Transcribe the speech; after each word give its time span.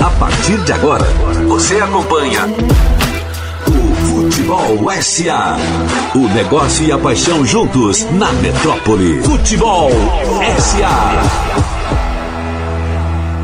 A 0.00 0.10
partir 0.18 0.56
de 0.64 0.72
agora, 0.72 1.04
você 1.46 1.76
acompanha 1.76 2.46
o 3.66 3.94
Futebol 4.06 4.90
SA. 5.02 5.56
O 6.14 6.28
negócio 6.28 6.86
e 6.86 6.92
a 6.92 6.98
paixão 6.98 7.44
juntos 7.44 8.04
na 8.12 8.32
metrópole. 8.32 9.22
Futebol 9.22 9.90
SA. 10.58 11.71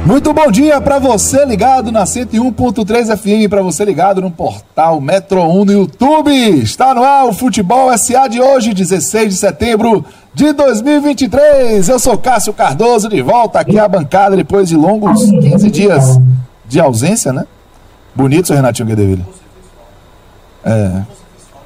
Muito 0.08 0.32
bom 0.32 0.50
dia 0.50 0.80
para 0.80 0.98
você 0.98 1.44
ligado 1.44 1.92
na 1.92 2.04
101.3 2.04 3.14
FM, 3.14 3.50
para 3.50 3.60
você 3.60 3.84
ligado 3.84 4.22
no 4.22 4.30
portal 4.30 5.02
Metro 5.02 5.42
1 5.42 5.66
no 5.66 5.72
YouTube. 5.72 6.32
Está 6.62 6.94
no 6.94 7.04
ar 7.04 7.26
o 7.26 7.32
Futebol 7.34 7.94
SA 7.98 8.26
de 8.26 8.40
hoje, 8.40 8.72
16 8.72 9.28
de 9.28 9.38
setembro 9.38 10.02
de 10.32 10.54
2023. 10.54 11.86
Eu 11.90 11.98
sou 11.98 12.16
Cássio 12.16 12.54
Cardoso, 12.54 13.10
de 13.10 13.20
volta 13.20 13.60
aqui 13.60 13.78
à 13.78 13.86
bancada 13.86 14.34
depois 14.34 14.70
de 14.70 14.76
longos 14.76 15.30
15 15.30 15.70
dias 15.70 16.18
de 16.66 16.80
ausência, 16.80 17.30
né? 17.30 17.44
Bonito, 18.14 18.46
seu 18.46 18.56
Renatinho 18.56 18.88
Guedeville. 18.88 19.26
É. 20.64 21.02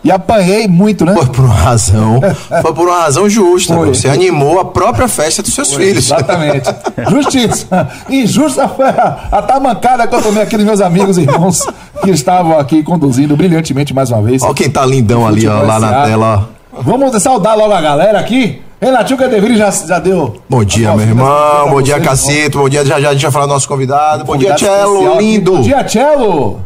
E 0.04 0.10
apanhei 0.10 0.66
muito, 0.66 1.04
né? 1.04 1.14
Foi 1.14 1.26
por 1.26 1.44
uma 1.44 1.54
razão, 1.54 2.20
foi 2.60 2.74
por 2.74 2.88
uma 2.88 3.02
razão 3.02 3.28
justa. 3.28 3.74
Foi. 3.74 3.88
Você 3.88 4.08
animou 4.08 4.58
a 4.58 4.64
própria 4.64 5.06
festa 5.06 5.42
dos 5.42 5.54
seus 5.54 5.72
foi, 5.72 5.86
filhos. 5.86 6.06
Exatamente. 6.06 6.68
Justiça. 7.08 7.88
Injusta 8.10 8.66
foi 8.68 8.88
a, 8.88 9.28
a 9.30 9.42
tamancada 9.42 10.06
que 10.06 10.14
eu 10.14 10.20
tomei 10.20 10.42
aqui 10.42 10.56
dos 10.56 10.66
meus 10.66 10.80
amigos 10.80 11.18
e 11.18 11.22
irmãos 11.22 11.66
que 12.02 12.10
estavam 12.10 12.58
aqui 12.58 12.82
conduzindo 12.82 13.36
brilhantemente 13.36 13.94
mais 13.94 14.10
uma 14.10 14.20
vez. 14.22 14.42
Olha 14.42 14.54
quem 14.54 14.68
tá 14.68 14.84
lindão 14.84 15.26
ali, 15.26 15.46
ó, 15.46 15.62
lá 15.62 15.78
na 15.78 16.02
tela. 16.04 16.48
Vamos 16.72 17.22
saudar 17.22 17.54
logo 17.54 17.72
a 17.72 17.80
galera 17.80 18.18
aqui. 18.18 18.60
Renatinho 18.80 19.16
Cadeville 19.16 19.56
já, 19.56 19.70
já 19.70 20.00
deu. 20.00 20.42
Bom 20.48 20.64
dia, 20.64 20.92
meu 20.96 21.06
irmão. 21.06 21.70
Bom 21.70 21.80
dia, 21.80 22.00
Cacito. 22.00 22.58
Bom 22.58 22.68
dia, 22.68 22.84
já 22.84 23.00
já 23.00 23.10
a 23.10 23.12
gente 23.12 23.22
vai 23.22 23.30
falar 23.30 23.46
do 23.46 23.52
nosso 23.52 23.68
convidado. 23.68 24.24
Bom 24.24 24.36
dia, 24.36 24.58
Cello, 24.58 25.18
lindo. 25.20 25.58
Bom 25.58 25.62
dia, 25.62 25.86
Cello. 25.88 26.60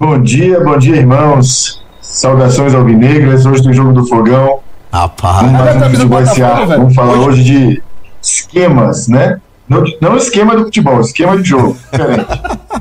Bom 0.00 0.22
dia, 0.22 0.58
bom 0.64 0.78
dia, 0.78 0.96
irmãos. 0.96 1.81
Saudações 2.12 2.74
alvinegras, 2.74 3.46
hoje 3.46 3.62
tem 3.62 3.72
jogo 3.72 3.94
do 3.94 4.06
fogão. 4.06 4.58
Rapaz, 4.92 5.50
vamos, 5.50 6.68
vamos 6.68 6.94
falar 6.94 7.14
hoje 7.14 7.42
de 7.42 7.82
esquemas, 8.20 9.08
né? 9.08 9.40
Não, 9.66 9.82
não 9.98 10.16
esquema 10.18 10.54
do 10.54 10.64
futebol, 10.64 11.00
esquema 11.00 11.38
de 11.38 11.48
jogo. 11.48 11.74
Diferente. 11.90 12.26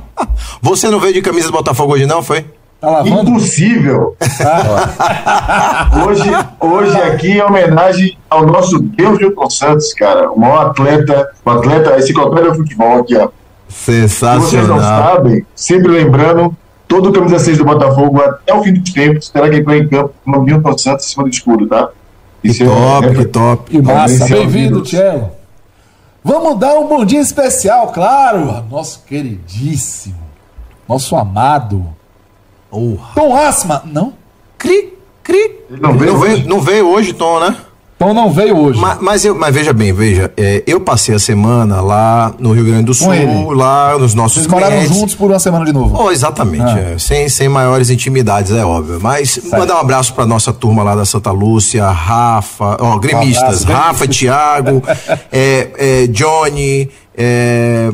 Você 0.62 0.90
não 0.90 1.00
veio 1.00 1.14
de 1.14 1.22
camisa 1.22 1.48
do 1.48 1.54
Botafogo 1.54 1.94
hoje, 1.94 2.06
não, 2.06 2.22
foi? 2.22 2.46
Tá 2.82 3.04
Impossível! 3.06 4.18
hoje, 6.06 6.30
hoje 6.60 6.98
aqui 7.02 7.40
é 7.40 7.46
homenagem 7.46 8.18
ao 8.30 8.46
nosso 8.46 8.80
Deus 8.80 9.18
Milton 9.18 9.50
Santos, 9.50 9.94
cara. 9.94 10.30
O 10.30 10.38
maior 10.38 10.68
atleta, 10.68 11.30
o 11.46 11.50
atleta, 11.52 11.94
a 11.94 12.00
enciclopédia 12.00 12.52
do 12.52 12.58
futebol 12.58 13.00
aqui, 13.00 13.16
ó. 13.16 13.30
Sensacional. 13.70 14.42
Se 14.42 14.50
vocês 14.50 14.68
não 14.68 14.80
sabem, 14.82 15.46
sempre 15.56 15.90
lembrando, 15.90 16.54
todo 16.92 17.14
camisa 17.14 17.40
6 17.40 17.60
do 17.60 17.64
Botafogo 17.64 18.22
até 18.22 18.54
o 18.54 18.62
fim 18.62 18.74
dos 18.74 18.92
tempos 18.92 19.30
terá 19.30 19.50
que 19.50 19.56
entrar 19.56 19.78
em 19.78 19.88
campo 19.88 20.14
com 20.26 20.32
o 20.32 20.44
Milton 20.44 20.78
Santos 20.78 21.06
em 21.06 21.10
cima 21.10 21.24
do 21.24 21.30
escuro, 21.30 21.66
tá? 21.66 21.90
Que 22.42 22.50
é, 22.50 22.66
top, 22.66 23.08
é, 23.08 23.14
que 23.16 23.26
top. 23.26 23.72
Que 23.72 23.82
massa, 23.82 24.28
bem-vindo, 24.28 24.82
Tchelo. 24.82 25.32
Vamos 26.22 26.60
dar 26.60 26.78
um 26.78 26.88
bom 26.88 27.06
dia 27.06 27.22
especial, 27.22 27.94
claro, 27.94 28.64
nosso 28.70 29.04
queridíssimo, 29.06 30.20
nosso 30.88 31.16
amado, 31.16 31.88
oh. 32.70 32.98
Tom 33.16 33.38
Asma, 33.38 33.84
não? 33.86 34.14
Cri, 34.58 34.94
cri. 35.24 35.62
Não 35.70 35.98
veio, 35.98 36.12
não 36.12 36.20
veio, 36.20 36.48
não 36.48 36.60
veio 36.60 36.88
hoje, 36.90 37.14
Tom, 37.14 37.40
né? 37.40 37.56
Tom 38.02 38.16
não 38.16 38.32
veio 38.32 38.58
hoje. 38.58 38.80
Mas, 38.80 38.98
mas, 39.00 39.26
eu, 39.26 39.36
mas 39.36 39.54
veja 39.54 39.72
bem, 39.72 39.94
veja, 39.94 40.34
é, 40.36 40.64
eu 40.66 40.82
passei 40.82 41.14
a 41.14 41.20
semana 41.20 41.82
lá 41.82 42.34
no 42.40 42.52
Rio 42.52 42.66
Grande 42.66 42.86
do 42.86 42.96
Sul, 42.96 43.52
lá 43.52 43.96
nos 43.96 44.16
nossos 44.16 44.42
Vocês 44.42 44.48
clientes. 44.48 44.70
moraram 44.72 44.92
juntos 44.92 45.14
por 45.14 45.30
uma 45.30 45.38
semana 45.38 45.64
de 45.66 45.72
novo? 45.72 46.04
Oh, 46.04 46.10
exatamente, 46.10 46.64
ah. 46.64 46.94
é, 46.96 46.98
sem, 46.98 47.30
sem 47.30 47.48
maiores 47.48 47.92
intimidades, 47.92 48.54
é 48.54 48.66
óbvio. 48.66 48.98
Mas 49.00 49.34
certo. 49.34 49.56
mandar 49.56 49.76
um 49.76 49.82
abraço 49.82 50.16
pra 50.16 50.26
nossa 50.26 50.52
turma 50.52 50.82
lá 50.82 50.96
da 50.96 51.06
Santa 51.06 51.30
Lúcia, 51.30 51.88
Rafa, 51.92 52.76
ó, 52.80 52.98
gremistas, 52.98 53.64
um 53.64 53.68
Rafa, 53.68 54.08
Thiago, 54.08 54.82
é, 55.32 55.70
é, 55.78 56.08
Johnny, 56.08 56.90
é, 57.16 57.90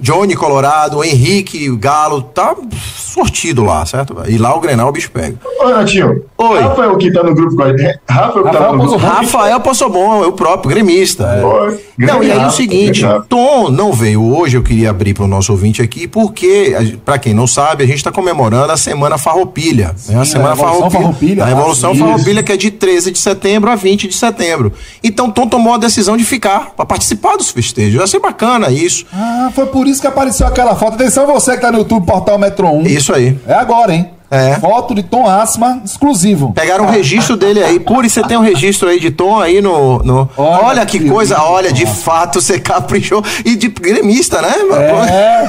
Johnny 0.00 0.34
Colorado, 0.34 1.04
Henrique 1.04 1.70
Galo, 1.76 2.22
tá 2.22 2.56
sortido 2.96 3.62
lá, 3.64 3.86
certo? 3.86 4.16
E 4.26 4.38
lá 4.38 4.54
o 4.56 4.60
Grenal 4.60 4.88
o 4.88 4.92
bicho 4.92 5.10
pega. 5.10 5.36
Ô, 5.60 5.68
Natinho. 5.68 6.24
Oi. 6.36 6.60
Rafael 6.60 6.96
que 6.96 7.12
tá 7.12 7.22
no 7.22 7.34
grupo 7.34 7.54
com 7.54 7.62
a 7.62 7.76
gente. 7.76 7.98
Rafael 8.08 8.44
que 8.44 8.52
tá 8.52 8.72
no 8.72 8.78
grupo. 8.78 8.96
Rafael 8.96 9.60
Bom, 9.90 10.22
eu 10.22 10.32
próprio, 10.32 10.70
gremista. 10.70 11.24
É. 11.24 12.06
Não, 12.06 12.22
e 12.22 12.30
aí 12.30 12.44
o 12.44 12.50
seguinte, 12.50 13.02
Tom 13.28 13.70
não 13.70 13.92
veio 13.92 14.22
hoje, 14.22 14.56
eu 14.56 14.62
queria 14.62 14.90
abrir 14.90 15.14
para 15.14 15.24
o 15.24 15.28
nosso 15.28 15.52
ouvinte 15.52 15.80
aqui, 15.80 16.06
porque, 16.06 16.98
para 17.04 17.18
quem 17.18 17.32
não 17.34 17.46
sabe, 17.46 17.84
a 17.84 17.86
gente 17.86 17.98
está 17.98 18.10
comemorando 18.10 18.72
a 18.72 18.76
Semana 18.76 19.16
Farroupilha. 19.16 19.92
Sim, 19.96 20.14
né? 20.14 20.20
A 20.20 20.24
Semana 20.24 20.52
a 20.52 20.56
Farroupilha. 20.56 20.90
Farroupilha. 20.90 21.42
A 21.42 21.46
Revolução 21.46 21.94
Farroupilha, 21.94 22.42
que 22.42 22.52
é 22.52 22.56
de 22.56 22.70
13 22.70 23.10
de 23.10 23.18
setembro 23.18 23.70
a 23.70 23.76
20 23.76 24.08
de 24.08 24.14
setembro. 24.14 24.72
Então, 25.02 25.30
Tom 25.30 25.46
tomou 25.46 25.74
a 25.74 25.78
decisão 25.78 26.16
de 26.16 26.24
ficar, 26.24 26.70
para 26.76 26.84
participar 26.84 27.36
dos 27.36 27.50
festejos. 27.50 27.96
Vai 27.96 28.06
ser 28.06 28.18
bacana 28.18 28.39
isso. 28.70 29.04
Ah, 29.12 29.50
foi 29.54 29.66
por 29.66 29.86
isso 29.86 30.00
que 30.00 30.06
apareceu 30.06 30.46
aquela 30.46 30.74
foto. 30.74 30.94
Atenção 30.94 31.26
você 31.26 31.54
que 31.54 31.60
tá 31.60 31.70
no 31.70 31.78
YouTube, 31.78 32.06
Portal 32.06 32.38
Metro 32.38 32.68
1. 32.68 32.82
Isso 32.86 33.12
aí. 33.12 33.38
É 33.46 33.54
agora, 33.54 33.94
hein? 33.94 34.10
É. 34.30 34.54
Foto 34.60 34.94
de 34.94 35.02
Tom 35.02 35.26
Asma 35.26 35.82
exclusivo. 35.84 36.52
Pegaram 36.52 36.84
o 36.84 36.88
um 36.88 36.90
registro 36.90 37.36
dele 37.36 37.62
aí. 37.62 37.80
Puri, 37.80 38.08
você 38.08 38.22
tem 38.22 38.36
um 38.36 38.42
registro 38.42 38.88
aí 38.88 39.00
de 39.00 39.10
Tom 39.10 39.40
aí 39.40 39.60
no. 39.60 39.98
no... 40.04 40.30
Olha, 40.36 40.64
olha 40.66 40.86
que, 40.86 41.00
que, 41.00 41.10
coisa, 41.10 41.34
lindo. 41.34 41.46
olha, 41.48 41.72
de 41.72 41.84
fato 41.84 42.40
você 42.40 42.60
caprichou. 42.60 43.24
E 43.44 43.56
de 43.56 43.68
gremista, 43.68 44.40
né? 44.40 44.52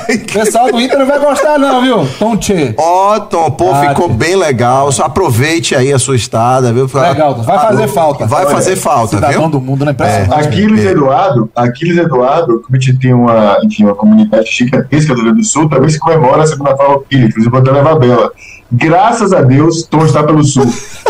É. 0.10 0.16
O 0.16 0.34
pessoal 0.34 0.72
do 0.72 0.82
Inter 0.82 0.98
não 0.98 1.06
vai 1.06 1.20
gostar, 1.20 1.60
não, 1.60 1.82
viu? 1.82 2.08
Tom 2.18 2.36
Tchê. 2.38 2.74
Ó, 2.78 3.16
oh, 3.16 3.20
Tom, 3.20 3.52
pô, 3.52 3.72
ah, 3.72 3.90
ficou 3.90 4.10
bem 4.10 4.36
legal. 4.36 4.92
Só 4.92 5.04
aproveite 5.04 5.76
aí 5.76 5.94
a 5.94 6.00
sua 6.00 6.16
estada, 6.16 6.74
viu? 6.74 6.90
Legal, 6.92 7.36
vai 7.36 7.60
fazer 7.60 7.88
falta. 7.88 8.26
Vai 8.26 8.46
olha, 8.46 8.56
fazer 8.56 8.76
falta, 8.76 9.16
cidadão 9.18 9.42
viu? 9.42 9.50
do 9.50 9.62
mundo, 9.62 9.86
né? 9.86 9.96
É. 10.00 10.34
Aquiles 10.34 10.86
Eduardo, 10.86 11.50
Aquiles 11.56 11.98
Eduardo, 11.98 12.62
como 12.62 12.76
a 12.76 12.80
gente 12.80 12.98
tem 12.98 13.14
uma, 13.14 13.60
enfim, 13.64 13.84
uma 13.84 13.96
comunidade 13.96 14.50
gigantesca 14.50 15.14
do 15.14 15.22
Rio 15.22 15.36
do 15.36 15.44
Sul, 15.44 15.70
também 15.70 15.90
se 15.90 16.00
comemora 16.00 16.44
a 16.44 16.48
Segunda 16.48 16.76
Farroupilha, 16.76 17.26
inclusive 17.26 17.52
botando 17.52 17.78
a 17.78 17.96
Bela. 17.96 18.32
Graças 18.72 19.34
a 19.34 19.42
Deus, 19.42 19.84
Tom 19.84 20.06
está 20.06 20.24
pelo 20.24 20.44
sul. 20.44 20.66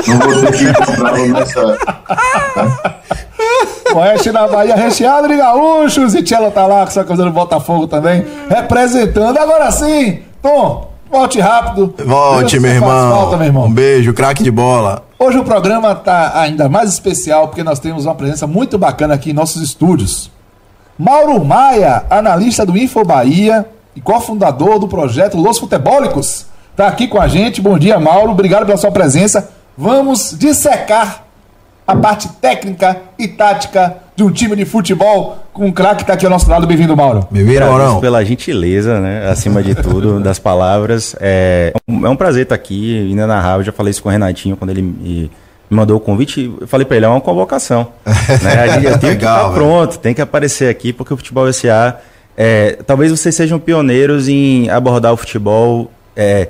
Não 0.08 0.18
vou 0.18 0.42
ter 0.42 0.52
que 0.58 0.64
encontrar 0.64 1.18
nessa. 1.18 1.78
Oeste 3.94 4.32
da 4.32 4.48
Bahia 4.48 4.76
recheado 4.76 5.28
de 5.28 5.38
gaúchos. 5.38 6.16
E 6.16 6.24
Tchelo 6.24 6.50
tá 6.50 6.66
lá 6.66 6.84
com 6.84 6.88
essa 6.88 7.04
coisa 7.04 7.24
do 7.24 7.32
Botafogo 7.32 7.88
também, 7.88 8.26
representando. 8.50 9.38
Agora 9.38 9.70
sim, 9.72 10.22
Tom, 10.42 10.90
volte 11.10 11.40
rápido. 11.40 11.94
Volte, 12.04 12.60
meu 12.60 12.72
irmão. 12.72 13.12
Falta, 13.12 13.38
meu 13.38 13.46
irmão. 13.46 13.66
Um 13.66 13.74
beijo, 13.74 14.12
craque 14.14 14.42
de 14.44 14.50
bola. 14.50 15.04
Hoje 15.20 15.38
o 15.38 15.44
programa 15.44 15.94
tá 15.94 16.40
ainda 16.40 16.68
mais 16.68 16.90
especial 16.90 17.48
porque 17.48 17.64
nós 17.64 17.80
temos 17.80 18.06
uma 18.06 18.16
presença 18.16 18.48
muito 18.48 18.78
bacana 18.80 19.14
aqui 19.14 19.30
em 19.30 19.34
nossos 19.34 19.62
estúdios. 19.62 20.32
Mauro 20.98 21.44
Maia, 21.44 22.06
analista 22.10 22.66
do 22.66 22.76
Info 22.76 23.04
Bahia 23.06 23.68
e 23.96 24.02
cofundador 24.02 24.80
do 24.80 24.88
projeto 24.88 25.38
Los 25.38 25.60
Futebólicos 25.60 26.50
está 26.72 26.88
aqui 26.88 27.08
com 27.08 27.22
a 27.22 27.28
gente. 27.28 27.62
Bom 27.62 27.78
dia, 27.78 28.00
Mauro. 28.00 28.32
Obrigado 28.32 28.66
pela 28.66 28.78
sua 28.78 28.92
presença. 28.92 29.52
Vamos 29.78 30.36
dissecar 30.38 31.26
a 31.86 31.96
parte 31.96 32.30
técnica 32.40 32.98
e 33.20 33.28
tática 33.28 33.98
de 34.16 34.24
um 34.24 34.32
time 34.32 34.56
de 34.56 34.66
futebol 34.66 35.40
com 35.52 35.66
um 35.66 35.72
craque 35.72 35.98
que 35.98 36.04
está 36.04 36.14
aqui 36.14 36.26
ao 36.26 36.32
nosso 36.32 36.50
lado. 36.50 36.66
Bem-vindo, 36.66 36.96
Mauro. 36.96 37.28
Bem-vindo, 37.30 37.66
Mauro. 37.66 38.00
pela 38.00 38.24
gentileza, 38.24 39.00
né? 39.00 39.30
Acima 39.30 39.62
de 39.62 39.76
tudo, 39.76 40.20
das 40.24 40.40
palavras. 40.40 41.16
É 41.20 41.74
um, 41.88 42.06
é 42.06 42.10
um 42.10 42.16
prazer 42.16 42.44
estar 42.44 42.56
aqui, 42.56 43.00
ainda 43.10 43.28
na 43.28 43.40
rádio. 43.40 43.66
Já 43.66 43.72
falei 43.72 43.92
isso 43.92 44.02
com 44.02 44.10
o 44.10 44.12
Renatinho 44.12 44.56
quando 44.56 44.70
ele 44.70 44.82
me, 44.82 45.32
mandou 45.70 45.98
o 45.98 46.00
convite. 46.00 46.54
Eu 46.62 46.68
falei 46.68 46.86
para 46.86 46.98
ele, 46.98 47.06
é 47.06 47.10
uma 47.10 47.22
convocação. 47.22 47.88
né? 48.06 48.78
Eu 48.78 48.98
tenho 48.98 49.18
que 49.18 49.26
estar 49.26 49.52
pronto, 49.52 50.00
tem 50.00 50.14
que 50.14 50.22
aparecer 50.22 50.70
aqui, 50.70 50.94
porque 50.94 51.14
o 51.14 51.18
futebol 51.18 51.52
SA. 51.52 51.98
É, 52.38 52.78
talvez 52.88 53.12
vocês 53.12 53.36
sejam 53.36 53.60
pioneiros 53.60 54.30
em 54.30 54.70
abordar 54.70 55.12
o 55.12 55.18
futebol. 55.18 55.92
É, 56.16 56.50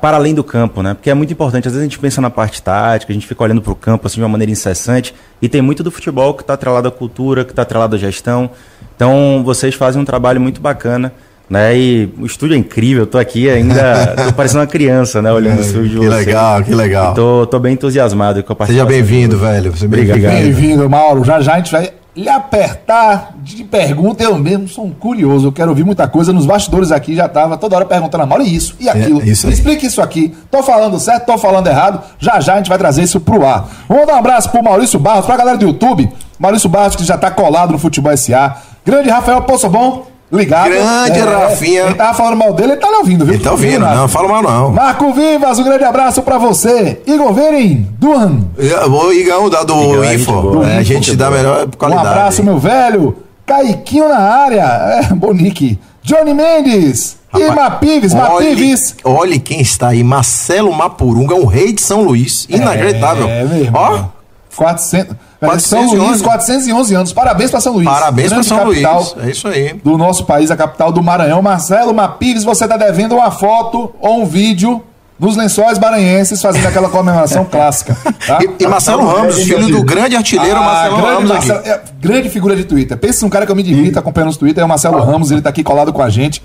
para 0.00 0.16
além 0.16 0.34
do 0.34 0.42
campo, 0.42 0.82
né? 0.82 0.94
Porque 0.94 1.10
é 1.10 1.14
muito 1.14 1.32
importante. 1.32 1.68
Às 1.68 1.74
vezes 1.74 1.80
a 1.80 1.88
gente 1.88 1.98
pensa 1.98 2.20
na 2.20 2.30
parte 2.30 2.62
tática, 2.62 3.12
a 3.12 3.14
gente 3.14 3.26
fica 3.26 3.42
olhando 3.42 3.60
para 3.60 3.72
o 3.72 3.76
campo 3.76 4.06
assim 4.06 4.16
de 4.16 4.22
uma 4.22 4.28
maneira 4.28 4.50
incessante 4.50 5.14
e 5.42 5.48
tem 5.48 5.60
muito 5.60 5.82
do 5.82 5.90
futebol 5.90 6.32
que 6.32 6.42
está 6.42 6.54
atrelado 6.54 6.88
à 6.88 6.90
cultura, 6.90 7.44
que 7.44 7.52
está 7.52 7.62
atrelado 7.62 7.96
à 7.96 7.98
gestão. 7.98 8.50
Então 8.96 9.42
vocês 9.44 9.74
fazem 9.74 10.00
um 10.00 10.04
trabalho 10.04 10.40
muito 10.40 10.60
bacana. 10.60 11.12
Né? 11.50 11.76
E 11.76 12.14
o 12.18 12.24
estúdio 12.24 12.54
é 12.54 12.56
incrível, 12.56 13.02
eu 13.02 13.06
tô 13.06 13.18
aqui 13.18 13.50
ainda, 13.50 14.14
tô 14.28 14.32
parecendo 14.32 14.60
uma 14.60 14.66
criança, 14.66 15.20
né? 15.20 15.30
Olhando 15.30 15.58
o 15.58 15.60
estúdio. 15.60 16.00
Que 16.00 16.08
legal, 16.08 16.62
que 16.62 16.74
legal. 16.74 17.12
Tô, 17.12 17.46
tô 17.46 17.58
bem 17.58 17.74
entusiasmado 17.74 18.42
com 18.42 18.54
a 18.54 18.56
participação. 18.56 18.90
Seja 18.90 19.02
bem-vindo, 19.02 19.36
velho. 19.36 19.70
Seja 19.72 19.86
bem-vindo. 19.86 20.26
Bem-vindo, 20.26 20.88
Mauro. 20.88 21.22
Já 21.22 21.42
já 21.42 21.52
a 21.52 21.56
gente 21.58 21.70
vai 21.70 21.92
lhe 22.16 22.28
apertar 22.28 23.34
de 23.42 23.64
pergunta, 23.64 24.22
eu 24.22 24.38
mesmo 24.38 24.68
sou 24.68 24.84
um 24.84 24.90
curioso, 24.90 25.48
eu 25.48 25.52
quero 25.52 25.70
ouvir 25.70 25.84
muita 25.84 26.06
coisa. 26.06 26.32
Nos 26.32 26.46
bastidores 26.46 26.92
aqui 26.92 27.14
já 27.14 27.28
tava 27.28 27.56
toda 27.56 27.76
hora 27.76 27.84
perguntando 27.84 28.22
a 28.22 28.26
Mauro, 28.26 28.44
isso 28.44 28.76
e 28.78 28.88
aquilo. 28.88 29.20
É, 29.20 29.26
isso 29.26 29.48
Explique 29.48 29.86
isso 29.86 30.00
aqui. 30.00 30.34
Tô 30.50 30.62
falando 30.62 30.98
certo, 31.00 31.26
tô 31.26 31.36
falando 31.36 31.66
errado. 31.66 32.02
Já 32.18 32.40
já 32.40 32.54
a 32.54 32.56
gente 32.58 32.68
vai 32.68 32.78
trazer 32.78 33.02
isso 33.02 33.20
pro 33.20 33.44
ar. 33.46 33.68
Vamos 33.88 34.06
dar 34.06 34.14
um 34.14 34.18
abraço 34.18 34.50
pro 34.50 34.62
Maurício 34.62 34.98
Barros, 34.98 35.26
pra 35.26 35.36
galera 35.36 35.58
do 35.58 35.66
YouTube. 35.66 36.08
Maurício 36.38 36.68
Barros, 36.68 36.96
que 36.96 37.04
já 37.04 37.18
tá 37.18 37.30
colado 37.30 37.72
no 37.72 37.78
Futebol 37.78 38.16
SA. 38.16 38.56
Grande 38.84 39.08
Rafael 39.08 39.42
Poço 39.42 39.68
Bom. 39.68 40.13
Ligado. 40.36 40.70
Grande 40.70 41.18
é, 41.18 41.22
Rafinha. 41.22 41.82
Ele 41.82 41.94
tava 41.94 42.14
falando 42.14 42.36
mal 42.36 42.52
dele, 42.52 42.72
ele 42.72 42.80
tá 42.80 42.88
ouvindo, 42.88 43.24
viu? 43.24 43.34
Ele 43.34 43.42
tá 43.42 43.52
ouvindo, 43.52 43.80
não, 43.80 43.94
não 43.94 44.08
fala 44.08 44.28
mal 44.28 44.42
não. 44.42 44.70
Marco 44.70 45.12
Vivas, 45.12 45.58
um 45.58 45.64
grande 45.64 45.84
abraço 45.84 46.22
pra 46.22 46.38
você. 46.38 47.00
Igor 47.06 47.32
Verin, 47.32 47.88
Duan. 47.98 48.40
O 48.88 49.12
Igão 49.12 49.48
da 49.48 49.62
do 49.62 49.74
Igão, 49.74 50.14
Info. 50.14 50.42
Do 50.42 50.64
é, 50.64 50.78
a 50.78 50.82
gente 50.82 51.16
dá 51.16 51.30
melhor 51.30 51.68
qualidade. 51.76 52.06
Um 52.06 52.10
abraço, 52.10 52.44
meu 52.44 52.58
velho. 52.58 53.16
Caiquinho 53.46 54.08
na 54.08 54.18
área. 54.18 54.62
É, 54.62 55.14
Bonique. 55.14 55.78
Johnny 56.02 56.34
Mendes. 56.34 57.16
Rapaz, 57.32 57.52
e 57.52 57.54
Mapives, 57.54 58.14
Mapives. 58.14 58.96
Olha 59.02 59.38
quem 59.40 59.60
está 59.60 59.88
aí, 59.88 60.04
Marcelo 60.04 60.72
Mapurunga, 60.72 61.34
o 61.34 61.46
rei 61.46 61.72
de 61.72 61.82
São 61.82 62.02
Luís. 62.02 62.46
Inacreditável. 62.48 63.28
É, 63.28 63.44
meu 63.44 63.58
irmão. 63.58 64.10
Ó. 64.10 64.23
400. 64.56 65.16
411. 65.40 65.68
São 65.68 66.06
Luís, 66.06 66.22
411 66.22 66.94
anos. 66.94 67.12
Parabéns 67.12 67.50
para 67.50 67.60
São 67.60 67.74
Luís. 67.74 67.86
Parabéns 67.86 68.32
para 68.32 68.42
São 68.42 68.64
Luís. 68.64 68.84
É 69.22 69.30
isso 69.30 69.48
aí. 69.48 69.74
Do 69.74 69.98
nosso 69.98 70.24
país, 70.24 70.50
a 70.50 70.56
capital 70.56 70.90
do 70.90 71.02
Maranhão. 71.02 71.42
Marcelo 71.42 71.92
Mapives, 71.94 72.44
você 72.44 72.64
está 72.64 72.76
devendo 72.76 73.14
uma 73.16 73.30
foto 73.30 73.92
ou 74.00 74.22
um 74.22 74.26
vídeo 74.26 74.82
nos 75.18 75.36
lençóis 75.36 75.78
maranhenses 75.78 76.40
fazendo 76.42 76.66
aquela 76.66 76.88
comemoração 76.88 77.44
clássica. 77.50 77.96
Tá? 78.26 78.38
E, 78.42 78.64
e, 78.64 78.66
Marcelo 78.66 79.06
Ramos, 79.06 79.36
filho 79.36 79.68
do 79.68 79.84
grande 79.84 80.16
artilheiro 80.16 80.56
ah, 80.56 80.62
Marcelo 80.62 80.96
grande 80.96 81.14
Ramos 81.14 81.30
Marcelo, 81.30 81.60
é, 81.64 81.80
grande 82.00 82.28
figura 82.30 82.56
de 82.56 82.64
Twitter. 82.64 82.96
Pensa 82.96 83.24
um 83.24 83.28
cara 83.28 83.46
que 83.46 83.52
eu 83.52 83.56
me 83.56 83.62
divirto 83.62 83.98
acompanhando 83.98 84.30
os 84.30 84.36
Twitter, 84.36 84.62
é 84.62 84.64
o 84.64 84.68
Marcelo 84.68 84.98
Ramos, 85.00 85.30
ele 85.30 85.40
está 85.40 85.50
aqui 85.50 85.62
colado 85.62 85.92
com 85.92 86.02
a 86.02 86.10
gente. 86.10 86.42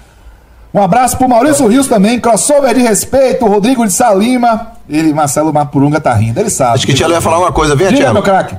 Um 0.73 0.81
abraço 0.81 1.17
pro 1.17 1.27
Maurício 1.27 1.67
Rios 1.67 1.87
também, 1.87 2.19
crossover 2.19 2.73
de 2.75 2.81
respeito, 2.81 3.45
Rodrigo 3.47 3.85
de 3.85 3.91
Salima. 3.93 4.73
Ele, 4.87 5.13
Marcelo 5.13 5.51
Mapurunga, 5.51 5.99
tá 5.99 6.13
rindo, 6.13 6.39
ele 6.39 6.49
sabe. 6.49 6.75
Acho 6.75 6.85
que 6.85 6.93
o 6.93 6.95
Tielo 6.95 7.13
ia 7.13 7.21
falar 7.21 7.39
uma 7.39 7.51
coisa, 7.51 7.75
vem, 7.75 7.87
Tielo. 7.87 8.13
meu 8.13 8.21
craque. 8.23 8.55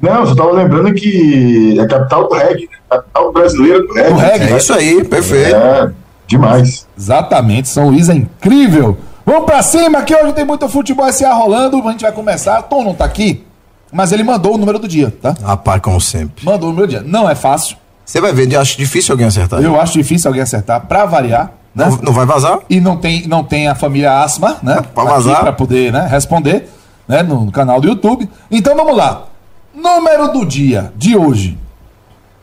Não, 0.00 0.14
eu 0.16 0.26
só 0.26 0.34
tava 0.34 0.52
lembrando 0.52 0.92
que 0.92 1.76
é 1.78 1.82
a 1.82 1.86
capital 1.86 2.28
do 2.28 2.34
reggae, 2.34 2.68
capital 2.90 3.32
brasileira 3.32 3.80
do 3.80 3.92
reggae. 3.94 4.12
Do 4.12 4.18
reggae. 4.18 4.52
É 4.52 4.56
isso 4.56 4.72
aí, 4.74 5.04
perfeito. 5.04 5.54
É, 5.56 5.90
demais. 6.26 6.86
Exatamente, 6.98 7.68
São 7.68 7.88
Luís 7.88 8.08
é 8.08 8.14
incrível. 8.14 8.98
Vamos 9.24 9.44
pra 9.44 9.62
cima, 9.62 10.02
que 10.02 10.14
hoje 10.14 10.32
tem 10.34 10.44
muito 10.44 10.68
futebol 10.68 11.10
SA 11.12 11.32
rolando, 11.32 11.80
a 11.86 11.92
gente 11.92 12.02
vai 12.02 12.12
começar. 12.12 12.60
Tom 12.62 12.84
não 12.84 12.94
tá 12.94 13.04
aqui, 13.04 13.44
mas 13.90 14.12
ele 14.12 14.22
mandou 14.22 14.54
o 14.54 14.58
número 14.58 14.78
do 14.78 14.86
dia, 14.86 15.12
tá? 15.22 15.34
Rapaz, 15.42 15.80
como 15.80 16.00
sempre. 16.00 16.44
Mandou 16.44 16.68
o 16.68 16.72
número 16.72 16.86
do 16.86 16.90
dia. 16.90 17.02
Não 17.04 17.28
é 17.28 17.34
fácil. 17.34 17.76
Você 18.06 18.20
vai 18.20 18.32
ver, 18.32 18.50
eu 18.52 18.60
acho 18.60 18.78
difícil 18.78 19.12
alguém 19.12 19.26
acertar. 19.26 19.60
Eu 19.60 19.78
acho 19.80 19.94
difícil 19.94 20.28
alguém 20.28 20.40
acertar, 20.40 20.80
pra 20.86 21.04
variar. 21.04 21.50
Né? 21.74 21.86
Não, 21.86 21.96
não, 21.96 22.12
vai 22.12 22.24
vazar? 22.24 22.60
E 22.70 22.80
não 22.80 22.96
tem, 22.96 23.26
não 23.26 23.42
tem 23.42 23.66
a 23.66 23.74
família 23.74 24.20
Asma, 24.20 24.58
né? 24.62 24.80
Pra 24.94 25.04
vazar. 25.04 25.40
Pra 25.40 25.52
poder 25.52 25.92
né, 25.92 26.06
responder 26.08 26.70
né, 27.06 27.22
no 27.24 27.50
canal 27.50 27.80
do 27.80 27.88
YouTube. 27.88 28.30
Então 28.48 28.76
vamos 28.76 28.96
lá. 28.96 29.26
Número 29.74 30.28
do 30.28 30.46
dia 30.46 30.92
de 30.96 31.16
hoje. 31.16 31.58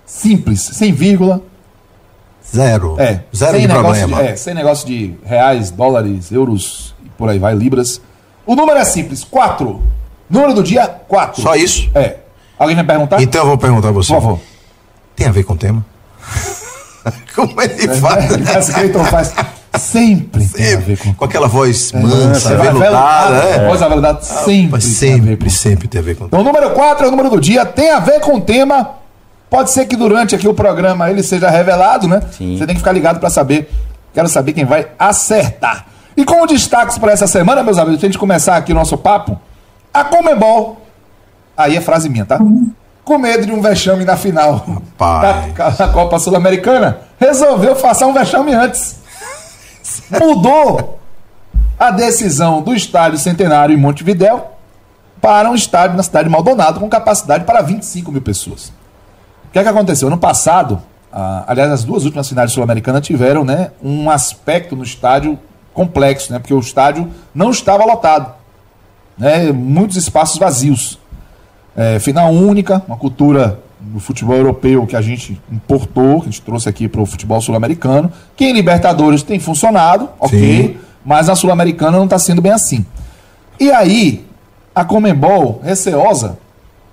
Simples, 0.05 0.61
sem 0.61 0.91
vírgula. 0.91 1.41
Zero. 2.45 2.99
É. 2.99 3.21
Zero 3.33 3.59
de 3.59 3.67
problema. 3.67 4.17
De, 4.17 4.27
é, 4.27 4.35
sem 4.35 4.53
negócio 4.53 4.85
de 4.85 5.15
reais, 5.25 5.71
dólares, 5.71 6.29
euros, 6.29 6.93
e 7.03 7.09
por 7.09 7.29
aí 7.29 7.39
vai, 7.39 7.55
libras. 7.55 8.01
O 8.45 8.53
número 8.53 8.77
é 8.77 8.83
simples, 8.83 9.23
quatro. 9.23 9.81
Número 10.29 10.53
do 10.53 10.61
dia, 10.61 10.87
quatro. 11.07 11.41
Só 11.41 11.55
isso? 11.55 11.89
É. 11.95 12.17
Alguém 12.59 12.75
vai 12.75 12.85
perguntar? 12.85 13.21
Então 13.21 13.41
eu 13.41 13.47
vou 13.47 13.57
perguntar 13.57 13.87
a 13.87 13.91
você. 13.91 14.13
Por 14.13 14.21
favor. 14.21 14.52
Tem 15.15 15.27
a 15.27 15.31
ver 15.31 15.43
com 15.43 15.53
o 15.53 15.57
tema? 15.57 15.85
Como 17.35 17.61
ele 17.61 17.85
é, 17.85 17.95
faz? 17.95 18.31
Ele 18.31 18.45
faz 18.45 18.69
Cleiton 18.69 19.03
faz. 19.05 19.33
Sempre, 19.75 20.43
sempre 20.43 20.63
tem 20.63 20.73
a 20.75 20.79
ver 20.79 20.97
com... 20.99 21.13
com 21.15 21.25
aquela 21.25 21.47
voz 21.47 21.91
é, 21.93 21.99
mansa, 21.99 22.55
veludada. 22.55 23.37
É. 23.37 23.67
Voz 23.67 23.81
aveludada 23.81 24.21
sempre. 24.21 24.79
sempre, 24.81 25.35
tem 25.35 25.49
sempre 25.49 25.87
tem 25.87 25.99
a 25.99 26.03
ver 26.03 26.15
com 26.15 26.25
Então, 26.25 26.41
o 26.41 26.43
número 26.43 26.69
4 26.71 27.05
é 27.05 27.07
o 27.07 27.11
número 27.11 27.31
do 27.31 27.41
dia, 27.41 27.65
tem 27.65 27.89
a 27.89 27.99
ver 27.99 28.19
com 28.21 28.35
o 28.35 28.41
tema. 28.41 28.91
Pode 29.49 29.71
ser 29.71 29.85
que 29.85 29.95
durante 29.95 30.35
aqui 30.35 30.47
o 30.47 30.53
programa 30.53 31.09
ele 31.09 31.23
seja 31.23 31.49
revelado, 31.49 32.07
né? 32.07 32.21
Sim. 32.31 32.57
Você 32.57 32.65
tem 32.65 32.75
que 32.75 32.81
ficar 32.81 32.91
ligado 32.91 33.19
para 33.19 33.29
saber. 33.29 33.69
Quero 34.13 34.27
saber 34.27 34.53
quem 34.53 34.65
vai 34.65 34.87
acertar. 34.97 35.87
E 36.15 36.23
como 36.23 36.45
destaques 36.45 36.99
para 36.99 37.11
essa 37.11 37.25
semana, 37.25 37.63
meus 37.63 37.79
amigos, 37.79 37.97
antes 37.97 38.11
de 38.11 38.17
começar 38.19 38.55
aqui 38.55 38.71
o 38.71 38.75
nosso 38.75 38.95
papo, 38.95 39.39
a 39.91 40.03
Comebol. 40.03 40.81
Aí 41.57 41.75
é 41.75 41.81
frase 41.81 42.09
minha, 42.09 42.25
tá? 42.25 42.37
Uhum 42.39 42.71
com 43.03 43.17
medo 43.17 43.45
de 43.45 43.51
um 43.51 43.61
vexame 43.61 44.05
na 44.05 44.15
final 44.15 44.65
da, 44.97 45.69
da 45.69 45.87
Copa 45.89 46.19
Sul-Americana, 46.19 46.99
resolveu 47.19 47.75
fazer 47.75 48.05
um 48.05 48.13
vexame 48.13 48.53
antes. 48.53 48.97
Mudou 50.09 50.99
a 51.77 51.91
decisão 51.91 52.61
do 52.61 52.73
estádio 52.73 53.19
Centenário 53.19 53.73
em 53.73 53.79
Montevidéu 53.79 54.51
para 55.19 55.49
um 55.49 55.55
estádio 55.55 55.97
na 55.97 56.03
cidade 56.03 56.25
de 56.25 56.31
Maldonado 56.31 56.79
com 56.79 56.89
capacidade 56.89 57.45
para 57.45 57.61
25 57.61 58.11
mil 58.11 58.21
pessoas. 58.21 58.71
O 59.47 59.51
que 59.51 59.59
é 59.59 59.63
que 59.63 59.69
aconteceu? 59.69 60.07
Ano 60.07 60.17
passado, 60.17 60.81
aliás, 61.47 61.71
as 61.71 61.83
duas 61.83 62.05
últimas 62.05 62.27
finais 62.27 62.51
sul-americanas 62.51 63.05
tiveram 63.05 63.43
né, 63.43 63.71
um 63.81 64.09
aspecto 64.09 64.75
no 64.75 64.83
estádio 64.83 65.37
complexo, 65.73 66.31
né, 66.31 66.39
porque 66.39 66.53
o 66.53 66.59
estádio 66.59 67.11
não 67.33 67.51
estava 67.51 67.85
lotado. 67.85 68.33
Né, 69.17 69.51
muitos 69.51 69.95
espaços 69.95 70.37
vazios. 70.37 70.99
É, 71.75 71.99
final 71.99 72.31
única, 72.31 72.83
uma 72.87 72.97
cultura 72.97 73.59
do 73.79 73.99
futebol 73.99 74.35
europeu 74.35 74.85
que 74.85 74.95
a 74.95 75.01
gente 75.01 75.39
importou, 75.51 76.21
que 76.21 76.27
a 76.27 76.31
gente 76.31 76.41
trouxe 76.41 76.69
aqui 76.69 76.87
para 76.87 77.01
o 77.01 77.05
futebol 77.05 77.41
sul-americano, 77.41 78.11
que 78.35 78.45
em 78.45 78.53
Libertadores 78.53 79.23
tem 79.23 79.39
funcionado, 79.39 80.09
ok, 80.19 80.39
Sim. 80.39 80.77
mas 81.03 81.27
na 81.27 81.35
Sul-Americana 81.35 81.97
não 81.97 82.05
está 82.05 82.17
sendo 82.17 82.41
bem 82.41 82.51
assim. 82.51 82.85
E 83.59 83.71
aí, 83.71 84.25
a 84.73 84.85
Comembol, 84.85 85.61
receosa, 85.63 86.37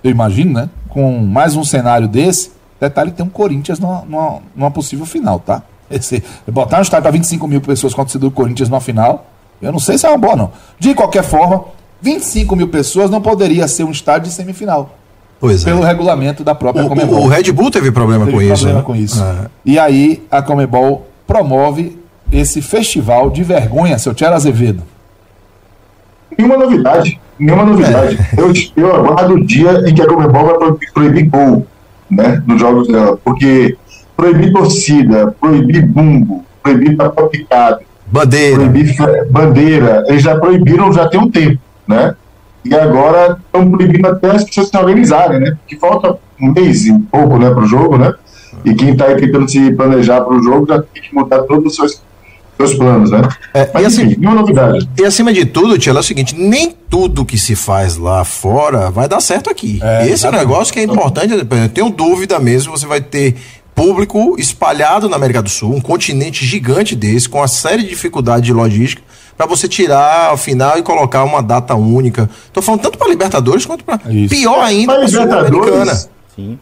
eu 0.03 0.11
imagino, 0.11 0.53
né? 0.53 0.69
Com 0.89 1.19
mais 1.19 1.55
um 1.55 1.63
cenário 1.63 2.07
desse, 2.07 2.51
detalhe 2.79 3.11
tem 3.11 3.25
um 3.25 3.29
Corinthians 3.29 3.79
numa, 3.79 4.01
numa, 4.01 4.39
numa 4.55 4.71
possível 4.71 5.05
final, 5.05 5.39
tá? 5.39 5.63
Esse, 5.89 6.23
botar 6.47 6.79
um 6.79 6.81
estádio 6.81 7.03
para 7.03 7.11
25 7.11 7.47
mil 7.47 7.61
pessoas 7.61 7.93
contra 7.93 8.17
o 8.17 8.19
do 8.19 8.31
Corinthians 8.31 8.69
numa 8.69 8.81
final, 8.81 9.27
eu 9.61 9.71
não 9.71 9.79
sei 9.79 9.97
se 9.97 10.05
é 10.05 10.09
uma 10.09 10.17
boa, 10.17 10.35
não. 10.35 10.51
De 10.79 10.93
qualquer 10.93 11.23
forma, 11.23 11.65
25 12.01 12.55
mil 12.55 12.67
pessoas 12.67 13.09
não 13.09 13.21
poderia 13.21 13.67
ser 13.67 13.83
um 13.83 13.91
estádio 13.91 14.29
de 14.29 14.35
semifinal. 14.35 14.97
Pois 15.39 15.63
é. 15.63 15.65
pelo 15.65 15.81
regulamento 15.81 16.43
da 16.43 16.53
própria 16.53 16.85
o, 16.85 16.87
Comebol. 16.87 17.23
O 17.23 17.27
Red 17.27 17.51
Bull 17.51 17.71
teve 17.71 17.91
problema 17.91 18.25
teve 18.25 18.37
com 18.37 18.37
problema 18.37 18.53
isso. 18.53 18.63
Problema 18.63 18.79
né? 18.79 18.85
com 18.85 18.95
isso. 18.95 19.23
É. 19.23 19.49
E 19.65 19.79
aí 19.79 20.23
a 20.29 20.41
Comebol 20.41 21.07
promove 21.25 21.97
esse 22.31 22.61
festival 22.61 23.29
de 23.29 23.43
vergonha, 23.43 23.97
seu 23.97 24.13
Tchera 24.13 24.35
Azevedo. 24.35 24.83
Nenhuma 26.37 26.57
novidade. 26.57 27.19
Nenhuma 27.39 27.65
novidade. 27.65 28.19
É. 28.37 28.39
Eu, 28.39 28.53
eu 28.77 28.95
aguardo 28.95 29.33
o 29.33 29.45
dia 29.45 29.83
em 29.87 29.95
que 29.95 30.01
a 30.01 30.07
Comebol 30.07 30.45
vai 30.45 30.57
proibir, 30.57 30.93
proibir 30.93 31.29
gol 31.29 31.65
né, 32.09 32.41
nos 32.45 32.59
jogos 32.59 32.87
dela. 32.87 33.17
Porque 33.23 33.75
proibir 34.15 34.53
torcida, 34.53 35.35
proibir 35.39 35.87
bumbo, 35.87 36.45
proibir 36.61 36.95
papel 36.95 37.27
picado, 37.27 37.79
bandeira. 38.05 38.57
proibir 38.57 38.95
bandeira, 39.31 40.03
eles 40.07 40.21
já 40.21 40.37
proibiram 40.37 40.93
já 40.93 41.07
tem 41.07 41.19
um 41.19 41.29
tempo 41.29 41.59
né? 41.91 42.15
E 42.63 42.75
agora 42.75 43.37
estão 43.43 43.69
proibindo 43.69 44.07
até 44.07 44.31
as 44.31 44.43
pessoas 44.43 44.69
se 44.69 44.77
organizarem, 44.77 45.39
né? 45.39 45.57
Porque 45.59 45.77
falta 45.77 46.17
um 46.39 46.51
mês 46.51 46.85
e 46.85 46.97
pouco, 47.11 47.37
né, 47.37 47.49
para 47.49 47.63
o 47.63 47.67
jogo, 47.67 47.97
né? 47.97 48.13
E 48.63 48.73
quem 48.73 48.91
está 48.91 49.05
aí 49.05 49.15
tentando 49.15 49.49
se 49.49 49.71
planejar 49.71 50.21
para 50.21 50.35
o 50.35 50.43
jogo 50.43 50.67
já 50.67 50.81
tem 50.81 51.01
que 51.01 51.13
mudar 51.13 51.39
todos 51.43 51.65
os 51.65 51.75
seus, 51.75 52.01
seus 52.57 52.75
planos, 52.75 53.09
né? 53.09 53.27
É, 53.53 53.69
Mas, 53.73 53.83
e 53.83 53.85
assim, 53.85 54.03
enfim, 54.03 54.19
nenhuma 54.19 54.41
novidade. 54.41 54.87
E 54.99 55.03
acima 55.03 55.33
de 55.33 55.45
tudo, 55.45 55.77
Tia, 55.79 55.93
é 55.93 55.97
o 55.97 56.03
seguinte: 56.03 56.35
nem 56.35 56.75
tudo 56.89 57.25
que 57.25 57.37
se 57.37 57.55
faz 57.55 57.97
lá 57.97 58.23
fora 58.23 58.91
vai 58.91 59.07
dar 59.07 59.21
certo 59.21 59.49
aqui. 59.49 59.79
É, 59.81 60.07
Esse 60.07 60.27
é 60.27 60.29
um 60.29 60.33
negócio 60.33 60.71
que 60.71 60.79
é 60.79 60.83
importante. 60.83 61.33
Eu 61.33 61.69
tenho 61.69 61.89
dúvida 61.89 62.39
mesmo, 62.39 62.77
você 62.77 62.85
vai 62.85 63.01
ter 63.01 63.35
público 63.73 64.35
espalhado 64.37 65.09
na 65.09 65.15
América 65.15 65.41
do 65.41 65.49
Sul, 65.49 65.73
um 65.73 65.81
continente 65.81 66.45
gigante 66.45 66.95
desse, 66.95 67.27
com 67.27 67.39
uma 67.39 67.47
série 67.47 67.81
de 67.81 67.89
dificuldades 67.89 68.45
de 68.45 68.53
logística 68.53 69.01
para 69.47 69.55
você 69.55 69.67
tirar 69.67 70.31
a 70.31 70.37
final 70.37 70.77
e 70.77 70.83
colocar 70.83 71.23
uma 71.23 71.41
data 71.41 71.73
única. 71.75 72.29
Tô 72.53 72.61
falando 72.61 72.81
tanto 72.81 72.97
para 72.97 73.09
Libertadores 73.09 73.65
quanto 73.65 73.83
para 73.83 73.97
pior 73.97 74.61
ainda 74.61 74.93
para 74.93 75.05
Libertadores. 75.05 76.09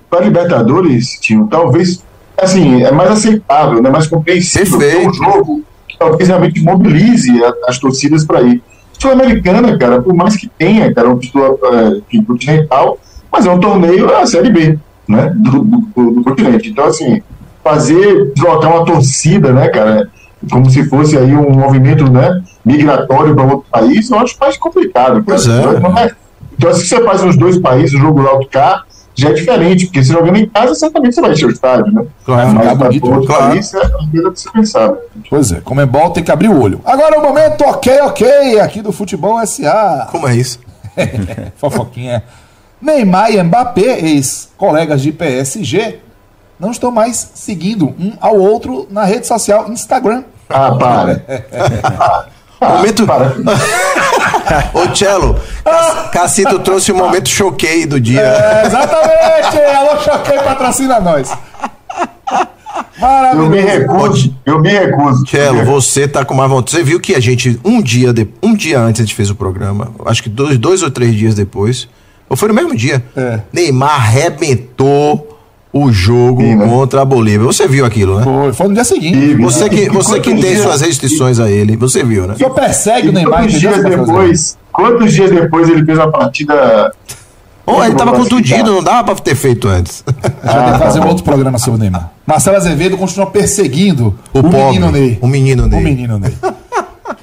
Para 0.10 0.20
Libertadores, 0.22 1.20
tio, 1.20 1.48
talvez 1.50 2.04
assim, 2.38 2.84
é 2.84 2.92
mais 2.92 3.12
aceitável, 3.12 3.82
né, 3.82 3.90
mais 3.90 4.08
compreensível. 4.08 4.82
É 4.82 5.08
um 5.08 5.14
jogo 5.14 5.62
que 5.88 5.98
talvez 5.98 6.30
realmente 6.30 6.62
mobilize 6.62 7.44
a, 7.44 7.54
as 7.68 7.78
torcidas 7.78 8.26
para 8.26 8.42
ir. 8.42 8.64
Sul-Americana, 8.98 9.78
cara, 9.78 10.02
por 10.02 10.14
mais 10.14 10.38
que 10.38 10.48
tenha, 10.48 10.94
cara, 10.94 11.10
um 11.10 11.18
título 11.18 11.54
uh, 11.56 12.26
continental, 12.26 12.98
mas 13.32 13.46
é 13.46 13.52
um 13.52 13.60
torneio 13.60 14.14
a 14.16 14.26
Série 14.26 14.52
B, 14.52 14.80
né, 15.08 15.34
do, 15.36 15.64
do, 15.64 16.12
do 16.12 16.24
continente. 16.24 16.70
Então, 16.70 16.86
assim, 16.86 17.22
fazer, 17.64 18.32
deslocar 18.34 18.74
uma 18.74 18.86
torcida, 18.86 19.52
né, 19.52 19.68
cara, 19.68 20.10
como 20.50 20.70
se 20.70 20.88
fosse 20.88 21.18
aí 21.18 21.36
um 21.36 21.52
movimento 21.52 22.10
né, 22.10 22.42
migratório 22.64 23.34
para 23.36 23.44
outro 23.44 23.66
país, 23.72 24.10
eu 24.10 24.20
acho 24.20 24.36
mais 24.40 24.58
complicado. 24.58 25.24
Pois 25.26 25.48
é. 25.48 26.06
é. 26.06 26.12
Então, 26.58 26.74
se 26.74 26.88
você 26.88 27.04
faz 27.04 27.24
nos 27.24 27.38
dois 27.38 27.58
países 27.58 27.94
o 27.94 28.00
jogo 28.00 28.22
lá 28.22 28.34
do 28.36 28.46
cá, 28.48 28.84
já 29.16 29.30
é 29.30 29.34
diferente, 29.34 29.86
porque 29.86 30.04
se 30.04 30.14
jogando 30.14 30.38
em 30.38 30.46
casa, 30.48 30.74
certamente 30.76 31.16
você 31.16 31.22
vai 31.22 31.32
encher 31.32 31.46
o 31.46 31.52
estádio, 31.52 31.92
né? 31.92 32.06
Claro, 32.26 32.54
Mas 32.54 32.78
bonito, 32.78 33.06
outro 33.06 33.28
claro. 33.28 33.50
país 33.50 33.74
é 33.74 33.78
a 33.78 33.90
coisa 33.90 34.32
de 34.32 34.40
se 34.40 34.52
pensar. 34.52 34.94
Pois 35.30 35.52
é, 35.52 35.60
como 35.62 35.82
é 35.82 35.86
bom, 35.86 36.10
tem 36.10 36.24
que 36.24 36.32
abrir 36.32 36.50
o 36.50 36.62
olho. 36.62 36.82
Agora 36.86 37.16
é 37.16 37.20
o 37.20 37.22
momento, 37.22 37.62
ok, 37.66 38.02
ok, 38.02 38.60
aqui 38.62 38.82
do 38.82 38.92
Futebol 38.92 39.46
SA. 39.46 40.08
Como 40.12 40.28
é 40.28 40.36
isso? 40.36 40.60
Fofoquinha. 41.58 42.24
Neymar 42.82 43.32
e 43.32 43.44
Mbappé, 43.44 44.00
ex-colegas 44.00 45.02
de 45.02 45.12
PSG, 45.12 46.00
não 46.58 46.72
estão 46.72 46.92
mais 46.92 47.32
seguindo 47.36 47.88
um 48.00 48.14
ao 48.22 48.38
outro 48.38 48.88
na 48.90 49.04
rede 49.04 49.28
social 49.28 49.70
Instagram. 49.70 50.24
Ah, 50.50 50.72
para. 50.76 51.24
momento. 52.62 53.06
Para. 53.06 53.36
Ô, 54.74 54.96
Cello, 54.96 55.40
Cacito 56.12 56.60
trouxe 56.60 56.92
o 56.92 56.96
momento 56.96 57.30
choquei 57.30 57.86
do 57.86 58.00
dia. 58.00 58.22
É, 58.22 58.66
exatamente! 58.66 59.58
Alô, 59.76 60.00
choquei, 60.02 60.40
patrocina 60.40 61.00
nós. 61.00 61.32
Maravilhoso. 63.00 63.46
Eu 63.46 63.50
me 63.50 63.62
recuso. 63.62 64.36
Eu 64.46 64.60
me 64.60 64.70
recuso. 64.70 65.28
Cello, 65.28 65.64
você 65.64 66.08
tá 66.08 66.26
com 66.26 66.34
mais 66.34 66.50
vontade. 66.50 66.72
Você 66.72 66.84
viu 66.84 67.00
que 67.00 67.16
a 67.16 67.20
gente, 67.20 67.60
um 67.64 67.82
dia, 67.82 68.12
de, 68.12 68.28
um 68.44 68.54
dia 68.54 68.80
antes 68.80 69.02
a 69.02 69.06
gente 69.06 69.16
fez 69.16 69.30
o 69.30 69.36
programa, 69.36 69.92
acho 70.06 70.22
que 70.22 70.30
dois, 70.30 70.58
dois 70.58 70.84
ou 70.84 70.92
três 70.92 71.16
dias 71.16 71.36
depois, 71.36 71.88
ou 72.28 72.36
foi 72.36 72.50
no 72.50 72.54
mesmo 72.54 72.76
dia, 72.76 73.04
é. 73.16 73.40
Neymar 73.52 73.96
arrebentou 73.96 75.39
o 75.72 75.92
jogo 75.92 76.42
Sim, 76.42 76.56
né? 76.56 76.68
contra 76.68 77.02
a 77.02 77.06
Bolívia. 77.06 77.46
Você 77.46 77.68
viu 77.68 77.86
aquilo, 77.86 78.18
né? 78.18 78.24
Foi, 78.24 78.54
foi 78.54 78.68
no 78.68 78.74
dia 78.74 78.84
seguinte. 78.84 79.18
Sim, 79.18 79.38
você 79.38 79.70
que, 79.70 79.90
você 79.90 80.20
que 80.20 80.32
tem 80.32 80.40
dias... 80.40 80.62
suas 80.62 80.82
restrições 80.82 81.40
a 81.40 81.50
ele, 81.50 81.78
você 81.78 82.04
viu, 82.04 82.28
né? 82.28 82.36
Senhor 82.36 82.50
persegue 82.52 83.10
o 83.10 83.12
Neymar. 83.12 83.42
Quantos 83.42 83.60
dias 83.60 83.84
depois, 83.84 84.58
quantos 84.72 85.14
dias 85.14 85.32
depois 85.32 85.70
ele 85.70 85.86
fez 85.86 85.98
uma 85.98 86.12
partida... 86.12 86.92
Oh, 87.72 87.84
ele 87.84 87.94
tava 87.94 88.14
contundido, 88.14 88.72
não 88.74 88.84
dava 88.84 89.04
pra 89.04 89.16
ter 89.24 89.36
feito 89.36 89.68
antes. 89.68 90.04
Já 90.44 90.64
tem 90.64 90.74
que 90.74 90.80
fazer 90.80 91.00
um 91.02 91.08
outro 91.08 91.24
programa 91.24 91.60
sobre 91.60 91.78
o 91.78 91.80
Neymar. 91.80 92.12
Marcelo 92.26 92.58
Azevedo 92.58 92.98
continua 92.98 93.28
perseguindo 93.28 94.18
o, 94.34 94.40
o 94.40 94.50
menino 94.50 94.92
Ney. 94.92 95.20
O 95.22 95.28
menino 95.28 95.68
Ney. 95.68 95.80
O 95.80 95.84
menino 95.84 96.18
Ney. 96.18 96.34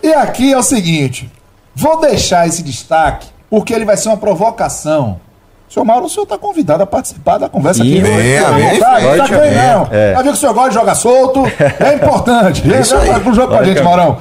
e 0.04 0.14
aqui 0.14 0.52
é 0.52 0.56
o 0.56 0.62
seguinte, 0.62 1.28
vou 1.74 2.00
deixar 2.00 2.46
esse 2.46 2.62
destaque 2.62 3.26
porque 3.50 3.74
ele 3.74 3.84
vai 3.84 3.96
ser 3.96 4.08
uma 4.08 4.16
provocação 4.16 5.20
Senhor 5.68 5.84
Mauro, 5.84 6.06
o 6.06 6.08
senhor 6.08 6.22
está 6.22 6.38
convidado 6.38 6.82
a 6.82 6.86
participar 6.86 7.38
da 7.38 7.48
conversa 7.48 7.82
Sim, 7.82 7.92
aqui. 7.92 8.00
Vem, 8.00 8.40
tá, 8.40 8.50
vem, 8.50 8.78
tá, 8.78 8.98
vem, 8.98 9.16
tá 9.16 9.24
vem, 9.26 9.54
não. 9.54 9.88
É. 9.90 10.14
Vai 10.14 10.22
ver 10.22 10.30
que 10.30 10.36
o 10.36 10.36
senhor 10.36 10.54
gosta 10.54 10.68
de 10.70 10.74
jogar 10.74 10.94
solto. 10.94 11.42
É 11.80 11.94
importante. 11.94 12.72
É 12.72 12.80
isso 12.80 12.96
aí. 12.96 13.20
Pro 13.20 13.34
jogo 13.34 13.48
com 13.48 13.58
a 13.58 13.64
gente, 13.64 13.82
Maurão. 13.82 14.18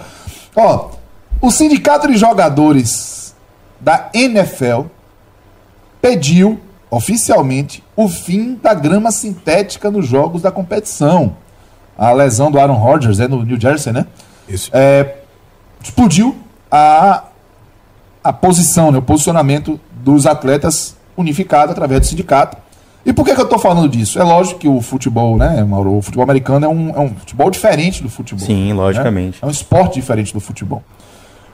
Ó, 0.56 0.90
o 1.42 1.52
Sindicato 1.52 2.08
de 2.08 2.18
Jogadores 2.18 3.36
da 3.80 4.10
NFL 4.14 4.84
pediu 6.02 6.60
oficialmente 6.90 7.84
o 7.96 8.08
fim 8.08 8.60
da 8.62 8.74
grama 8.74 9.12
sintética 9.12 9.92
nos 9.92 10.08
jogos 10.08 10.42
da 10.42 10.52
competição. 10.52 11.36
A 11.98 12.12
lesão 12.12 12.50
do 12.50 12.60
Aaron 12.60 12.78
Rodgers 12.78 13.20
é 13.20 13.28
no 13.28 13.44
New 13.44 13.60
Jersey, 13.60 13.94
né? 13.94 14.06
Isso. 14.48 14.70
É, 14.74 15.16
explodiu 15.82 16.36
a, 16.72 17.24
a 18.24 18.34
posição, 18.34 18.92
né, 18.92 18.98
o 18.98 19.02
posicionamento 19.02 19.80
dos 19.92 20.26
atletas 20.26 20.96
unificado 21.18 21.72
através 21.72 22.02
do 22.02 22.08
sindicato. 22.08 22.58
E 23.06 23.14
por 23.14 23.24
que, 23.24 23.36
que 23.36 23.40
eu 23.40 23.46
estou 23.46 23.60
falando 23.60 23.88
disso? 23.88 24.20
É 24.20 24.24
lógico 24.24 24.60
que 24.60 24.68
o 24.68 24.82
futebol, 24.82 25.38
né, 25.38 25.64
Mauro? 25.64 25.98
O 25.98 26.02
futebol 26.02 26.24
americano 26.24 26.66
é 26.66 26.70
um, 26.70 26.90
é 26.90 27.00
um 27.00 27.16
futebol 27.16 27.52
diferente 27.52 28.02
do 28.02 28.10
futebol. 28.10 28.46
Sim, 28.46 28.74
logicamente. 28.74 29.34
Né? 29.34 29.40
É 29.44 29.46
um 29.46 29.52
esporte 29.52 29.96
diferente 29.96 30.34
do 30.34 30.40
futebol. 30.40 30.84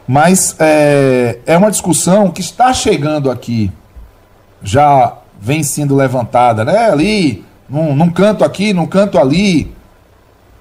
Mas 0.08 0.56
é, 0.60 1.40
é 1.46 1.58
uma 1.58 1.70
discussão 1.70 2.32
que 2.32 2.40
está 2.40 2.74
chegando 2.74 3.30
aqui, 3.30 3.70
já 4.64 5.18
vem 5.40 5.62
sendo 5.62 5.96
levantada, 5.96 6.64
né? 6.64 6.90
Ali, 6.90 7.44
num, 7.68 7.96
num 7.96 8.10
canto 8.10 8.46
aqui, 8.46 8.74
num 8.74 8.86
canto 8.86 9.18
ali, 9.18 9.74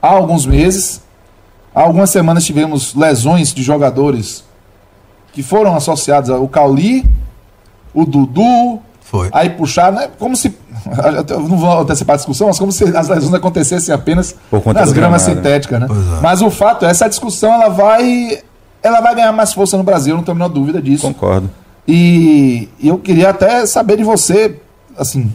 há 0.03 0.09
alguns 0.09 0.45
meses. 0.45 1.03
Há 1.73 1.83
algumas 1.83 2.11
semanas 2.11 2.45
tivemos 2.45 2.95
lesões 2.95 3.55
de 3.55 3.63
jogadores 3.63 4.45
que 5.33 5.43
foram 5.43 5.77
associados 5.77 6.29
ao 6.31 6.49
Cauli, 6.49 7.09
o 7.95 8.05
Dudu, 8.05 8.81
foi. 9.11 9.29
Aí 9.33 9.51
puxar, 9.51 9.91
né? 9.91 10.09
Como 10.21 10.37
se. 10.37 10.57
Não 11.29 11.59
vou 11.59 11.81
antecipar 11.81 12.15
a 12.15 12.17
discussão, 12.17 12.47
mas 12.47 12.61
como 12.61 12.71
se 12.71 12.85
as 12.97 13.09
lesões 13.09 13.35
acontecessem 13.35 13.93
apenas 13.93 14.37
nas 14.73 14.93
gramas 14.93 15.23
sintéticas, 15.23 15.81
né? 15.81 15.89
É. 15.91 16.21
Mas 16.21 16.41
o 16.41 16.49
fato 16.49 16.87
é, 16.87 16.91
essa 16.91 17.09
discussão 17.09 17.53
ela 17.53 17.69
vai. 17.69 18.41
Ela 18.81 19.01
vai 19.01 19.17
ganhar 19.17 19.33
mais 19.33 19.53
força 19.53 19.77
no 19.77 19.83
Brasil, 19.83 20.15
não 20.15 20.23
tenho 20.23 20.37
a 20.37 20.39
menor 20.39 20.49
dúvida 20.49 20.81
disso. 20.81 21.09
Concordo. 21.09 21.51
E, 21.89 22.69
e 22.79 22.87
eu 22.87 22.99
queria 22.99 23.31
até 23.31 23.67
saber 23.67 23.97
de 23.97 24.05
você, 24.05 24.61
assim, 24.97 25.33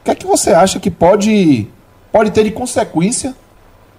o 0.00 0.04
que 0.04 0.10
é 0.10 0.14
que 0.14 0.26
você 0.26 0.50
acha 0.50 0.78
que 0.78 0.90
pode, 0.90 1.66
pode 2.12 2.30
ter 2.32 2.44
de 2.44 2.50
consequência 2.50 3.34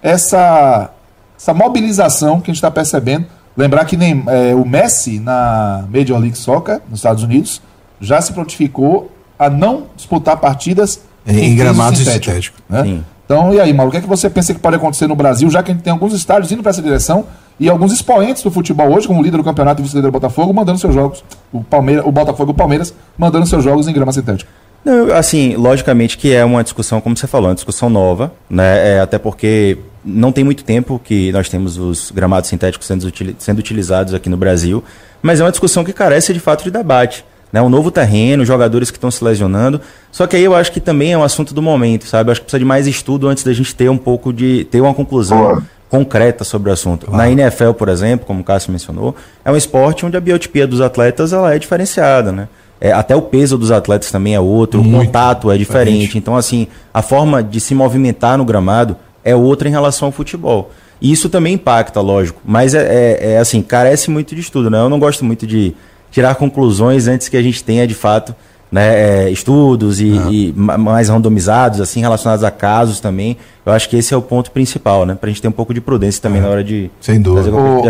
essa, 0.00 0.90
essa 1.36 1.52
mobilização 1.52 2.40
que 2.40 2.50
a 2.50 2.54
gente 2.54 2.58
está 2.58 2.70
percebendo? 2.70 3.26
Lembrar 3.56 3.84
que 3.84 3.96
nem 3.96 4.22
é, 4.28 4.54
o 4.54 4.64
Messi 4.64 5.18
na 5.18 5.84
Major 5.92 6.18
League 6.18 6.38
Soccer, 6.38 6.80
nos 6.88 7.00
Estados 7.00 7.24
Unidos, 7.24 7.60
já 8.00 8.20
se 8.20 8.32
prontificou 8.32 9.10
a 9.38 9.50
não 9.50 9.84
disputar 9.96 10.36
partidas 10.38 11.00
em, 11.26 11.52
em 11.52 11.56
gramados 11.56 12.00
sintéticos. 12.00 12.62
Né? 12.68 13.00
Então, 13.24 13.52
e 13.52 13.60
aí, 13.60 13.72
Mauro, 13.72 13.88
o 13.88 13.90
que, 13.90 13.98
é 13.98 14.00
que 14.00 14.08
você 14.08 14.30
pensa 14.30 14.54
que 14.54 14.60
pode 14.60 14.76
acontecer 14.76 15.06
no 15.06 15.16
Brasil, 15.16 15.50
já 15.50 15.62
que 15.62 15.72
a 15.72 15.74
gente 15.74 15.82
tem 15.82 15.92
alguns 15.92 16.12
estádios 16.12 16.52
indo 16.52 16.62
para 16.62 16.70
essa 16.70 16.80
direção 16.80 17.24
e 17.58 17.68
alguns 17.68 17.92
expoentes 17.92 18.42
do 18.42 18.50
futebol 18.50 18.94
hoje, 18.94 19.06
como 19.08 19.20
o 19.20 19.22
líder 19.22 19.38
do 19.38 19.44
campeonato 19.44 19.80
e 19.80 19.82
vice-líder 19.82 20.08
do 20.08 20.12
Botafogo, 20.12 20.54
mandando 20.54 20.78
seus 20.78 20.94
jogos, 20.94 21.24
o, 21.52 21.64
Palmeiras, 21.64 22.06
o 22.06 22.12
Botafogo 22.12 22.52
e 22.52 22.54
o 22.54 22.56
Palmeiras, 22.56 22.94
mandando 23.18 23.46
seus 23.46 23.64
jogos 23.64 23.88
em 23.88 23.92
grama 23.92 24.12
sintética? 24.12 24.48
Não, 24.84 25.12
assim, 25.12 25.56
logicamente 25.56 26.16
que 26.16 26.32
é 26.32 26.44
uma 26.44 26.62
discussão, 26.62 27.00
como 27.00 27.16
você 27.16 27.26
falou, 27.26 27.48
uma 27.48 27.56
discussão 27.56 27.90
nova, 27.90 28.32
né? 28.48 28.94
É, 28.94 29.00
até 29.00 29.18
porque 29.18 29.78
não 30.04 30.30
tem 30.30 30.44
muito 30.44 30.62
tempo 30.62 31.00
que 31.02 31.32
nós 31.32 31.48
temos 31.48 31.76
os 31.76 32.12
gramados 32.12 32.48
sintéticos 32.48 32.86
sendo, 32.86 33.12
sendo 33.38 33.58
utilizados 33.58 34.14
aqui 34.14 34.28
no 34.28 34.36
Brasil, 34.36 34.84
mas 35.20 35.40
é 35.40 35.42
uma 35.42 35.50
discussão 35.50 35.82
que 35.82 35.92
carece 35.92 36.32
de 36.32 36.38
fato 36.38 36.62
de 36.62 36.70
debate 36.70 37.24
né? 37.56 37.62
Um 37.62 37.70
novo 37.70 37.90
terreno, 37.90 38.44
jogadores 38.44 38.90
que 38.90 38.98
estão 38.98 39.10
se 39.10 39.24
lesionando. 39.24 39.80
Só 40.12 40.26
que 40.26 40.36
aí 40.36 40.44
eu 40.44 40.54
acho 40.54 40.70
que 40.70 40.78
também 40.78 41.14
é 41.14 41.18
um 41.18 41.22
assunto 41.22 41.54
do 41.54 41.62
momento, 41.62 42.04
sabe? 42.04 42.28
Eu 42.28 42.32
acho 42.32 42.42
que 42.42 42.44
precisa 42.44 42.58
de 42.58 42.66
mais 42.66 42.86
estudo 42.86 43.28
antes 43.28 43.42
da 43.44 43.52
gente 43.54 43.74
ter 43.74 43.88
um 43.88 43.96
pouco 43.96 44.30
de. 44.30 44.64
ter 44.70 44.82
uma 44.82 44.92
conclusão. 44.92 45.62
concreta 45.88 46.42
sobre 46.44 46.68
o 46.68 46.72
assunto. 46.72 47.10
Na 47.10 47.30
NFL, 47.30 47.70
por 47.70 47.88
exemplo, 47.88 48.26
como 48.26 48.40
o 48.40 48.44
Cássio 48.44 48.72
mencionou, 48.72 49.14
é 49.44 49.50
um 49.50 49.56
esporte 49.56 50.04
onde 50.04 50.16
a 50.16 50.20
biotipia 50.20 50.66
dos 50.66 50.80
atletas 50.80 51.32
ela 51.32 51.54
é 51.54 51.58
diferenciada, 51.58 52.32
né? 52.32 52.48
É, 52.80 52.92
até 52.92 53.14
o 53.14 53.22
peso 53.22 53.56
dos 53.56 53.70
atletas 53.70 54.10
também 54.10 54.34
é 54.34 54.40
outro, 54.40 54.82
Muito 54.82 54.94
o 54.94 55.06
contato 55.06 55.50
é 55.50 55.56
diferente. 55.56 55.92
diferente. 55.92 56.18
Então, 56.18 56.36
assim, 56.36 56.66
a 56.92 57.00
forma 57.00 57.42
de 57.42 57.60
se 57.60 57.74
movimentar 57.74 58.36
no 58.36 58.44
gramado 58.44 58.96
é 59.24 59.34
outra 59.34 59.68
em 59.68 59.70
relação 59.70 60.06
ao 60.06 60.12
futebol. 60.12 60.72
E 61.00 61.12
isso 61.12 61.30
também 61.30 61.54
impacta, 61.54 62.00
lógico. 62.00 62.40
Mas 62.44 62.74
é, 62.74 62.82
é, 62.82 63.32
é 63.34 63.38
assim, 63.38 63.62
carece 63.62 64.10
muito 64.10 64.34
de 64.34 64.40
estudo, 64.40 64.68
né? 64.68 64.78
Eu 64.78 64.90
não 64.90 64.98
gosto 64.98 65.24
muito 65.24 65.46
de 65.46 65.74
tirar 66.16 66.34
conclusões 66.34 67.08
antes 67.08 67.28
que 67.28 67.36
a 67.36 67.42
gente 67.42 67.62
tenha 67.62 67.86
de 67.86 67.92
fato 67.92 68.34
né, 68.72 69.26
é, 69.26 69.30
estudos 69.30 70.00
e, 70.00 70.06
e, 70.06 70.54
mais 70.56 71.10
randomizados, 71.10 71.78
assim, 71.78 72.00
relacionados 72.00 72.42
a 72.42 72.50
casos 72.50 73.00
também. 73.00 73.36
Eu 73.66 73.72
acho 73.74 73.86
que 73.86 73.98
esse 73.98 74.14
é 74.14 74.16
o 74.16 74.22
ponto 74.22 74.50
principal, 74.50 75.04
né? 75.04 75.14
Pra 75.14 75.28
gente 75.28 75.42
ter 75.42 75.48
um 75.48 75.52
pouco 75.52 75.74
de 75.74 75.80
prudência 75.80 76.22
também 76.22 76.40
na 76.40 76.48
hora 76.48 76.64
de 76.64 76.90
Sem 77.02 77.20
dúvida. 77.20 77.50
fazer 77.50 77.54
o, 77.54 77.80
Ô, 77.80 77.84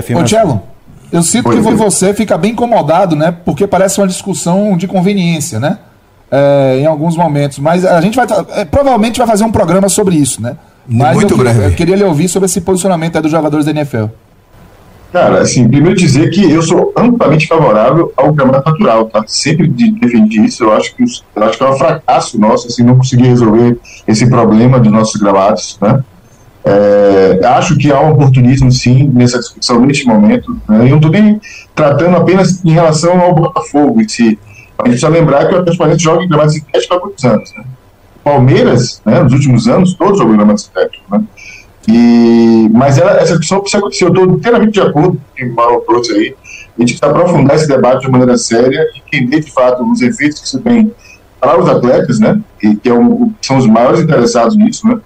eu 1.13 1.23
sinto 1.23 1.49
que 1.51 1.61
você 1.61 2.13
fica 2.13 2.37
bem 2.37 2.51
incomodado, 2.51 3.15
né? 3.15 3.33
Porque 3.45 3.65
parece 3.65 4.01
uma 4.01 4.09
discussão 4.09 4.77
de 4.77 4.89
conveniência, 4.89 5.61
né? 5.61 5.79
É, 6.29 6.81
em 6.81 6.87
alguns 6.87 7.17
momentos. 7.17 7.61
Mas 7.61 7.85
a 7.85 8.01
gente 8.01 8.17
vai. 8.17 8.27
É, 8.57 8.65
provavelmente 8.65 9.19
vai 9.19 9.27
fazer 9.29 9.45
um 9.45 9.53
programa 9.53 9.89
sobre 9.89 10.17
isso, 10.17 10.43
né? 10.43 10.57
Mas 10.85 11.15
Muito 11.15 11.35
eu, 11.35 11.39
breve. 11.39 11.65
Eu 11.67 11.71
queria 11.75 11.95
lhe 11.95 12.03
ouvir 12.03 12.29
sobre 12.29 12.47
esse 12.47 12.61
posicionamento 12.61 13.21
dos 13.23 13.31
jogadores 13.31 13.65
da 13.65 13.71
NFL. 13.71 14.07
Cara, 15.13 15.41
assim, 15.41 15.67
primeiro 15.69 15.97
dizer 15.97 16.31
que 16.31 16.51
eu 16.51 16.61
sou 16.63 16.93
amplamente 16.97 17.47
favorável 17.47 18.13
ao 18.17 18.33
gramado 18.33 18.65
natural, 18.67 19.07
tá? 19.07 19.25
Sempre 19.27 19.69
defendi 19.69 20.45
isso, 20.45 20.65
eu 20.65 20.73
acho 20.73 20.95
que, 20.95 21.05
eu 21.05 21.43
acho 21.45 21.57
que 21.57 21.65
é 21.65 21.71
um 21.71 21.79
fracasso 21.79 22.39
nosso, 22.39 22.67
assim, 22.67 22.83
não 22.83 22.97
conseguir 22.97 23.29
resolver 23.29 23.79
esse 24.07 24.29
problema 24.29 24.79
dos 24.79 24.93
nossos 24.93 25.21
gramados, 25.21 25.79
né? 25.81 26.03
É, 26.69 27.47
acho 27.47 27.77
que 27.77 27.93
há 27.93 28.01
um 28.01 28.11
oportunismo, 28.11 28.73
sim, 28.73 29.09
nessa 29.15 29.39
discussão, 29.39 29.87
neste 29.87 30.05
momento. 30.05 30.51
Né? 30.69 30.81
Eu 30.81 30.89
não 30.89 30.97
estou 30.97 31.13
nem 31.13 31.41
tratando 31.77 32.17
apenas 32.17 32.65
em 32.65 32.73
relação 32.73 33.21
ao 33.21 33.33
Botafogo 33.33 34.01
em 34.01 34.09
si. 34.09 34.37
A 34.77 34.89
gente 34.89 34.99
precisa 34.99 35.09
lembrar 35.09 35.47
que 35.47 35.55
o 35.55 35.59
Atlético 35.61 35.97
joga 35.97 36.25
em 36.25 36.29
gramado 36.29 36.51
sintético 36.51 36.95
há 36.95 36.99
muitos 36.99 37.25
anos. 37.25 37.55
Né? 37.57 37.65
Palmeiras, 38.25 39.01
né, 39.07 39.23
nos 39.23 39.33
últimos 39.33 39.69
anos, 39.69 39.95
todos 39.95 40.19
jogam 40.19 40.35
em 40.35 40.39
gramado 40.39 40.61
sintético. 40.61 41.05
Né? 41.09 41.25
E, 41.89 42.69
mas 42.73 42.99
ela, 42.99 43.13
essa 43.13 43.39
discussão 43.39 43.61
precisa 43.61 43.79
acontecer. 43.79 44.05
Eu 44.05 44.09
estou 44.09 44.25
inteiramente 44.25 44.73
de 44.73 44.81
acordo 44.81 45.11
com 45.11 45.15
o 45.15 45.35
que 45.35 45.45
o 45.45 45.55
Mauro 45.55 45.85
trouxe 45.87 46.13
aí. 46.13 46.37
A 46.77 46.81
gente 46.81 46.99
precisa 46.99 47.07
aprofundar 47.07 47.57
esse 47.57 47.69
debate 47.69 48.03
de 48.03 48.11
maneira 48.11 48.37
séria 48.37 48.87
e 48.95 48.99
entender, 48.99 49.41
de 49.41 49.51
fato, 49.53 49.85
os 49.91 50.03
efeitos 50.03 50.41
que 50.41 50.47
isso 50.47 50.61
tem 50.61 50.93
para 51.41 51.61
os 51.61 51.69
atletas, 51.69 52.19
né? 52.19 52.41
E 52.63 52.75
que 52.75 52.89
é 52.89 52.95
um, 52.95 53.33
são 53.41 53.59
os 53.59 53.67
maiores 53.67 54.01
interessados 54.01 54.57
nisso, 54.57 54.87
né? 54.87 54.99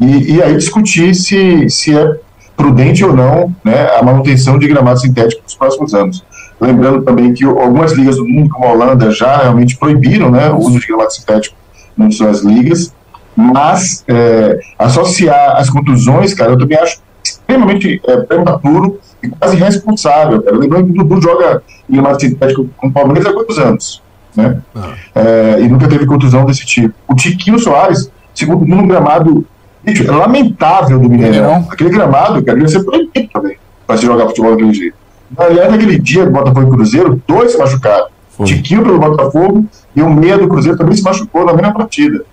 E, 0.00 0.34
e, 0.34 0.42
aí 0.42 0.56
discutir 0.56 1.14
se, 1.14 1.68
se 1.68 1.96
é 1.96 2.18
prudente 2.56 3.04
ou 3.04 3.14
não 3.14 3.54
né, 3.64 3.88
a 3.96 4.02
manutenção 4.02 4.58
de 4.58 4.66
gramado 4.66 5.00
sintético 5.00 5.42
nos 5.42 5.54
próximos 5.54 5.94
anos. 5.94 6.24
Lembrando 6.60 7.02
também 7.02 7.32
que 7.32 7.44
algumas 7.44 7.92
ligas 7.92 8.16
do 8.16 8.24
mundo, 8.24 8.48
como 8.50 8.66
a 8.66 8.72
Holanda, 8.72 9.10
já 9.10 9.42
realmente 9.42 9.76
proibiram 9.76 10.30
né, 10.30 10.50
o 10.50 10.58
uso 10.58 10.80
de 10.80 10.86
gramado 10.86 11.12
sintético 11.12 11.56
nas 11.96 12.16
suas 12.16 12.40
ligas. 12.42 12.93
Mas 13.36 14.04
é, 14.08 14.60
associar 14.78 15.56
as 15.56 15.68
contusões, 15.68 16.34
cara, 16.34 16.52
eu 16.52 16.58
também 16.58 16.78
acho 16.78 17.00
extremamente 17.24 18.00
é, 18.06 18.16
prematuro 18.18 19.00
e 19.22 19.28
quase 19.28 19.56
irresponsável. 19.56 20.42
Cara. 20.42 20.56
Lembrando 20.56 20.92
que 20.92 21.00
o 21.00 21.04
Dudu 21.04 21.22
joga 21.22 21.62
em 21.88 21.98
uma 21.98 22.18
sintético 22.18 22.68
com 22.76 22.88
o 22.88 22.92
Palmeiras 22.92 23.26
há 23.26 23.32
quantos 23.32 23.58
anos? 23.58 24.02
Né? 24.36 24.60
Ah. 24.74 24.92
É, 25.14 25.60
e 25.60 25.68
nunca 25.68 25.88
teve 25.88 26.06
contusão 26.06 26.44
desse 26.44 26.64
tipo. 26.64 26.94
O 27.08 27.14
Tiquinho 27.14 27.58
Soares 27.58 28.10
segundo 28.34 28.66
num 28.66 28.86
gramado 28.86 29.46
bicho, 29.82 30.02
é 30.02 30.10
lamentável 30.10 30.98
do 30.98 31.08
Mineirão. 31.08 31.66
Aquele 31.70 31.90
gramado, 31.90 32.42
cara, 32.42 32.58
devia 32.58 32.68
ser 32.68 32.84
proibido 32.84 33.28
também 33.32 33.56
para 33.86 33.96
se 33.96 34.04
jogar 34.04 34.26
futebol 34.26 34.50
daquele 34.50 34.74
jeito. 34.74 34.96
Aliás, 35.36 35.70
naquele 35.70 35.98
dia 35.98 36.24
do 36.24 36.32
Botafogo 36.32 36.66
e 36.66 36.76
Cruzeiro, 36.76 37.22
dois 37.26 37.52
se 37.52 37.58
machucaram. 37.58 38.06
Foi. 38.30 38.46
Tiquinho 38.46 38.82
pelo 38.82 38.98
Botafogo 38.98 39.66
e 39.94 40.02
o 40.02 40.10
meia 40.10 40.36
do 40.36 40.48
Cruzeiro 40.48 40.76
também 40.76 40.96
se 40.96 41.02
machucou 41.02 41.44
na 41.44 41.52
mesma 41.52 41.72
partida. 41.72 42.24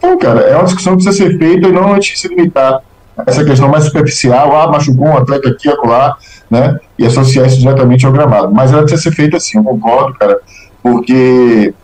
Então, 0.00 0.16
cara, 0.18 0.40
é 0.40 0.56
uma 0.56 0.64
discussão 0.64 0.96
que 0.96 1.04
precisa 1.04 1.28
ser 1.28 1.38
feita 1.38 1.68
e 1.68 1.72
não 1.72 1.92
a 1.92 1.94
gente 1.96 2.18
se 2.18 2.26
limitar 2.26 2.80
a 3.16 3.22
essa 3.26 3.44
questão 3.44 3.68
mais 3.68 3.84
superficial, 3.84 4.58
ah, 4.58 4.66
machucou 4.66 5.08
um 5.08 5.16
atleta 5.18 5.50
aqui, 5.50 5.68
acolá, 5.68 6.16
né, 6.50 6.80
e 6.98 7.04
associar 7.04 7.46
isso 7.46 7.58
diretamente 7.58 8.06
ao 8.06 8.12
gramado. 8.12 8.50
Mas 8.50 8.72
ela 8.72 8.82
precisa 8.82 9.02
ser 9.02 9.14
feita 9.14 9.36
assim, 9.36 9.58
eu 9.58 9.64
concordo, 9.64 10.18
cara, 10.18 10.38
porque 10.82 11.74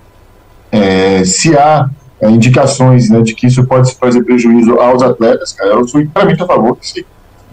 é, 0.72 1.24
se 1.26 1.54
há 1.54 1.90
é, 2.18 2.30
indicações 2.30 3.10
né, 3.10 3.20
de 3.20 3.34
que 3.34 3.46
isso 3.46 3.62
pode 3.66 3.94
fazer 3.96 4.22
prejuízo 4.24 4.80
aos 4.80 5.02
atletas, 5.02 5.52
cara, 5.52 5.72
eu 5.72 5.86
sou 5.86 6.00
inteiramente 6.00 6.42
a 6.42 6.46
favor 6.46 6.74
que 6.76 6.88
se 6.88 7.06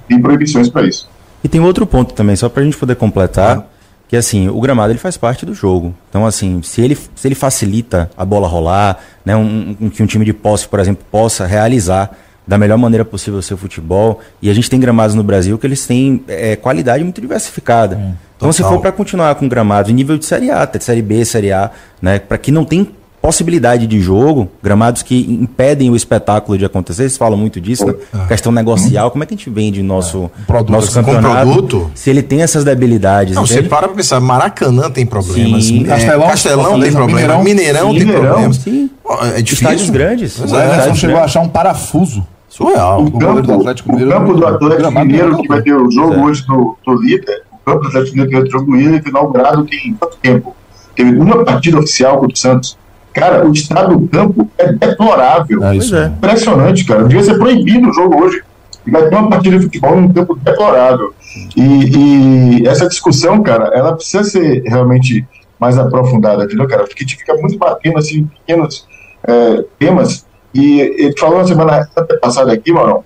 tem 0.08 0.22
proibições 0.22 0.70
para 0.70 0.88
isso. 0.88 1.10
E 1.43 1.50
tem 1.50 1.60
outro 1.60 1.86
ponto 1.86 2.13
também, 2.13 2.38
só 2.38 2.48
para 2.48 2.62
a 2.62 2.65
gente 2.65 2.77
poder 2.77 2.96
completar, 2.96 3.58
ah. 3.58 3.73
Que 4.13 4.17
assim, 4.17 4.48
o 4.48 4.62
gramado 4.62 4.91
ele 4.91 5.00
faz 5.00 5.17
parte 5.17 5.43
do 5.43 5.55
jogo. 5.55 5.91
Então, 6.08 6.24
assim, 6.24 6.62
se 6.62 6.79
ele, 6.82 6.96
se 7.15 7.27
ele 7.27 7.34
facilita 7.34 8.12
a 8.15 8.24
bola 8.24 8.48
rolar, 8.48 9.00
né, 9.25 9.36
um, 9.36 9.75
um, 9.82 9.89
que 9.89 10.03
um 10.03 10.05
time 10.05 10.24
de 10.24 10.32
posse, 10.32 10.67
por 10.67 10.79
exemplo, 10.79 11.03
possa 11.10 11.48
realizar 11.48 12.12
da 12.46 12.55
melhor 12.55 12.77
maneira 12.77 13.03
possível 13.03 13.39
o 13.39 13.41
seu 13.41 13.58
futebol, 13.58 14.20
e 14.39 14.51
a 14.51 14.53
gente 14.53 14.70
tem 14.70 14.79
gramados 14.79 15.15
no 15.15 15.24
Brasil 15.24 15.58
que 15.58 15.65
eles 15.65 15.88
têm 15.88 16.24
é, 16.27 16.55
qualidade 16.55 17.03
muito 17.03 17.20
diversificada. 17.20 17.96
Hum, 17.96 18.13
então, 18.38 18.53
se 18.53 18.62
for 18.62 18.79
para 18.79 18.91
continuar 18.91 19.34
com 19.34 19.48
gramados 19.48 19.89
em 19.89 19.96
nível 19.96 20.15
de 20.15 20.25
Série 20.25 20.51
A, 20.51 20.63
de 20.63 20.84
Série 20.84 21.01
B, 21.01 21.25
Série 21.25 21.51
A, 21.51 21.72
né, 22.00 22.20
para 22.20 22.38
que 22.38 22.51
não 22.51 22.63
tem 22.63 22.88
possibilidade 23.24 23.88
de 23.88 24.01
jogo, 24.01 24.50
gramados 24.62 25.01
que 25.01 25.18
impedem 25.18 25.89
o 25.89 25.96
espetáculo 25.96 26.58
de 26.58 26.65
acontecer, 26.65 27.03
vocês 27.03 27.15
falam 27.15 27.38
muito 27.38 27.62
disso, 27.62 27.86
né? 27.86 27.94
É. 28.13 28.27
questão 28.27 28.51
negocial, 28.51 29.10
como 29.10 29.24
é 29.24 29.25
que 29.25 29.34
a 29.34 29.38
gente 29.38 29.50
vende 29.50 29.82
nosso, 29.82 30.30
é. 30.42 30.46
produto, 30.46 30.72
nosso 30.74 30.89
assim, 30.89 30.96
campeonato? 30.96 31.50
Produto? 31.50 31.92
Se 31.96 32.10
ele 32.10 32.22
tem 32.22 32.42
essas 32.42 32.65
debilidades. 32.65 33.34
Não, 33.34 33.48
você 33.48 33.63
para 33.63 33.88
pra 33.88 33.96
pensar, 33.96 34.20
Maracanã 34.20 34.92
tem 34.92 35.06
problemas, 35.06 35.63
sim, 35.63 35.86
é, 35.86 35.88
Castelão, 35.88 36.27
Castelão 36.27 36.80
tem 36.82 36.92
problemas, 36.92 37.22
Mineirão, 37.22 37.44
Mineirão, 37.44 37.89
tem 37.92 38.00
Mineirão, 38.00 38.25
problemas. 38.25 38.58
Sim. 38.58 38.89
É 39.38 39.42
difícil. 39.42 39.53
Estádios 39.53 39.89
grandes. 39.89 40.39
O 40.39 40.44
Everson 40.44 40.96
chegou 40.96 41.18
a 41.18 41.24
achar 41.24 41.39
um 41.39 41.48
parafuso. 41.48 42.27
Surreal. 42.50 43.06
O, 43.06 43.12
campo 43.18 43.42
do 43.42 43.53
Atlético 43.53 43.89
Mineiro, 43.89 44.12
o 44.12 44.13
campo 44.13 44.34
do 44.34 44.46
Atlético 44.46 44.92
Mineiro, 44.92 45.38
que 45.38 45.48
vai 45.48 45.62
ter 45.62 45.74
o 45.74 45.89
jogo 45.89 46.25
hoje 46.25 46.46
do, 46.46 46.77
do 46.86 47.01
líder, 47.01 47.44
o 47.53 47.58
campo 47.65 47.84
do 47.84 47.88
Atlético 47.88 48.18
Mineiro 48.18 48.30
que 48.30 48.36
vai 48.36 48.44
ter 48.44 48.50
o 48.50 48.60
jogo 48.60 48.72
do 48.72 48.77
líder, 48.77 49.01
que 49.01 49.10
inaugurado 49.10 49.65
tem 49.65 49.96
quanto 49.98 50.18
tempo? 50.18 50.56
Teve 50.94 51.18
uma 51.18 51.46
partida 51.46 51.80
oficial 51.80 52.20
contra 52.20 52.34
o 52.34 52.38
Santos 52.38 52.77
Cara, 53.13 53.48
o 53.48 53.51
estado 53.51 53.96
do 53.96 54.08
campo 54.08 54.50
é 54.58 54.72
deplorável. 54.72 55.63
É 55.63 55.75
isso. 55.75 55.96
É. 55.96 56.08
Impressionante, 56.08 56.86
cara. 56.86 57.03
Devia 57.03 57.24
ser 57.24 57.38
proibido 57.38 57.89
o 57.89 57.93
jogo 57.93 58.24
hoje. 58.24 58.41
Vai 58.86 59.08
ter 59.08 59.15
uma 59.15 59.29
partida 59.29 59.58
de 59.58 59.65
futebol 59.65 59.96
num 59.96 60.12
campo 60.12 60.36
deplorável. 60.36 61.13
E, 61.55 62.62
e, 62.62 62.67
essa 62.67 62.88
discussão, 62.88 63.41
cara, 63.41 63.72
ela 63.74 63.93
precisa 63.93 64.24
ser 64.24 64.63
realmente 64.63 65.25
mais 65.60 65.77
aprofundada, 65.77 66.43
entendeu, 66.43 66.67
cara? 66.67 66.84
Porque 66.84 67.03
a 67.03 67.08
gente 67.08 67.17
fica 67.17 67.34
muito 67.36 67.58
batendo 67.58 67.98
assim, 67.98 68.20
em 68.20 68.25
pequenos 68.25 68.86
é, 69.25 69.63
temas. 69.79 70.25
E 70.53 70.82
ele 70.82 71.17
falou 71.17 71.38
na 71.38 71.48
semana 71.48 71.89
passada 72.22 72.51
aqui, 72.51 72.74
Marão, 72.74 73.03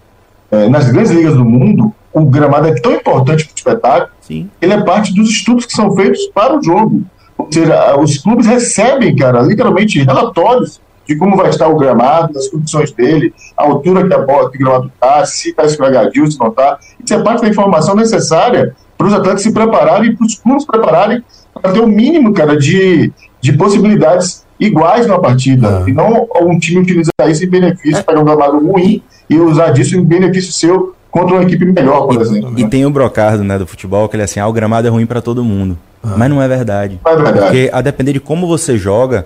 é, 0.52 0.68
nas 0.68 0.90
grandes 0.90 1.12
ligas 1.12 1.36
do 1.36 1.46
mundo, 1.46 1.94
o 2.12 2.26
gramado 2.26 2.68
é 2.68 2.74
tão 2.74 2.94
importante 2.94 3.46
para 3.46 3.54
o 3.54 3.56
espetáculo, 3.56 4.12
Sim. 4.22 4.50
ele 4.62 4.74
é 4.74 4.84
parte 4.84 5.14
dos 5.14 5.30
estudos 5.30 5.66
que 5.66 5.74
são 5.74 5.96
feitos 5.96 6.26
para 6.34 6.58
o 6.58 6.64
jogo. 6.64 7.04
Ou 7.38 7.48
seja, 7.52 7.98
os 7.98 8.18
clubes 8.18 8.46
recebem, 8.46 9.16
cara, 9.16 9.42
literalmente 9.42 10.04
relatórios 10.04 10.82
de 11.08 11.16
como 11.16 11.38
vai 11.38 11.50
estar 11.50 11.68
o 11.70 11.78
gramado, 11.78 12.34
das 12.34 12.50
condições 12.50 12.92
dele, 12.92 13.34
a 13.56 13.64
altura 13.64 14.06
que 14.06 14.14
a 14.14 14.20
bola 14.20 14.52
que 14.52 14.58
o 14.58 14.60
gramado 14.60 14.92
está, 14.94 15.26
se 15.26 15.50
está 15.50 15.64
escorregadio, 15.64 16.30
se 16.30 16.38
não 16.40 16.48
está. 16.48 16.78
Isso 17.04 17.14
é 17.14 17.24
parte 17.24 17.44
da 17.44 17.48
informação 17.48 17.96
necessária 17.96 18.76
para 18.98 19.08
os 19.08 19.14
atletas 19.14 19.42
se 19.42 19.54
prepararem 19.54 20.12
e 20.12 20.16
para 20.16 20.26
os 20.26 20.36
clubes 20.36 20.64
se 20.64 20.68
prepararem 20.68 21.24
para 21.54 21.72
ter 21.72 21.80
o 21.80 21.86
um 21.86 21.88
mínimo, 21.88 22.34
cara, 22.34 22.58
de, 22.58 23.12
de 23.40 23.54
possibilidades 23.54 24.46
iguais 24.60 25.08
na 25.08 25.18
partida. 25.18 25.84
É. 25.86 25.90
E 25.90 25.94
não 25.94 26.28
um 26.42 26.60
time 26.60 26.82
utilizar 26.82 27.30
isso 27.30 27.46
em 27.46 27.50
benefício, 27.50 28.00
é. 28.00 28.04
pegar 28.04 28.20
um 28.20 28.26
gramado 28.26 28.60
ruim 28.60 29.02
e 29.30 29.38
usar 29.38 29.72
disso 29.72 29.96
em 29.96 30.04
benefício 30.04 30.52
seu 30.52 30.94
contra 31.18 31.36
uma 31.36 31.44
equipe 31.44 31.66
melhor, 31.66 32.08
por 32.08 32.16
e, 32.16 32.22
exemplo. 32.22 32.54
E 32.58 32.64
né? 32.64 32.70
tem 32.70 32.86
o 32.86 32.90
brocardo 32.90 33.44
né, 33.44 33.58
do 33.58 33.66
futebol, 33.66 34.08
que 34.08 34.16
ele 34.16 34.22
é 34.22 34.26
assim, 34.26 34.40
ah, 34.40 34.48
o 34.48 34.54
gramado 34.54 34.88
é 34.88 34.90
ruim 34.90 35.06
para 35.06 35.22
todo 35.22 35.44
mundo. 35.44 35.78
Ah. 36.04 36.16
Mas 36.18 36.30
não 36.30 36.42
é 36.42 36.48
verdade. 36.48 37.00
Não 37.04 37.12
é 37.12 37.16
verdade. 37.16 37.40
Porque 37.40 37.70
a 37.74 37.82
depender 37.82 38.14
de 38.14 38.20
como 38.20 38.48
você 38.48 38.78
joga, 38.78 39.26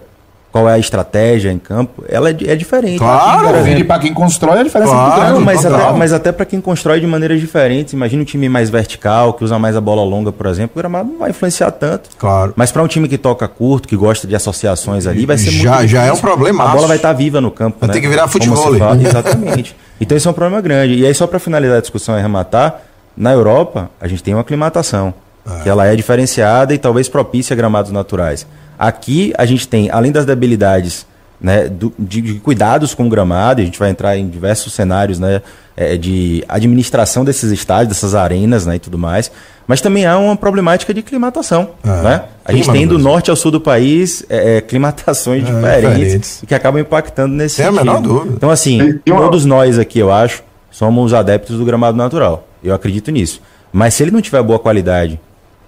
qual 0.52 0.70
é 0.70 0.74
a 0.74 0.80
estratégia 0.80 1.52
em 1.52 1.58
campo, 1.58 2.04
ela 2.10 2.30
é, 2.30 2.36
é 2.48 2.56
diferente. 2.56 3.00
Claro, 3.00 3.48
para 3.88 4.00
quem 4.00 4.14
constrói 4.14 4.60
a 4.60 4.64
diferença 4.64 4.92
claro, 4.92 5.12
é 5.12 5.32
muito 5.32 5.46
grande. 5.46 5.46
Mas 5.46 5.66
até, 5.66 5.98
mas 5.98 6.14
até 6.14 6.32
para 6.32 6.46
quem 6.46 6.60
constrói 6.60 7.00
de 7.00 7.08
maneiras 7.08 7.40
diferentes. 7.40 7.94
Imagina 7.94 8.22
um 8.22 8.26
time 8.26 8.50
mais 8.50 8.70
vertical, 8.70 9.34
que 9.34 9.44
usa 9.44 9.58
mais 9.58 9.78
a 9.78 9.82
bola 9.82 10.04
longa, 10.04 10.32
por 10.32 10.46
exemplo, 10.48 10.74
o 10.76 10.78
gramado 10.78 11.10
não 11.10 11.20
vai 11.20 11.30
influenciar 11.30 11.72
tanto. 11.72 12.10
Claro. 12.18 12.54
Mas 12.56 12.72
para 12.72 12.84
um 12.84 12.88
time 12.88 13.08
que 13.08 13.18
toca 13.18 13.48
curto, 13.48 13.88
que 13.88 13.96
gosta 13.96 14.28
de 14.28 14.36
associações 14.36 15.08
ali, 15.08 15.26
vai 15.26 15.38
ser 15.38 15.52
já, 15.52 15.78
muito 15.78 15.88
Já 15.88 16.04
é 16.04 16.12
um 16.12 16.18
problema. 16.18 16.66
A 16.66 16.68
bola 16.68 16.88
vai 16.88 16.98
estar 16.98 17.10
tá 17.10 17.14
viva 17.14 17.40
no 17.40 17.50
campo. 17.50 17.78
Vai 17.80 17.88
né? 17.88 17.94
ter 17.94 18.02
que 18.02 18.08
virar 18.08 18.28
futebol. 18.28 18.76
Exatamente. 18.76 19.76
Então 20.02 20.18
isso 20.18 20.28
é 20.28 20.32
um 20.32 20.34
problema 20.34 20.62
grande. 20.62 20.96
E 20.96 21.06
aí, 21.06 21.14
só 21.14 21.28
para 21.28 21.40
finalizar 21.40 21.78
a 21.78 21.82
discussão 21.82 22.18
e 22.18 22.22
rematar, 22.22 22.82
na 23.16 23.32
Europa, 23.32 23.90
a 24.02 24.08
gente 24.08 24.24
tem 24.24 24.34
uma 24.34 24.42
aclimatação. 24.42 25.14
É. 25.46 25.64
Que 25.64 25.70
ela 25.70 25.88
é 25.88 25.96
diferenciada 25.96 26.74
e 26.74 26.78
talvez 26.78 27.10
propícia 27.10 27.54
a 27.54 27.58
gramados 27.58 27.92
naturais. 27.92 28.46
Aqui 28.78 29.34
a 29.38 29.46
gente 29.46 29.68
tem, 29.68 29.90
além 29.92 30.12
das 30.12 30.26
debilidades 30.26 31.06
né, 31.42 31.68
do, 31.68 31.92
de, 31.98 32.22
de, 32.22 32.34
cuidados 32.36 32.94
com 32.94 33.08
o 33.08 33.10
gramado, 33.10 33.60
e 33.60 33.64
a 33.64 33.66
gente 33.66 33.80
vai 33.80 33.90
entrar 33.90 34.16
em 34.16 34.30
diversos 34.30 34.74
cenários 34.74 35.20
né, 35.20 35.42
é, 35.76 35.98
de 35.98 36.44
administração 36.48 37.26
desses 37.26 37.52
estádios, 37.52 37.90
dessas 37.90 38.14
arenas 38.14 38.66
né, 38.66 38.76
e 38.76 38.80
tudo 38.80 38.98
mais, 38.98 39.32
mas 39.66 39.82
também 39.82 40.06
há 40.06 40.18
uma 40.18 40.36
problemática 40.36 40.94
de 40.94 41.02
climatação. 41.02 41.72
É, 41.84 41.88
né? 41.88 42.24
A 42.46 42.52
gente 42.52 42.72
tem 42.72 42.86
do 42.86 43.00
norte 43.00 43.30
ao 43.30 43.36
sul 43.36 43.52
do 43.52 43.62
país 43.62 44.24
é, 44.30 44.58
é 44.58 44.62
climatações 44.62 45.44
é, 45.44 45.46
diferentes, 45.46 46.02
diferentes, 46.04 46.44
que 46.48 46.54
acabam 46.54 46.80
impactando 46.80 47.34
nesse 47.34 47.58
Tem 47.58 47.66
sentido. 47.66 47.80
a 47.80 47.84
menor 47.84 48.02
dúvida. 48.02 48.36
Então, 48.36 48.50
assim, 48.50 49.00
todos 49.06 49.46
nós 49.46 49.80
aqui, 49.80 50.00
eu 50.00 50.12
acho, 50.12 50.44
somos 50.70 51.14
adeptos 51.14 51.58
do 51.58 51.66
gramado 51.66 51.98
natural. 51.98 52.48
Eu 52.64 52.76
acredito 52.76 53.12
nisso. 53.12 53.42
Mas 53.72 53.94
se 53.94 54.04
ele 54.04 54.12
não 54.12 54.22
tiver 54.22 54.44
boa 54.44 54.60
qualidade 54.60 55.20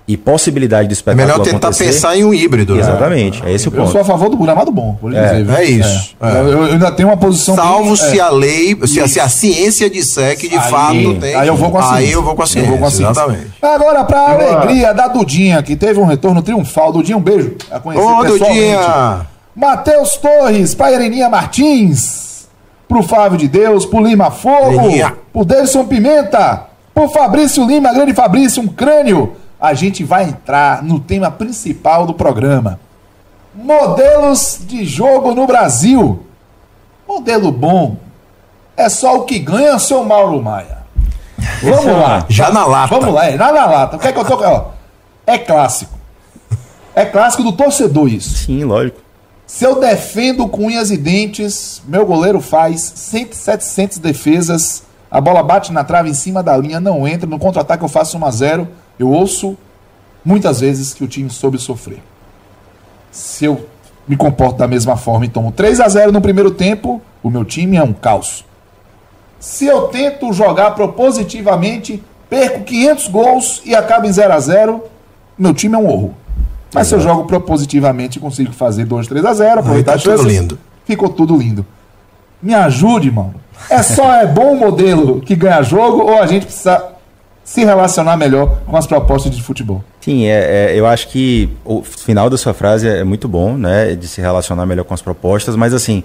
e 0.05 0.17
possibilidade 0.17 0.87
do 0.87 0.91
espetáculo 0.91 1.21
É 1.21 1.25
melhor 1.25 1.43
tentar 1.43 1.73
pensar 1.73 2.17
em 2.17 2.25
um 2.25 2.33
híbrido. 2.33 2.75
Né? 2.75 2.81
Exatamente, 2.81 3.41
né? 3.41 3.51
é 3.51 3.53
esse 3.53 3.67
o 3.67 3.71
ponto. 3.71 3.83
Eu 3.83 3.91
sou 3.91 4.01
a 4.01 4.03
favor 4.03 4.29
do 4.29 4.37
gramado 4.37 4.71
bom, 4.71 4.97
por 4.99 5.13
é, 5.13 5.41
dizer. 5.41 5.53
É 5.53 5.63
isso. 5.63 6.15
É. 6.21 6.31
Eu, 6.39 6.49
eu, 6.49 6.63
ainda 6.63 6.91
tenho 6.91 7.07
uma 7.07 7.17
posição... 7.17 7.55
Salvo 7.55 7.85
bem, 7.85 7.95
se 7.95 8.19
é. 8.19 8.21
a 8.21 8.29
lei, 8.29 8.77
se 8.85 8.99
a, 8.99 9.07
se 9.07 9.19
a, 9.19 9.29
ciência 9.29 9.89
disser 9.89 10.37
que 10.37 10.49
de 10.49 10.57
aí, 10.57 10.69
fato 10.69 11.15
tem... 11.19 11.35
Aí 11.35 11.47
eu 11.47 11.55
vou 11.55 11.71
com 11.71 11.77
a 11.77 11.83
ciência. 11.83 11.97
Aí 11.97 12.11
eu 12.11 12.21
vou 12.21 12.35
com 12.35 12.43
a 12.43 12.47
ciência, 12.47 12.67
eu 12.67 12.71
vou 12.71 12.79
com 12.79 12.85
a 12.85 12.91
ciência. 12.91 13.11
exatamente. 13.11 13.51
Agora, 13.61 14.03
pra 14.03 14.31
alegria 14.31 14.93
da 14.93 15.07
Dudinha, 15.07 15.63
que 15.63 15.75
teve 15.75 15.99
um 15.99 16.05
retorno 16.05 16.41
triunfal. 16.41 16.91
Dudinha, 16.91 17.17
um 17.17 17.21
beijo. 17.21 17.55
A 17.71 17.79
conhecer 17.79 18.05
Ô, 18.05 18.23
Dudinha! 18.25 19.27
Matheus 19.55 20.17
Torres, 20.17 20.73
pra 20.73 20.91
Ereninha 20.91 21.29
Martins, 21.29 22.47
pro 22.87 23.03
Flávio 23.03 23.37
de 23.37 23.47
Deus, 23.47 23.85
pro 23.85 24.03
Lima 24.03 24.31
Fogo, 24.31 24.81
Ereninha. 24.81 25.13
pro 25.31 25.45
Delson 25.45 25.85
Pimenta, 25.85 26.63
pro 26.93 27.07
Fabrício 27.09 27.65
Lima, 27.65 27.93
grande 27.93 28.13
Fabrício, 28.13 28.63
um 28.63 28.67
crânio 28.67 29.33
a 29.63 29.73
gente 29.73 30.03
vai 30.03 30.25
entrar 30.25 30.83
no 30.83 30.99
tema 30.99 31.31
principal 31.31 32.05
do 32.05 32.13
programa. 32.13 32.81
Modelos 33.55 34.59
de 34.59 34.83
jogo 34.83 35.33
no 35.33 35.47
Brasil. 35.47 36.25
Modelo 37.07 37.49
bom 37.49 37.95
é 38.75 38.89
só 38.89 39.15
o 39.15 39.23
que 39.23 39.39
ganha, 39.39 39.79
seu 39.79 40.03
Mauro 40.03 40.43
Maia. 40.43 40.79
Vamos 41.61 41.85
lá. 41.97 42.25
Já 42.27 42.51
na 42.51 42.65
lata. 42.65 42.99
Vamos 42.99 43.15
lá, 43.15 43.25
é, 43.25 43.37
já 43.37 43.53
na 43.53 43.65
lata. 43.65 43.95
O 43.95 43.99
que 43.99 44.07
é 44.09 44.11
que 44.11 44.19
eu 44.19 44.25
tô. 44.25 44.35
Ó, 44.35 44.65
é 45.25 45.37
clássico. 45.37 45.97
É 46.93 47.05
clássico 47.05 47.43
do 47.43 47.53
torcedor 47.53 48.09
isso. 48.09 48.35
Sim, 48.39 48.65
lógico. 48.65 48.99
Se 49.47 49.63
eu 49.63 49.79
defendo 49.79 50.45
com 50.49 50.65
unhas 50.65 50.91
e 50.91 50.97
dentes, 50.97 51.81
meu 51.87 52.05
goleiro 52.05 52.41
faz 52.41 52.81
100, 52.81 53.31
700 53.31 53.97
defesas, 53.99 54.83
a 55.09 55.21
bola 55.21 55.41
bate 55.41 55.71
na 55.71 55.85
trave 55.85 56.09
em 56.09 56.13
cima 56.13 56.43
da 56.43 56.57
linha, 56.57 56.81
não 56.81 57.07
entra, 57.07 57.29
no 57.29 57.39
contra-ataque 57.39 57.81
eu 57.81 57.87
faço 57.87 58.17
1 58.17 58.25
a 58.25 58.31
0 58.31 58.67
eu 58.99 59.09
ouço 59.09 59.57
muitas 60.23 60.59
vezes 60.59 60.93
que 60.93 61.03
o 61.03 61.07
time 61.07 61.29
soube 61.29 61.57
sofrer. 61.57 62.01
Se 63.11 63.45
eu 63.45 63.65
me 64.07 64.15
comporto 64.17 64.57
da 64.57 64.67
mesma 64.67 64.97
forma 64.97 65.25
e 65.25 65.29
tomo 65.29 65.51
3 65.51 65.79
a 65.79 65.87
0 65.87 66.11
no 66.11 66.21
primeiro 66.21 66.51
tempo, 66.51 67.01
o 67.21 67.29
meu 67.29 67.45
time 67.45 67.77
é 67.77 67.83
um 67.83 67.93
caos. 67.93 68.45
Se 69.39 69.65
eu 69.65 69.83
tento 69.83 70.31
jogar 70.31 70.71
propositivamente, 70.71 72.01
perco 72.29 72.63
500 72.63 73.07
gols 73.07 73.61
e 73.65 73.75
acabo 73.75 74.07
em 74.07 74.11
0 74.11 74.33
a 74.33 74.39
0, 74.39 74.83
meu 75.37 75.53
time 75.53 75.75
é 75.75 75.77
um 75.77 75.87
horror. 75.87 76.11
Mas 76.73 76.87
Exato. 76.87 77.01
se 77.01 77.07
eu 77.07 77.13
jogo 77.13 77.27
propositivamente 77.27 78.17
e 78.17 78.21
consigo 78.21 78.51
fazer 78.51 78.85
2, 78.85 79.07
3 79.07 79.25
a 79.25 79.33
0, 79.33 79.59
aproveitar 79.59 79.93
tá 79.93 79.99
tudo 79.99 80.23
lindo. 80.23 80.57
ficou 80.85 81.09
tudo 81.09 81.37
lindo. 81.37 81.65
Me 82.41 82.53
ajude, 82.53 83.11
mano. 83.11 83.35
É 83.69 83.81
só 83.81 84.13
é 84.15 84.25
bom 84.25 84.55
modelo 84.55 85.21
que 85.21 85.35
ganha 85.35 85.61
jogo 85.61 86.01
ou 86.03 86.21
a 86.21 86.25
gente 86.25 86.45
precisa 86.45 86.92
se 87.43 87.63
relacionar 87.65 88.17
melhor 88.17 88.61
com 88.65 88.77
as 88.77 88.87
propostas 88.87 89.35
de 89.35 89.41
futebol. 89.43 89.83
Sim, 90.01 90.25
é, 90.25 90.71
é, 90.71 90.79
eu 90.79 90.85
acho 90.87 91.09
que 91.09 91.49
o 91.65 91.81
final 91.83 92.29
da 92.29 92.37
sua 92.37 92.53
frase 92.53 92.87
é 92.87 93.03
muito 93.03 93.27
bom, 93.27 93.57
né? 93.57 93.95
De 93.95 94.07
se 94.07 94.21
relacionar 94.21 94.65
melhor 94.65 94.83
com 94.85 94.93
as 94.93 95.01
propostas, 95.01 95.55
mas 95.55 95.73
assim, 95.73 96.03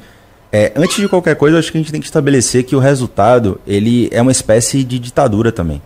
É, 0.51 0.72
antes 0.74 0.96
de 0.96 1.07
qualquer 1.07 1.37
coisa, 1.37 1.59
acho 1.59 1.70
que 1.70 1.77
a 1.77 1.81
gente 1.81 1.92
tem 1.92 2.01
que 2.01 2.07
estabelecer 2.07 2.64
que 2.64 2.74
o 2.74 2.79
resultado 2.79 3.61
ele 3.66 4.09
é 4.11 4.22
uma 4.22 4.33
espécie 4.33 4.83
de 4.83 4.98
ditadura 4.98 5.53
também. 5.53 5.83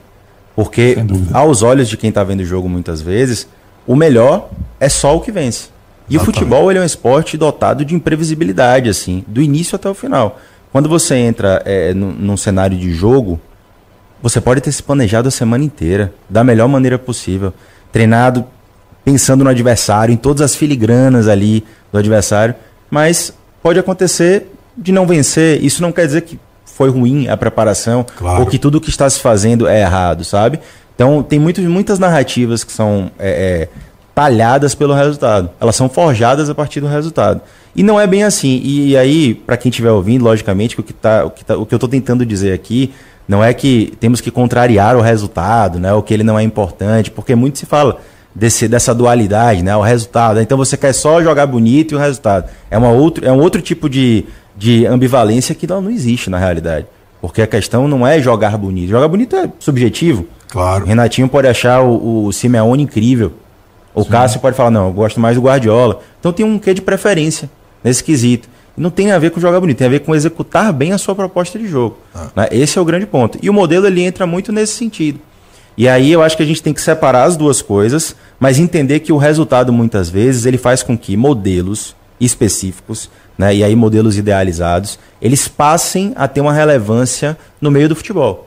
Porque, 0.55 0.97
aos 1.33 1.63
olhos 1.63 1.89
de 1.89 1.97
quem 1.97 2.11
está 2.11 2.23
vendo 2.23 2.43
o 2.43 2.45
jogo 2.45 2.69
muitas 2.69 3.03
vezes, 3.03 3.49
o 3.89 3.97
melhor 3.97 4.51
é 4.79 4.89
só 4.89 5.17
o 5.17 5.21
que 5.21 5.33
vence. 5.33 5.71
E 6.09 6.15
Exatamente. 6.15 6.23
o 6.23 6.25
futebol 6.25 6.71
ele 6.71 6.79
é 6.79 6.83
um 6.83 6.85
esporte 6.85 7.37
dotado 7.37 7.85
de 7.85 7.93
imprevisibilidade, 7.93 8.89
assim, 8.89 9.25
do 9.27 9.43
início 9.43 9.75
até 9.75 9.89
o 9.89 9.95
final. 9.95 10.39
Quando 10.71 10.89
você 10.89 11.17
entra 11.17 11.61
é, 11.65 11.93
num, 11.93 12.13
num 12.13 12.37
cenário 12.37 12.79
de 12.79 12.93
jogo, 12.93 13.41
você 14.23 14.41
pode 14.41 14.61
ter 14.61 14.71
se 14.71 14.83
planejado 14.83 15.29
a 15.29 15.31
semana 15.31 15.65
inteira, 15.65 16.13
da 16.31 16.45
melhor 16.45 16.69
maneira 16.69 16.99
possível. 16.99 17.53
Treinado 17.91 18.47
pensando 19.05 19.43
no 19.43 19.51
adversário, 19.51 20.13
em 20.13 20.17
todas 20.17 20.43
as 20.43 20.55
filigranas 20.55 21.27
ali 21.27 21.65
do 21.91 21.99
adversário, 21.99 22.55
mas 22.89 23.35
pode 23.63 23.79
acontecer 23.79 24.47
de 24.77 24.93
não 24.93 25.07
vencer. 25.07 25.63
Isso 25.63 25.83
não 25.83 25.91
quer 25.91 26.07
dizer 26.07 26.23
que 26.23 26.39
foi 26.65 26.89
ruim 26.89 27.29
a 27.29 27.37
preparação 27.37 28.07
claro. 28.17 28.41
ou 28.41 28.47
que 28.47 28.59
tudo 28.59 28.81
que 28.81 28.91
está 28.91 29.11
se 29.11 29.21
fazendo 29.21 29.67
é 29.67 29.81
errado, 29.81 30.25
sabe? 30.25 30.61
Então 30.95 31.23
tem 31.23 31.39
muito, 31.39 31.61
muitas 31.63 31.99
narrativas 31.99 32.63
que 32.63 32.73
são 32.73 33.11
é, 33.19 33.69
é, 33.69 33.69
talhadas 34.15 34.75
pelo 34.75 34.95
resultado. 34.95 35.51
Elas 35.61 35.75
são 35.75 35.89
forjadas 35.89 36.49
a 36.49 36.55
partir 36.55 36.81
do 36.81 36.87
resultado. 36.87 37.41
E 37.75 37.83
não 37.83 37.99
é 37.99 38.07
bem 38.07 38.23
assim. 38.23 38.61
E, 38.63 38.97
aí, 38.97 39.35
para 39.35 39.57
quem 39.57 39.71
estiver 39.71 39.91
ouvindo, 39.91 40.25
logicamente, 40.25 40.79
o 40.79 40.83
que, 40.83 40.93
tá, 40.93 41.25
o, 41.25 41.31
que 41.31 41.45
tá, 41.45 41.57
o 41.57 41.65
que 41.65 41.75
eu 41.75 41.77
estou 41.77 41.89
tentando 41.89 42.25
dizer 42.25 42.53
aqui 42.53 42.93
não 43.33 43.43
é 43.43 43.55
que 43.55 43.95
temos 43.99 44.21
que 44.21 44.31
contrariar 44.31 44.95
o 44.95 45.01
resultado, 45.01 45.81
né? 45.81 45.91
Ou 45.95 46.03
que 46.03 46.13
ele 46.13 46.23
não 46.23 46.39
é 46.39 46.43
importante, 46.43 47.11
porque 47.11 47.35
muito 47.35 47.59
se 47.59 47.65
fala 47.65 47.99
desse, 48.35 48.69
dessa 48.69 48.95
dualidade, 48.95 49.63
né? 49.63 49.75
O 49.75 49.81
resultado. 49.81 50.39
Então 50.39 50.59
você 50.59 50.77
quer 50.77 50.93
só 50.93 51.23
jogar 51.23 51.47
bonito 51.47 51.93
e 51.93 51.95
o 51.97 51.99
resultado. 51.99 52.51
É, 52.71 52.77
uma 52.77 52.91
outro, 52.91 53.27
é 53.27 53.33
um 53.33 53.41
outro 53.41 53.63
tipo 53.63 53.89
de, 53.89 54.27
de 54.55 54.85
ambivalência 54.85 55.55
que 55.55 55.67
não, 55.67 55.81
não 55.81 55.91
existe 55.91 56.29
na 56.29 56.39
realidade. 56.39 56.87
Porque 57.23 57.41
a 57.41 57.47
questão 57.47 57.89
não 57.89 58.07
é 58.07 58.21
jogar 58.21 58.59
bonito. 58.59 58.91
Jogar 58.91 59.09
bonito 59.09 59.35
é 59.35 59.49
subjetivo. 59.59 60.27
Claro. 60.51 60.85
Renatinho 60.85 61.27
pode 61.27 61.49
achar 61.49 61.81
o, 61.81 62.27
o 62.27 62.33
Simeone 62.35 62.83
incrível. 62.83 63.33
O 63.95 64.03
Sim. 64.03 64.11
Cássio 64.11 64.41
pode 64.41 64.55
falar, 64.55 64.71
não, 64.71 64.89
eu 64.89 64.93
gosto 64.93 65.19
mais 65.19 65.37
do 65.37 65.43
Guardiola. 65.43 66.01
Então 66.21 66.35
tem 66.35 66.45
um 66.45 66.59
quê 66.59 66.75
de 66.75 66.83
preferência 66.83 67.49
nesse 67.83 68.05
quesito. 68.05 68.47
Não 68.77 68.91
tem 68.91 69.11
a 69.13 69.19
ver 69.19 69.31
com 69.31 69.41
jogar 69.41 69.61
bonito, 69.61 69.79
tem 69.79 69.87
a 69.87 69.91
ver 69.91 70.01
com 70.01 70.15
executar 70.15 70.73
bem 70.73 70.93
a 70.93 70.99
sua 70.99 71.15
proposta 71.15 71.59
de 71.59 71.67
jogo. 71.69 71.99
Ah. 72.15 72.29
Né? 72.35 72.49
Esse 72.53 72.79
é 72.79 72.81
o 72.81 72.85
grande 72.85 73.07
ponto. 73.07 73.39
E 73.43 73.51
o 73.51 73.53
modelo 73.53 73.87
ele 73.87 74.03
entra 74.03 74.27
muito 74.27 74.51
nesse 74.51 74.75
sentido. 74.75 75.21
E 75.77 75.89
aí 75.89 76.13
eu 76.13 76.23
acho 76.23 76.37
que 76.37 76.43
a 76.43 76.47
gente 76.47 76.63
tem 76.63 76.73
que 76.73 76.81
separar 76.81 77.25
as 77.25 77.37
duas 77.37 77.63
coisas, 77.63 78.15
mas 78.39 78.59
entender 78.59 79.01
que 79.01 79.13
o 79.13 79.17
resultado 79.17 79.73
muitas 79.73 80.09
vezes 80.09 80.45
ele 80.45 80.59
faz 80.59 80.83
com 80.83 80.97
que 80.97 81.17
modelos 81.17 81.97
específicos, 82.21 83.11
né, 83.37 83.55
e 83.55 83.65
aí 83.65 83.75
modelos 83.75 84.17
idealizados, 84.17 84.99
eles 85.21 85.49
passem 85.49 86.13
a 86.15 86.29
ter 86.29 86.41
uma 86.41 86.53
relevância 86.53 87.37
no 87.61 87.71
meio 87.71 87.89
do 87.89 87.97
futebol. 87.97 88.47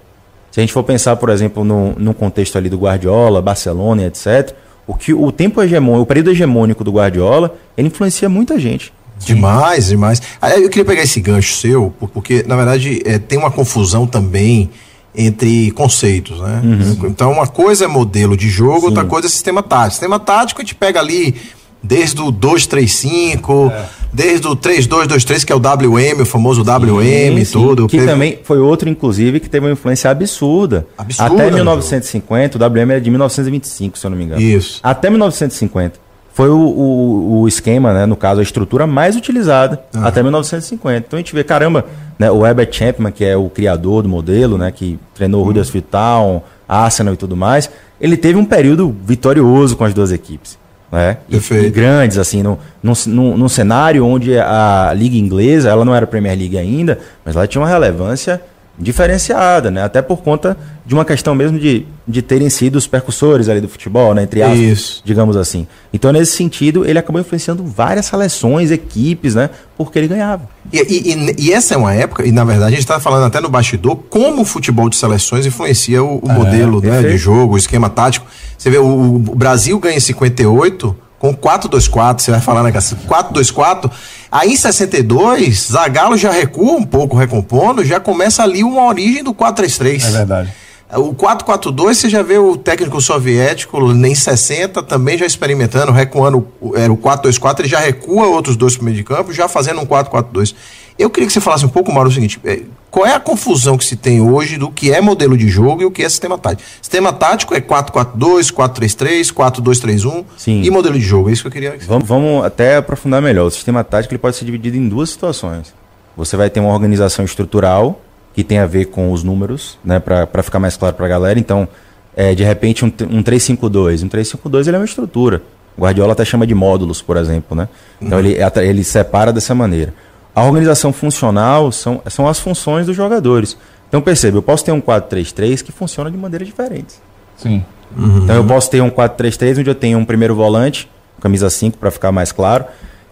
Se 0.51 0.59
a 0.59 0.63
gente 0.63 0.71
for 0.71 0.83
pensar, 0.83 1.17
por 1.17 1.29
exemplo, 1.29 1.65
no, 1.65 1.93
no 1.97 2.13
contexto 2.13 2.57
ali 2.57 2.69
do 2.69 2.77
Guardiola, 2.77 3.41
Barcelona, 3.41 4.03
etc., 4.03 4.55
o 4.88 4.93
que 4.93 5.13
o 5.13 5.31
tempo 5.31 5.61
hegemônico, 5.61 6.03
o 6.03 6.05
período 6.05 6.29
hegemônico 6.29 6.83
do 6.83 6.91
Guardiola, 6.91 7.55
ele 7.75 7.88
influencia 7.88 8.29
muita 8.29 8.57
gente. 8.59 8.93
Demais, 9.25 9.88
demais. 9.88 10.21
Eu 10.57 10.69
queria 10.69 10.85
pegar 10.85 11.03
esse 11.03 11.19
gancho 11.19 11.55
seu, 11.55 11.93
porque, 12.13 12.43
na 12.47 12.55
verdade, 12.55 13.01
é, 13.05 13.17
tem 13.17 13.38
uma 13.38 13.51
confusão 13.51 14.05
também 14.05 14.69
entre 15.17 15.71
conceitos, 15.71 16.39
né? 16.39 16.61
Uhum. 16.63 17.07
Então, 17.07 17.31
uma 17.31 17.47
coisa 17.47 17.85
é 17.85 17.88
modelo 17.88 18.35
de 18.35 18.49
jogo, 18.49 18.81
Sim. 18.81 18.85
outra 18.88 19.05
coisa 19.05 19.27
é 19.27 19.29
sistema 19.29 19.63
tático. 19.63 19.91
Sistema 19.91 20.19
tático 20.19 20.61
a 20.61 20.63
gente 20.63 20.75
pega 20.75 20.99
ali 20.99 21.35
desde 21.81 22.19
o 22.21 22.31
235, 22.31 23.71
é. 23.71 23.85
desde 24.11 24.47
o 24.47 24.55
3223, 24.55 25.43
que 25.43 25.53
é 25.53 25.55
o 25.55 25.59
WM, 25.59 26.21
o 26.21 26.25
famoso 26.25 26.61
WM 26.61 27.39
e 27.39 27.45
tudo. 27.45 27.88
Que 27.88 28.03
também 28.05 28.39
foi 28.43 28.57
outro, 28.59 28.89
inclusive, 28.89 29.39
que 29.39 29.49
teve 29.49 29.67
uma 29.67 29.73
influência 29.73 30.09
absurda. 30.09 30.88
Absurda. 30.97 31.43
Até 31.43 31.51
1950, 31.51 32.57
o 32.57 32.67
WM 32.67 32.91
era 32.91 33.01
de 33.01 33.09
1925, 33.09 33.97
se 33.97 34.05
eu 34.05 34.09
não 34.09 34.17
me 34.17 34.25
engano. 34.25 34.41
Isso. 34.41 34.79
Até 34.83 35.09
1950 35.09 36.04
foi 36.36 36.50
o, 36.50 36.60
o, 36.60 37.39
o, 37.39 37.48
esquema, 37.48 37.93
né, 37.93 38.06
no 38.06 38.17
caso, 38.17 38.41
a 38.41 38.43
estrutura 38.43 38.86
mais 38.86 39.15
utilizada 39.15 39.82
ah. 39.95 40.10
até 40.10 40.21
1950. 40.21 41.06
Então 41.08 41.15
a 41.17 41.21
gente 41.21 41.34
vê, 41.34 41.45
caramba, 41.45 41.86
né, 42.19 42.30
o 42.30 42.45
Herbert 42.45 42.67
Champman, 42.74 43.10
que 43.10 43.24
é 43.24 43.38
o 43.38 43.50
criador 43.50 44.04
do 44.04 44.10
modelo, 44.10 44.58
né, 44.58 44.69
que 44.69 45.00
treinou 45.13 45.45
o 45.45 45.48
Huddersfield 45.48 45.88
Town, 45.89 46.41
Arsenal 46.67 47.13
e 47.13 47.17
tudo 47.17 47.38
mais, 47.38 47.71
ele 48.02 48.17
teve 48.17 48.38
um 48.38 48.43
período 48.43 48.93
vitorioso 49.06 49.78
com 49.78 49.86
as 49.86 49.93
duas 49.93 50.12
equipes. 50.12 50.60
Né? 50.91 51.19
E, 51.30 51.38
e, 51.38 51.69
grandes, 51.69 52.17
assim, 52.17 52.43
no, 52.43 52.60
num, 52.84 53.38
num 53.38 53.48
cenário 53.48 54.06
onde 54.06 54.38
a 54.38 54.91
Liga 54.93 55.15
Inglesa, 55.15 55.69
ela 55.69 55.86
não 55.86 55.95
era 55.95 56.06
Premier 56.06 56.38
League 56.38 56.58
ainda, 56.58 57.00
mas 57.24 57.38
ela 57.38 57.48
tinha 57.48 57.62
uma 57.62 57.69
relevância 57.69 58.41
diferenciada, 58.78 59.71
né? 59.71 59.84
Até 59.84 60.02
por 60.02 60.17
conta 60.17 60.58
de 60.86 60.93
uma 60.93 61.06
questão 61.06 61.34
mesmo 61.34 61.58
de, 61.58 61.86
de 62.07 62.21
terem 62.21 62.49
sido 62.49 62.75
os 62.75 62.85
percussores 62.85 63.49
ali 63.49 63.59
do 63.59 63.67
futebol, 63.67 64.13
né? 64.13 64.23
Entre 64.23 64.41
aspas, 64.41 64.59
Isso. 64.59 65.01
digamos 65.03 65.35
assim. 65.35 65.67
Então, 65.91 66.11
nesse 66.11 66.33
sentido, 66.33 66.85
ele 66.85 66.99
acabou 66.99 67.19
influenciando 67.19 67.63
várias 67.63 68.05
seleções, 68.05 68.69
equipes, 68.69 69.33
né? 69.33 69.49
Porque 69.77 69.97
ele 69.97 70.07
ganhava. 70.07 70.47
E, 70.71 70.79
e, 70.79 71.35
e 71.47 71.53
essa 71.53 71.73
é 71.73 71.77
uma 71.77 71.93
época, 71.93 72.25
e 72.25 72.31
na 72.31 72.43
verdade 72.43 72.67
a 72.67 72.75
gente 72.75 72.79
está 72.79 72.99
falando 72.99 73.25
até 73.25 73.39
no 73.39 73.49
bastidor, 73.49 73.95
como 74.09 74.43
o 74.43 74.45
futebol 74.45 74.89
de 74.89 74.95
seleções 74.95 75.45
influencia 75.45 76.03
o, 76.03 76.19
o 76.23 76.29
é, 76.29 76.33
modelo 76.33 76.81
né, 76.81 77.01
de 77.01 77.17
jogo, 77.17 77.55
o 77.55 77.57
esquema 77.57 77.89
tático. 77.89 78.27
Você 78.57 78.69
vê, 78.69 78.77
o, 78.77 79.15
o 79.15 79.19
Brasil 79.19 79.79
ganha 79.79 79.97
em 79.97 79.99
58 79.99 80.95
com 81.17 81.35
4-2-4, 81.35 82.19
você 82.19 82.31
vai 82.31 82.41
falar, 82.41 82.61
né, 82.61 82.71
4-2-4 82.71 83.89
Aí 84.35 84.51
em 84.51 84.55
62, 84.57 85.67
Zagallo 85.71 86.17
já 86.17 86.29
recua 86.29 86.73
um 86.73 86.83
pouco, 86.83 87.15
recompondo, 87.15 87.85
já 87.85 88.01
começa 88.01 88.43
ali 88.43 88.65
uma 88.65 88.83
origem 88.83 89.23
do 89.23 89.33
4-3-3. 89.33 90.05
É 90.05 90.11
verdade. 90.11 90.53
O 90.97 91.13
4-4-2, 91.13 91.93
você 91.93 92.10
já 92.10 92.21
vê 92.21 92.38
o 92.38 92.55
técnico 92.55 92.99
soviético 93.01 93.77
em 93.91 94.15
60 94.15 94.81
também 94.84 95.17
já 95.17 95.25
experimentando, 95.25 95.91
recuando, 95.91 96.47
era 96.75 96.91
o 96.91 96.97
4-2-4, 96.97 97.60
ele 97.60 97.67
já 97.67 97.79
recua 97.79 98.27
outros 98.27 98.55
dois 98.55 98.75
para 98.75 98.86
meio 98.86 98.97
de 98.97 99.03
campo, 99.03 99.34
já 99.34 99.47
fazendo 99.47 99.81
um 99.81 99.86
4-4-2. 99.86 100.55
Eu 100.97 101.10
queria 101.10 101.27
que 101.27 101.34
você 101.34 101.41
falasse 101.41 101.65
um 101.65 101.69
pouco, 101.69 101.91
Mauro, 101.91 102.10
o 102.10 102.12
seguinte: 102.12 102.39
é, 102.45 102.62
qual 102.89 103.05
é 103.05 103.13
a 103.13 103.19
confusão 103.19 103.77
que 103.77 103.84
se 103.84 103.97
tem 103.97 104.21
hoje 104.21 104.58
do 104.58 104.71
que 104.71 104.93
é 104.93 105.01
modelo 105.01 105.38
de 105.38 105.49
jogo 105.49 105.81
e 105.81 105.86
o 105.86 105.91
que 105.91 106.01
é 106.01 106.08
sistema 106.08 106.38
tático? 106.38 106.69
Sistema 106.81 107.12
tático 107.12 107.53
é 107.53 107.60
4-4-2, 107.60 108.53
4-3-3, 108.53 109.34
4-2-3-1 109.34 110.25
e 110.47 110.69
modelo 110.69 110.97
de 110.97 111.03
jogo. 111.03 111.29
É 111.29 111.34
isso 111.34 111.41
que 111.41 111.47
eu 111.49 111.51
queria. 111.51 111.77
Vamos, 111.86 112.08
vamos 112.08 112.45
até 112.45 112.77
aprofundar 112.77 113.21
melhor. 113.21 113.47
O 113.47 113.51
sistema 113.51 113.84
tático 113.84 114.13
ele 114.13 114.19
pode 114.19 114.38
ser 114.38 114.45
dividido 114.45 114.77
em 114.77 114.88
duas 114.88 115.10
situações. 115.10 115.73
Você 116.15 116.38
vai 116.38 116.49
ter 116.49 116.62
uma 116.62 116.71
organização 116.71 117.25
estrutural 117.25 117.99
que 118.36 118.43
tem 118.43 118.58
a 118.58 118.65
ver 118.65 118.86
com 118.86 119.13
os 119.13 119.24
números, 119.24 119.80
né, 119.84 119.98
para 119.98 120.43
ficar 120.43 120.60
mais 120.60 120.76
claro 120.76 120.93
para 120.93 121.06
a 121.06 121.10
galera. 121.10 121.39
Então, 121.39 121.65
é, 122.13 122.36
de 122.36 122.43
repente, 122.43 122.84
um, 122.84 122.88
um 123.10 123.24
352. 123.24 124.04
Um 124.04 124.10
352 124.10 124.67
ele 124.67 124.76
é 124.76 124.80
uma 124.80 124.86
estrutura. 124.86 125.41
O 125.78 125.82
Guardiola 125.82 126.12
até 126.12 126.26
chama 126.26 126.45
de 126.45 126.54
módulos, 126.54 127.02
por 127.02 127.15
exemplo. 127.15 127.56
Né? 127.56 127.69
Então, 128.02 128.19
uhum. 128.19 128.26
ele, 128.26 128.38
ele 128.62 128.84
separa 128.84 129.32
dessa 129.32 129.56
maneira. 129.56 129.93
A 130.36 130.43
organização 130.43 130.91
funcional 130.91 131.71
são, 131.71 132.02
são 132.08 132.28
as 132.28 132.38
funções 132.38 132.86
dos 132.86 132.95
jogadores. 132.95 133.58
Então, 133.88 134.02
perceba, 134.02 134.38
eu 134.38 134.41
posso 134.41 134.65
ter 134.65 134.74
um 134.74 134.82
4-3-3 134.82 135.63
que 135.63 135.71
funciona 135.71 136.12
de 136.12 136.17
maneiras 136.17 136.45
diferentes. 136.45 137.02
Sim. 137.38 137.63
Uhum. 137.98 138.24
Então, 138.26 138.36
eu 138.36 138.43
posso 138.43 138.69
ter 138.69 138.82
um 138.82 138.89
4-3-3 138.89 139.60
onde 139.60 139.69
eu 139.69 139.76
tenho 139.76 139.98
um 139.98 140.04
primeiro 140.04 140.36
volante, 140.36 140.89
camisa 141.21 141.50
5, 141.50 141.78
para 141.78 141.89
ficar 141.89 142.12
mais 142.12 142.34
claro, 142.34 142.65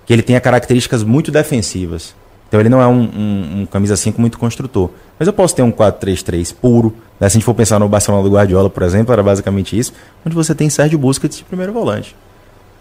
que 0.06 0.12
ele 0.12 0.22
tenha 0.22 0.42
características 0.42 1.02
muito 1.02 1.32
defensivas. 1.32 2.14
Então 2.54 2.62
ele 2.62 2.70
não 2.70 2.80
é 2.80 2.86
um, 2.86 3.02
um, 3.02 3.62
um 3.62 3.66
camisa 3.66 3.98
5 3.98 4.22
muito 4.22 4.38
construtor. 4.38 4.92
Mas 5.18 5.26
eu 5.26 5.34
posso 5.34 5.56
ter 5.56 5.64
um 5.64 5.72
4-3-3 5.72 6.54
puro. 6.54 6.94
Né? 7.20 7.28
Se 7.28 7.36
a 7.36 7.40
gente 7.40 7.46
for 7.46 7.56
pensar 7.56 7.80
no 7.80 7.90
Barcelona 7.90 8.24
do 8.24 8.30
Guardiola, 8.30 8.70
por 8.70 8.84
exemplo, 8.84 9.12
era 9.12 9.24
basicamente 9.24 9.76
isso, 9.76 9.92
onde 10.24 10.36
você 10.36 10.54
tem 10.54 10.70
Sérgio 10.70 11.00
Busquets 11.00 11.40
de 11.40 11.44
primeiro 11.44 11.74
volante. 11.74 12.16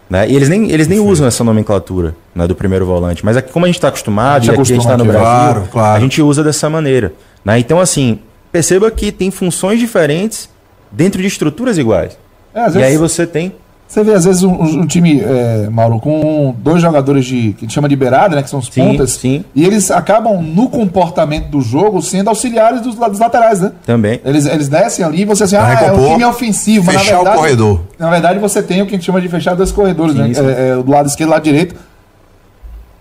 Né? 0.07 0.29
E 0.29 0.35
eles 0.35 0.47
nem, 0.47 0.69
eles 0.69 0.87
nem 0.87 0.99
usam 0.99 1.25
essa 1.25 1.43
nomenclatura 1.43 2.15
né, 2.35 2.45
do 2.45 2.53
primeiro 2.53 2.85
volante. 2.85 3.25
Mas 3.25 3.35
aqui, 3.35 3.51
como 3.51 3.65
a 3.65 3.67
gente 3.67 3.77
está 3.77 3.87
acostumado, 3.87 4.45
e 4.45 4.51
aqui 4.51 4.61
a 4.61 4.63
gente 4.63 4.81
está 4.81 4.95
no 4.95 5.05
Brasil, 5.05 5.23
claro, 5.23 5.67
claro. 5.71 5.97
a 5.97 5.99
gente 5.99 6.21
usa 6.21 6.43
dessa 6.43 6.69
maneira. 6.69 7.11
Né? 7.43 7.57
Então, 7.57 7.79
assim, 7.79 8.19
perceba 8.51 8.91
que 8.91 9.11
tem 9.11 9.31
funções 9.31 9.79
diferentes 9.79 10.51
dentro 10.91 11.19
de 11.19 11.27
estruturas 11.27 11.79
iguais. 11.79 12.15
É, 12.53 12.59
e 12.59 12.63
vezes... 12.65 12.83
aí 12.83 12.97
você 12.97 13.25
tem 13.25 13.55
você 13.93 14.03
vê, 14.03 14.13
às 14.13 14.25
vezes, 14.25 14.41
um, 14.41 14.51
um 14.53 14.87
time, 14.87 15.21
é, 15.21 15.69
Mauro, 15.69 15.99
com 15.99 16.55
dois 16.57 16.81
jogadores 16.81 17.23
de. 17.25 17.53
que 17.53 17.57
a 17.57 17.61
gente 17.61 17.73
chama 17.73 17.87
de 17.87 17.95
beirada, 17.95 18.35
né? 18.35 18.41
Que 18.41 18.49
são 18.49 18.57
os 18.57 18.65
sim, 18.65 18.83
pontas. 18.83 19.11
Sim. 19.11 19.45
E 19.53 19.63
eles 19.63 19.91
acabam, 19.91 20.41
no 20.41 20.67
comportamento 20.67 21.49
do 21.49 21.61
jogo, 21.61 22.01
sendo 22.01 22.27
auxiliares 22.27 22.81
dos, 22.81 22.95
dos 22.95 23.19
laterais, 23.19 23.61
né? 23.61 23.71
Também. 23.85 24.19
Eles, 24.25 24.47
eles 24.47 24.67
descem 24.67 25.05
ali 25.05 25.21
e 25.21 25.25
você 25.25 25.43
assim, 25.43 25.57
ah, 25.57 25.79
é 25.79 25.91
o 25.91 26.09
time 26.09 26.25
ofensivo. 26.25 26.91
Fechar 26.91 26.97
mas 26.97 27.07
na 27.07 27.15
verdade, 27.17 27.37
o 27.37 27.39
corredor. 27.39 27.81
Na 27.99 28.09
verdade, 28.09 28.39
você 28.39 28.63
tem 28.63 28.81
o 28.81 28.87
que 28.87 28.95
a 28.95 28.97
gente 28.97 29.05
chama 29.05 29.21
de 29.21 29.29
fechar 29.29 29.53
dois 29.53 29.71
corredores, 29.71 30.15
sim, 30.15 30.21
né? 30.23 30.31
É, 30.37 30.69
é, 30.69 30.75
do 30.75 30.89
lado 30.89 31.07
esquerdo 31.07 31.29
e 31.29 31.29
do 31.29 31.33
lado 31.33 31.43
direito. 31.43 31.75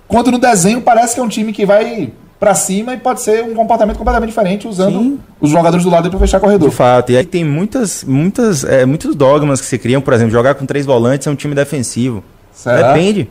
Quando 0.06 0.30
no 0.30 0.38
desenho 0.38 0.82
parece 0.82 1.14
que 1.14 1.20
é 1.20 1.22
um 1.22 1.28
time 1.28 1.54
que 1.54 1.64
vai 1.64 2.12
para 2.42 2.56
cima 2.56 2.92
e 2.92 2.96
pode 2.96 3.22
ser 3.22 3.44
um 3.44 3.54
comportamento 3.54 3.96
completamente 3.96 4.30
diferente 4.30 4.66
usando 4.66 4.98
Sim. 4.98 5.20
os 5.40 5.48
jogadores 5.48 5.84
do 5.84 5.90
lado 5.90 6.10
para 6.10 6.18
fechar 6.18 6.40
corredor. 6.40 6.68
De 6.68 6.74
fato. 6.74 7.12
E 7.12 7.16
aí 7.16 7.24
tem 7.24 7.44
muitas, 7.44 8.02
muitas, 8.02 8.64
é, 8.64 8.84
muitos 8.84 9.14
dogmas 9.14 9.60
que 9.60 9.66
se 9.68 9.78
criam, 9.78 10.00
por 10.00 10.12
exemplo, 10.12 10.32
jogar 10.32 10.56
com 10.56 10.66
três 10.66 10.84
volantes 10.84 11.24
é 11.28 11.30
um 11.30 11.36
time 11.36 11.54
defensivo. 11.54 12.24
Será? 12.52 12.94
Depende. 12.94 13.30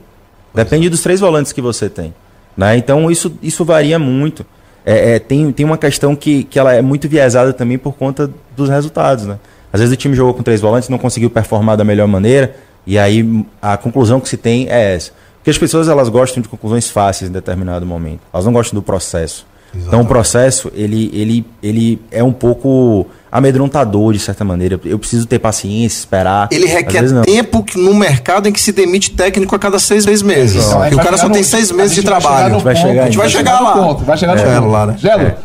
Depende 0.55 0.87
dos 0.87 1.01
três 1.01 1.19
volantes 1.19 1.51
que 1.51 1.61
você 1.61 1.89
tem. 1.89 2.13
Né? 2.55 2.77
Então 2.77 3.11
isso, 3.11 3.37
isso 3.43 3.65
varia 3.65 3.99
muito. 3.99 4.45
É, 4.85 5.15
é, 5.15 5.19
tem, 5.19 5.51
tem 5.51 5.65
uma 5.65 5.77
questão 5.77 6.15
que, 6.15 6.45
que 6.45 6.57
ela 6.57 6.73
é 6.73 6.81
muito 6.81 7.09
viesada 7.09 7.51
também 7.51 7.77
por 7.77 7.91
conta 7.97 8.31
dos 8.55 8.69
resultados. 8.69 9.25
Né? 9.25 9.37
Às 9.73 9.81
vezes 9.81 9.93
o 9.93 9.97
time 9.97 10.15
jogou 10.15 10.33
com 10.33 10.41
três 10.41 10.61
volantes, 10.61 10.87
não 10.87 10.97
conseguiu 10.97 11.29
performar 11.29 11.75
da 11.75 11.83
melhor 11.83 12.07
maneira, 12.07 12.55
e 12.87 12.97
aí 12.97 13.45
a 13.61 13.75
conclusão 13.75 14.21
que 14.21 14.29
se 14.29 14.37
tem 14.37 14.69
é 14.69 14.95
essa. 14.95 15.11
Porque 15.41 15.49
as 15.49 15.57
pessoas 15.57 15.89
elas 15.89 16.07
gostam 16.07 16.41
de 16.41 16.47
conclusões 16.47 16.87
fáceis 16.87 17.29
em 17.29 17.33
determinado 17.33 17.83
momento. 17.83 18.21
Elas 18.31 18.45
não 18.45 18.53
gostam 18.53 18.79
do 18.79 18.83
processo. 18.83 19.47
Exatamente. 19.73 19.87
Então 19.87 20.01
o 20.01 20.05
processo, 20.05 20.71
ele, 20.75 21.09
ele, 21.13 21.45
ele 21.63 21.99
é 22.11 22.23
um 22.23 22.31
pouco 22.31 23.07
amedrontador 23.31 24.13
de 24.13 24.19
certa 24.19 24.45
maneira. 24.45 24.79
Eu 24.85 24.99
preciso 24.99 25.25
ter 25.25 25.39
paciência, 25.39 25.97
esperar. 25.97 26.47
Ele 26.51 26.67
requer 26.67 27.03
tempo 27.23 27.65
no 27.75 27.95
mercado 27.95 28.47
em 28.47 28.51
que 28.51 28.61
se 28.61 28.71
demite 28.71 29.11
técnico 29.11 29.55
a 29.55 29.59
cada 29.59 29.79
seis, 29.79 30.03
seis 30.03 30.21
meses. 30.21 30.63
Então, 30.63 30.99
o 30.99 31.03
cara 31.03 31.17
só 31.17 31.27
tem 31.27 31.41
seis 31.41 31.71
meses 31.71 31.95
de 31.95 32.03
trabalho. 32.03 32.59
Vai 32.59 32.75
chegar, 32.75 33.03
a 33.03 33.05
gente 33.05 33.17
vai 33.17 33.29
chegar, 33.29 33.59
lá. 33.59 33.73
Ponto, 33.73 34.03
vai 34.03 34.17
chegar 34.17 34.35
no 34.35 34.41
é, 34.41 34.59
lá, 34.59 34.85
né? 34.85 34.97
Gelo. 34.99 35.23
É. 35.23 35.37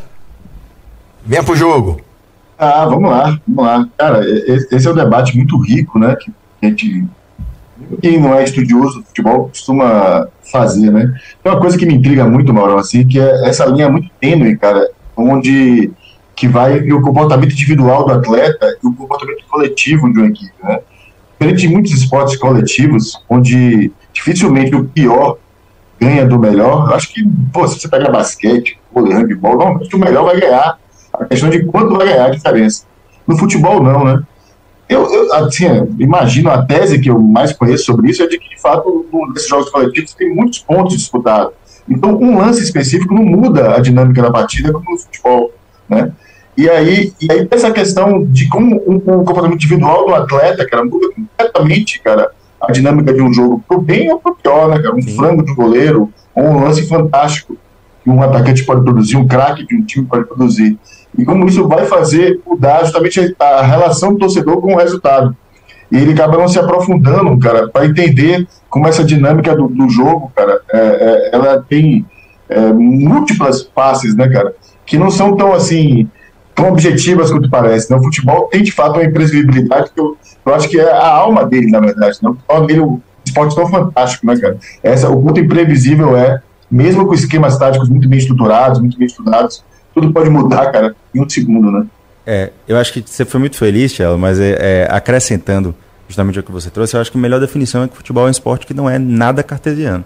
Venha 1.25 1.43
pro 1.43 1.57
jogo. 1.57 2.01
Ah, 2.59 2.85
vamos 2.87 3.11
lá, 3.11 3.39
vamos 3.47 3.65
lá. 3.65 3.89
Cara, 3.97 4.21
esse 4.71 4.87
é 4.87 4.91
um 4.91 4.95
debate 4.95 5.37
muito 5.37 5.59
rico, 5.63 5.99
né? 5.99 6.17
Que 6.17 6.33
a 6.67 6.69
gente 6.69 7.05
quem 8.01 8.21
não 8.21 8.35
é 8.35 8.45
estudioso 8.45 9.01
do 9.01 9.07
futebol 9.07 9.49
costuma 9.49 10.29
fazer, 10.51 10.91
né? 10.91 11.13
Tem 11.43 11.53
uma 11.53 11.61
coisa 11.61 11.77
que 11.77 11.87
me 11.87 11.95
intriga 11.95 12.25
muito, 12.25 12.53
Mauro, 12.53 12.79
assim, 12.79 13.07
que 13.07 13.21
é 13.21 13.49
essa 13.49 13.65
linha 13.67 13.89
muito 13.89 14.11
tênue, 14.21 14.57
cara, 14.57 14.89
onde 15.17 15.91
que 16.35 16.47
vai 16.47 16.79
o 16.93 17.01
comportamento 17.01 17.53
individual 17.53 18.05
do 18.05 18.13
atleta 18.13 18.67
e 18.83 18.87
o 18.87 18.93
comportamento 18.93 19.45
coletivo 19.49 20.13
de 20.13 20.19
uma 20.19 20.29
equipe, 20.29 20.53
né? 20.63 20.81
Diferente 21.39 21.61
de 21.63 21.69
muitos 21.69 21.93
esportes 21.93 22.37
coletivos, 22.37 23.23
onde 23.29 23.93
dificilmente 24.13 24.75
o 24.75 24.85
pior 24.85 25.39
ganha 26.01 26.27
do 26.27 26.39
melhor, 26.39 26.93
acho 26.93 27.13
que, 27.13 27.23
pô, 27.53 27.67
se 27.67 27.81
você 27.81 27.89
pega 27.89 28.11
basquete, 28.11 28.79
vôlei, 28.93 29.15
handball, 29.15 29.57
normalmente 29.57 29.97
o 29.97 29.99
melhor 29.99 30.25
vai 30.25 30.41
ganhar. 30.41 30.79
A 31.13 31.25
questão 31.25 31.49
de 31.49 31.65
quanto 31.65 31.97
vai 31.97 32.07
ganhar 32.09 32.27
a 32.27 32.31
diferença. 32.31 32.85
No 33.27 33.37
futebol, 33.39 33.83
não, 33.83 34.05
né? 34.05 34.23
Eu, 34.89 35.13
eu 35.13 35.35
assim, 35.35 35.67
imagino 35.99 36.51
a 36.51 36.65
tese 36.65 37.01
que 37.01 37.11
eu 37.11 37.19
mais 37.19 37.53
conheço 37.53 37.85
sobre 37.85 38.11
isso 38.11 38.23
é 38.23 38.27
de 38.27 38.39
que, 38.39 38.49
de 38.49 38.61
fato, 38.61 39.07
nesses 39.33 39.49
jogos 39.49 39.71
coletivos 39.71 40.15
tem 40.15 40.33
muitos 40.33 40.61
pontos 40.61 40.97
disputados. 40.97 41.55
Então, 41.89 42.17
um 42.17 42.39
lance 42.39 42.63
específico 42.63 43.15
não 43.15 43.25
muda 43.25 43.75
a 43.75 43.81
dinâmica 43.81 44.23
da 44.23 44.31
partida 44.31 44.73
como 44.73 44.93
no 44.93 44.99
futebol, 44.99 45.53
né? 45.89 46.13
E 46.57 46.71
aí, 46.71 47.13
e 47.21 47.31
aí 47.31 47.47
essa 47.51 47.71
questão 47.71 48.25
de 48.25 48.49
como 48.49 48.77
um, 48.87 48.97
um 48.97 49.01
comportamento 49.25 49.57
individual 49.57 50.07
do 50.07 50.15
atleta, 50.15 50.67
cara, 50.67 50.85
muda 50.85 51.09
completamente, 51.13 52.01
cara, 52.01 52.31
a 52.61 52.73
dinâmica 52.73 53.13
de 53.13 53.21
um 53.21 53.33
jogo 53.33 53.63
pro 53.69 53.81
bem 53.81 54.11
ou 54.11 54.19
pro 54.19 54.35
pior, 54.35 54.69
né, 54.69 54.81
cara? 54.81 54.95
Um 54.95 55.03
frango 55.03 55.45
de 55.45 55.53
um 55.53 55.55
goleiro, 55.55 56.11
ou 56.35 56.45
um 56.45 56.65
lance 56.65 56.87
fantástico 56.89 57.57
que 58.03 58.11
um 58.11 58.23
atacante 58.23 58.65
pode 58.65 58.83
produzir, 58.83 59.17
um 59.17 59.27
craque 59.27 59.67
de 59.67 59.75
um 59.75 59.85
time 59.85 60.07
pode 60.07 60.27
produzir 60.27 60.79
e 61.19 61.25
como 61.25 61.47
isso 61.47 61.67
vai 61.67 61.87
fazer 61.87 62.41
mudar 62.47 62.85
justamente 62.85 63.35
a 63.39 63.63
relação 63.63 64.13
do 64.13 64.19
torcedor 64.19 64.61
com 64.61 64.75
o 64.75 64.79
resultado. 64.79 65.37
E 65.91 65.97
ele 65.97 66.13
acaba 66.13 66.37
não 66.37 66.49
se 66.49 66.59
aprofundando, 66.59 67.39
cara, 67.39 67.69
para 67.69 67.87
entender 67.87 68.47
como 68.69 68.89
essa 68.89 69.05
dinâmica 69.05 69.55
do, 69.55 69.69
do 69.69 69.89
jogo, 69.89 70.33
cara, 70.35 70.61
é, 70.73 70.79
é, 70.79 71.31
ela 71.33 71.65
tem 71.69 72.05
é, 72.49 72.73
múltiplas 72.73 73.71
faces, 73.75 74.17
né, 74.17 74.29
cara, 74.29 74.55
que 74.85 74.99
não 74.99 75.11
são 75.11 75.37
tão 75.37 75.53
assim 75.53 76.09
tão 76.57 76.71
objetivas 76.71 77.31
quanto 77.31 77.51
parece. 77.51 77.91
Né? 77.91 77.99
O 77.99 78.03
futebol 78.03 78.49
tem 78.49 78.63
de 78.63 78.73
fato 78.73 78.95
uma 78.95 79.05
imprevisibilidade 79.05 79.91
que 79.95 80.01
eu, 80.01 80.17
eu 80.45 80.55
acho 80.55 80.69
que 80.69 80.81
é 80.81 80.91
a 80.91 81.07
alma 81.07 81.45
dele, 81.45 81.71
na 81.71 81.79
verdade. 81.81 82.19
Né? 82.23 82.31
O 82.31 82.35
torna 82.35 82.67
dele 82.67 82.81
um 82.81 83.01
esporte 83.25 83.55
tão 83.55 83.69
fantástico, 83.69 84.27
né, 84.27 84.37
cara? 84.39 84.57
Essa, 84.83 85.11
o 85.11 85.23
ponto 85.23 85.39
imprevisível 85.39 86.17
é, 86.17 86.41
mesmo 86.71 87.07
com 87.07 87.13
esquemas 87.13 87.59
táticos 87.59 87.91
muito 87.91 88.09
bem 88.09 88.19
estruturados, 88.19 88.81
muito 88.81 88.99
bem 88.99 89.07
estudados, 89.07 89.63
tudo 89.97 90.13
pode 90.13 90.29
mudar, 90.29 90.71
cara, 90.71 90.95
em 91.15 91.23
um 91.23 91.29
segundo, 91.29 91.73
né? 91.73 91.87
É, 92.27 92.51
eu 92.69 92.77
acho 92.77 92.93
que 92.93 93.03
você 93.05 93.25
foi 93.25 93.41
muito 93.41 93.57
feliz, 93.57 93.95
Tchelo, 93.95 94.19
mas 94.19 94.39
é, 94.39 94.59
é, 94.61 94.89
acrescentando 94.91 95.75
justamente 96.07 96.39
o 96.39 96.43
que 96.43 96.53
você 96.53 96.69
trouxe, 96.69 96.95
eu 96.95 97.01
acho 97.01 97.11
que 97.11 97.17
a 97.17 97.21
melhor 97.21 97.41
definição 97.41 97.83
é 97.83 97.89
que 97.89 97.95
o 97.95 97.97
futebol 97.97 98.25
é 98.25 98.29
um 98.29 98.31
esporte 98.31 98.67
que 98.67 98.75
não 98.75 98.91
é 98.91 98.99
nada 98.99 99.43
cartesiano. 99.43 100.05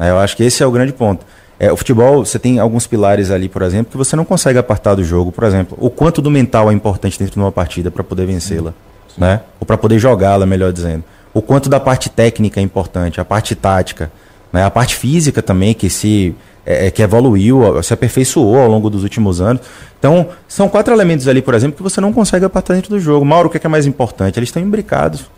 É, 0.00 0.10
eu 0.10 0.18
acho 0.18 0.36
que 0.36 0.42
esse 0.42 0.64
é 0.64 0.66
o 0.66 0.70
grande 0.72 0.92
ponto. 0.92 1.24
É, 1.60 1.70
o 1.70 1.76
futebol, 1.76 2.24
você 2.24 2.40
tem 2.40 2.58
alguns 2.58 2.88
pilares 2.88 3.30
ali, 3.30 3.48
por 3.48 3.62
exemplo, 3.62 3.92
que 3.92 3.96
você 3.96 4.16
não 4.16 4.24
consegue 4.24 4.58
apartar 4.58 4.96
do 4.96 5.04
jogo. 5.04 5.30
Por 5.30 5.44
exemplo, 5.44 5.78
o 5.80 5.90
quanto 5.90 6.20
do 6.20 6.30
mental 6.30 6.68
é 6.68 6.74
importante 6.74 7.16
dentro 7.18 7.34
de 7.34 7.38
uma 7.38 7.52
partida 7.52 7.90
para 7.90 8.02
poder 8.02 8.26
vencê-la, 8.26 8.74
né? 9.16 9.42
Ou 9.60 9.66
para 9.66 9.76
poder 9.78 9.98
jogá-la, 9.98 10.44
melhor 10.46 10.72
dizendo. 10.72 11.04
O 11.32 11.40
quanto 11.40 11.68
da 11.68 11.78
parte 11.78 12.10
técnica 12.10 12.58
é 12.58 12.62
importante, 12.62 13.20
a 13.20 13.24
parte 13.24 13.54
tática, 13.54 14.10
né? 14.52 14.64
A 14.64 14.70
parte 14.70 14.96
física 14.96 15.40
também, 15.40 15.74
que 15.74 15.88
se 15.88 16.34
é, 16.64 16.86
é, 16.86 16.90
que 16.90 17.02
evoluiu, 17.02 17.82
se 17.82 17.92
aperfeiçoou 17.92 18.58
ao 18.58 18.68
longo 18.68 18.90
dos 18.90 19.02
últimos 19.02 19.40
anos. 19.40 19.62
Então, 19.98 20.28
são 20.48 20.68
quatro 20.68 20.92
elementos 20.94 21.28
ali, 21.28 21.42
por 21.42 21.54
exemplo, 21.54 21.76
que 21.76 21.82
você 21.82 22.00
não 22.00 22.12
consegue 22.12 22.44
apartar 22.44 22.74
dentro 22.74 22.90
do 22.90 23.00
jogo. 23.00 23.24
Mauro, 23.24 23.48
o 23.48 23.50
que 23.50 23.56
é, 23.56 23.60
que 23.60 23.66
é 23.66 23.70
mais 23.70 23.86
importante? 23.86 24.38
Eles 24.38 24.48
estão 24.48 24.62
imbricados. 24.62 25.30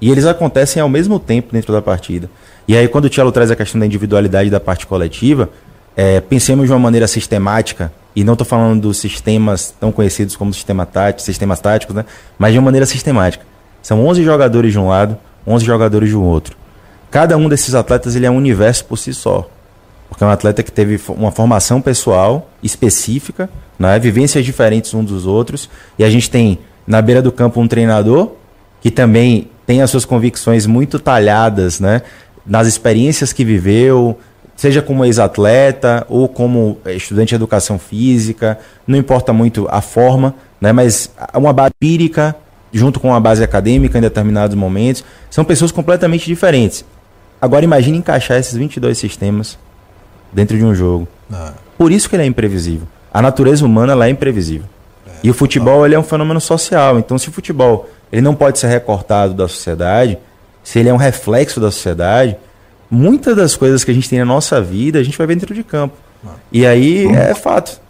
E 0.00 0.10
eles 0.10 0.26
acontecem 0.26 0.82
ao 0.82 0.88
mesmo 0.88 1.18
tempo 1.18 1.52
dentro 1.52 1.72
da 1.72 1.80
partida. 1.80 2.28
E 2.66 2.76
aí, 2.76 2.88
quando 2.88 3.04
o 3.04 3.08
Tiago 3.08 3.30
traz 3.30 3.50
a 3.50 3.56
questão 3.56 3.78
da 3.78 3.86
individualidade 3.86 4.50
da 4.50 4.58
parte 4.58 4.86
coletiva, 4.86 5.48
é, 5.96 6.20
pensemos 6.20 6.66
de 6.66 6.72
uma 6.72 6.78
maneira 6.78 7.06
sistemática, 7.06 7.92
e 8.14 8.24
não 8.24 8.34
estou 8.34 8.46
falando 8.46 8.82
dos 8.82 8.98
sistemas 8.98 9.74
tão 9.78 9.90
conhecidos 9.90 10.36
como 10.36 10.52
sistema 10.52 10.84
tático, 10.84 11.22
sistemas 11.22 11.60
táticos, 11.60 11.94
né? 11.94 12.04
mas 12.38 12.52
de 12.52 12.58
uma 12.58 12.66
maneira 12.66 12.86
sistemática. 12.86 13.44
São 13.82 14.06
11 14.06 14.22
jogadores 14.22 14.72
de 14.72 14.78
um 14.78 14.88
lado, 14.88 15.18
11 15.46 15.64
jogadores 15.64 16.12
um 16.12 16.22
outro. 16.22 16.56
Cada 17.10 17.36
um 17.36 17.48
desses 17.48 17.74
atletas 17.74 18.14
ele 18.14 18.26
é 18.26 18.30
um 18.30 18.36
universo 18.36 18.84
por 18.84 18.96
si 18.96 19.12
só. 19.12 19.48
Porque 20.12 20.22
é 20.22 20.26
um 20.26 20.30
atleta 20.30 20.62
que 20.62 20.70
teve 20.70 21.00
uma 21.08 21.32
formação 21.32 21.80
pessoal 21.80 22.50
específica, 22.62 23.48
né? 23.78 23.98
vivências 23.98 24.44
diferentes 24.44 24.92
uns 24.92 25.06
dos 25.06 25.26
outros. 25.26 25.70
E 25.98 26.04
a 26.04 26.10
gente 26.10 26.30
tem 26.30 26.58
na 26.86 27.00
beira 27.00 27.22
do 27.22 27.32
campo 27.32 27.58
um 27.58 27.66
treinador 27.66 28.32
que 28.82 28.90
também 28.90 29.48
tem 29.66 29.80
as 29.80 29.90
suas 29.90 30.04
convicções 30.04 30.66
muito 30.66 30.98
talhadas 30.98 31.80
né? 31.80 32.02
nas 32.44 32.66
experiências 32.66 33.32
que 33.32 33.42
viveu, 33.42 34.18
seja 34.54 34.82
como 34.82 35.02
ex-atleta 35.02 36.04
ou 36.10 36.28
como 36.28 36.76
estudante 36.84 37.30
de 37.30 37.36
educação 37.36 37.78
física, 37.78 38.58
não 38.86 38.98
importa 38.98 39.32
muito 39.32 39.66
a 39.70 39.80
forma, 39.80 40.34
né? 40.60 40.72
mas 40.72 41.10
uma 41.32 41.54
base 41.54 41.72
empírica 41.74 42.36
junto 42.70 43.00
com 43.00 43.08
uma 43.08 43.20
base 43.20 43.42
acadêmica 43.42 43.96
em 43.96 44.02
determinados 44.02 44.54
momentos, 44.54 45.02
são 45.30 45.42
pessoas 45.42 45.72
completamente 45.72 46.26
diferentes. 46.26 46.84
Agora 47.40 47.64
imagine 47.64 47.96
encaixar 47.96 48.38
esses 48.38 48.54
22 48.54 48.98
sistemas 48.98 49.58
dentro 50.32 50.56
de 50.56 50.64
um 50.64 50.74
jogo. 50.74 51.06
Ah. 51.32 51.52
Por 51.76 51.90
isso 51.92 52.08
que 52.08 52.16
ele 52.16 52.22
é 52.22 52.26
imprevisível. 52.26 52.86
A 53.12 53.20
natureza 53.20 53.64
humana 53.64 53.92
ela 53.92 54.06
é 54.06 54.10
imprevisível. 54.10 54.66
É, 55.06 55.10
e 55.24 55.30
o 55.30 55.34
futebol 55.34 55.84
ele 55.84 55.94
é 55.94 55.98
um 55.98 56.02
fenômeno 56.02 56.40
social. 56.40 56.98
Então, 56.98 57.18
se 57.18 57.28
o 57.28 57.32
futebol 57.32 57.88
ele 58.10 58.22
não 58.22 58.34
pode 58.34 58.58
ser 58.58 58.68
recortado 58.68 59.34
da 59.34 59.48
sociedade, 59.48 60.18
se 60.62 60.78
ele 60.78 60.88
é 60.88 60.94
um 60.94 60.96
reflexo 60.96 61.60
da 61.60 61.70
sociedade, 61.70 62.36
muitas 62.90 63.36
das 63.36 63.56
coisas 63.56 63.84
que 63.84 63.90
a 63.90 63.94
gente 63.94 64.08
tem 64.08 64.18
na 64.18 64.24
nossa 64.24 64.60
vida 64.60 64.98
a 64.98 65.02
gente 65.02 65.18
vai 65.18 65.26
ver 65.26 65.34
dentro 65.34 65.54
de 65.54 65.62
campo. 65.62 65.96
Ah. 66.24 66.30
E 66.50 66.66
aí 66.66 67.06
uhum. 67.06 67.14
é 67.14 67.34
fato. 67.34 67.80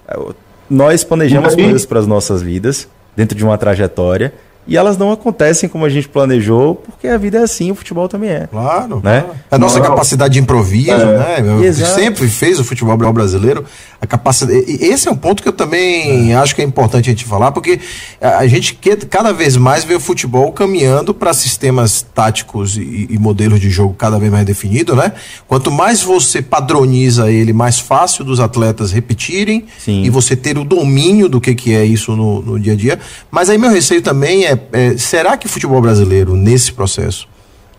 Nós 0.68 1.04
planejamos 1.04 1.54
coisas 1.54 1.84
para 1.84 1.98
as 1.98 2.06
nossas 2.06 2.42
vidas 2.42 2.88
dentro 3.16 3.36
de 3.36 3.44
uma 3.44 3.58
trajetória 3.58 4.32
e 4.66 4.76
elas 4.76 4.96
não 4.96 5.10
acontecem 5.10 5.68
como 5.68 5.84
a 5.84 5.88
gente 5.88 6.08
planejou, 6.08 6.76
porque 6.76 7.08
a 7.08 7.18
vida 7.18 7.38
é 7.38 7.42
assim, 7.42 7.72
o 7.72 7.74
futebol 7.74 8.08
também 8.08 8.30
é. 8.30 8.46
Claro. 8.46 9.00
Né? 9.02 9.22
Claro. 9.22 9.40
A 9.50 9.58
nossa 9.58 9.80
capacidade 9.80 10.34
de 10.34 10.40
improviso, 10.40 10.92
é. 10.92 11.42
né? 11.42 11.72
Sempre 11.72 12.28
fez 12.28 12.60
o 12.60 12.64
futebol 12.64 12.96
brasileiro. 13.12 13.64
A 14.00 14.06
capacidade. 14.06 14.64
Esse 14.68 15.08
é 15.08 15.10
um 15.10 15.16
ponto 15.16 15.42
que 15.42 15.48
eu 15.48 15.52
também 15.52 16.32
é. 16.32 16.36
acho 16.36 16.54
que 16.54 16.62
é 16.62 16.64
importante 16.64 17.08
a 17.08 17.12
gente 17.12 17.24
falar, 17.24 17.50
porque 17.50 17.80
a 18.20 18.46
gente 18.46 18.78
cada 19.10 19.32
vez 19.32 19.56
mais 19.56 19.84
vê 19.84 19.94
o 19.94 20.00
futebol 20.00 20.52
caminhando 20.52 21.12
para 21.12 21.32
sistemas 21.32 22.02
táticos 22.14 22.76
e, 22.76 23.08
e, 23.10 23.18
modelos 23.18 23.60
de 23.60 23.70
jogo 23.70 23.94
cada 23.94 24.18
vez 24.18 24.30
mais 24.30 24.46
definidos, 24.46 24.96
né? 24.96 25.12
Quanto 25.48 25.70
mais 25.70 26.02
você 26.02 26.40
padroniza 26.40 27.30
ele, 27.30 27.52
mais 27.52 27.78
fácil 27.78 28.24
dos 28.24 28.40
atletas 28.40 28.92
repetirem 28.92 29.66
Sim. 29.78 30.02
e 30.02 30.10
você 30.10 30.36
ter 30.36 30.56
o 30.58 30.64
domínio 30.64 31.28
do 31.28 31.40
que, 31.40 31.54
que 31.54 31.74
é 31.74 31.84
isso 31.84 32.14
no, 32.16 32.42
no 32.42 32.60
dia 32.60 32.72
a 32.74 32.76
dia. 32.76 32.98
Mas 33.30 33.50
aí 33.50 33.58
meu 33.58 33.70
receio 33.70 34.02
também 34.02 34.44
é 34.44 34.51
é, 34.52 34.58
é, 34.72 34.98
será 34.98 35.36
que 35.36 35.46
o 35.46 35.48
futebol 35.48 35.80
brasileiro, 35.80 36.36
nesse 36.36 36.72
processo, 36.72 37.28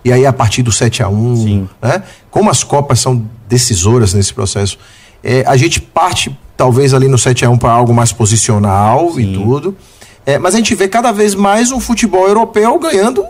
e 0.03 0.11
aí 0.11 0.25
a 0.25 0.33
partir 0.33 0.61
do 0.61 0.71
7 0.71 1.03
a 1.03 1.09
1 1.09 1.67
né, 1.81 2.03
como 2.29 2.49
as 2.49 2.63
Copas 2.63 2.99
são 2.99 3.25
decisoras 3.47 4.13
nesse 4.13 4.33
processo, 4.33 4.77
é, 5.23 5.43
a 5.47 5.55
gente 5.55 5.79
parte 5.79 6.37
talvez 6.57 6.93
ali 6.93 7.07
no 7.07 7.17
7 7.17 7.45
a 7.45 7.49
1 7.49 7.57
para 7.57 7.71
algo 7.71 7.93
mais 7.93 8.11
posicional 8.11 9.13
Sim. 9.13 9.21
e 9.21 9.33
tudo, 9.33 9.77
é, 10.25 10.37
mas 10.37 10.53
a 10.53 10.57
gente 10.57 10.75
vê 10.75 10.87
cada 10.87 11.11
vez 11.11 11.35
mais 11.35 11.71
um 11.71 11.79
futebol 11.79 12.27
europeu 12.27 12.77
ganhando 12.79 13.25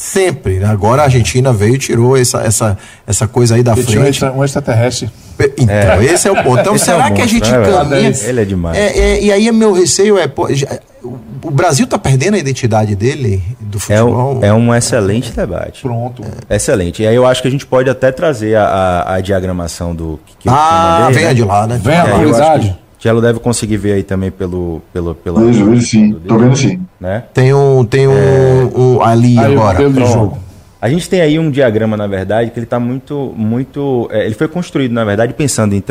sempre. 0.00 0.58
Né? 0.58 0.66
Agora 0.66 1.02
a 1.02 1.04
Argentina 1.04 1.52
veio 1.52 1.74
e 1.74 1.78
tirou 1.78 2.16
essa, 2.16 2.40
essa, 2.40 2.78
essa 3.06 3.28
coisa 3.28 3.56
aí 3.56 3.62
da 3.62 3.74
e 3.74 3.82
frente. 3.82 4.24
Um 4.24 4.42
extraterrestre. 4.42 5.10
Então, 5.58 5.74
é. 5.74 6.04
esse 6.04 6.26
é 6.26 6.32
o 6.32 6.42
ponto. 6.42 6.60
Então, 6.60 6.74
esse 6.76 6.86
será 6.86 7.08
é 7.08 7.10
que 7.10 7.20
a 7.20 7.26
gente 7.26 7.50
né, 7.50 7.70
caminha. 7.70 8.12
Ele 8.24 8.40
é 8.40 8.44
demais. 8.44 8.78
É, 8.78 8.98
é, 8.98 9.22
e 9.22 9.30
aí, 9.30 9.52
meu 9.52 9.72
receio 9.72 10.18
é. 10.18 10.26
Pô, 10.26 10.52
já, 10.54 10.66
o 11.02 11.50
Brasil 11.50 11.84
está 11.84 11.98
perdendo 11.98 12.34
a 12.34 12.38
identidade 12.38 12.94
dele 12.94 13.42
do 13.60 13.78
futebol. 13.78 14.38
É 14.42 14.52
um, 14.52 14.56
é 14.56 14.68
um 14.70 14.74
excelente 14.74 15.32
debate. 15.32 15.82
Pronto. 15.82 16.22
É. 16.48 16.56
Excelente. 16.56 17.02
E 17.02 17.06
aí 17.06 17.14
eu 17.14 17.26
acho 17.26 17.42
que 17.42 17.48
a 17.48 17.50
gente 17.50 17.66
pode 17.66 17.88
até 17.88 18.10
trazer 18.10 18.56
a, 18.56 18.64
a, 18.64 19.14
a 19.14 19.20
diagramação 19.20 19.94
do 19.94 20.18
que, 20.38 20.48
ah, 20.48 21.00
mandei, 21.02 21.14
venha 21.16 21.28
né? 21.28 21.34
de 21.34 21.44
lá, 21.44 21.66
né? 21.66 21.80
Venha, 21.82 22.02
é, 22.02 22.18
verdade. 22.18 22.78
Tielo 23.00 23.22
deve 23.22 23.40
conseguir 23.40 23.78
ver 23.78 23.94
aí 23.94 24.02
também 24.02 24.30
pelo. 24.30 24.82
pelo, 24.92 25.14
pelo 25.14 25.46
vejo, 25.46 25.70
vejo 25.70 25.86
sim. 25.86 26.12
Tô 26.28 26.36
vendo 26.36 26.54
sim. 26.54 26.80
Né? 27.00 27.24
Tem 27.32 27.54
um, 27.54 27.82
tem 27.82 28.06
um, 28.06 28.12
é... 28.12 28.70
um 28.76 29.02
ali 29.02 29.38
aí, 29.38 29.54
agora. 29.54 29.88
Do 29.88 30.06
jogo. 30.06 30.38
A 30.82 30.88
gente 30.88 31.08
tem 31.08 31.22
aí 31.22 31.38
um 31.38 31.50
diagrama, 31.50 31.96
na 31.96 32.06
verdade, 32.06 32.50
que 32.50 32.58
ele 32.58 32.64
está 32.64 32.78
muito. 32.78 33.32
muito 33.34 34.06
é, 34.12 34.26
ele 34.26 34.34
foi 34.34 34.48
construído, 34.48 34.92
na 34.92 35.02
verdade, 35.02 35.32
pensando 35.32 35.74
em 35.74 35.82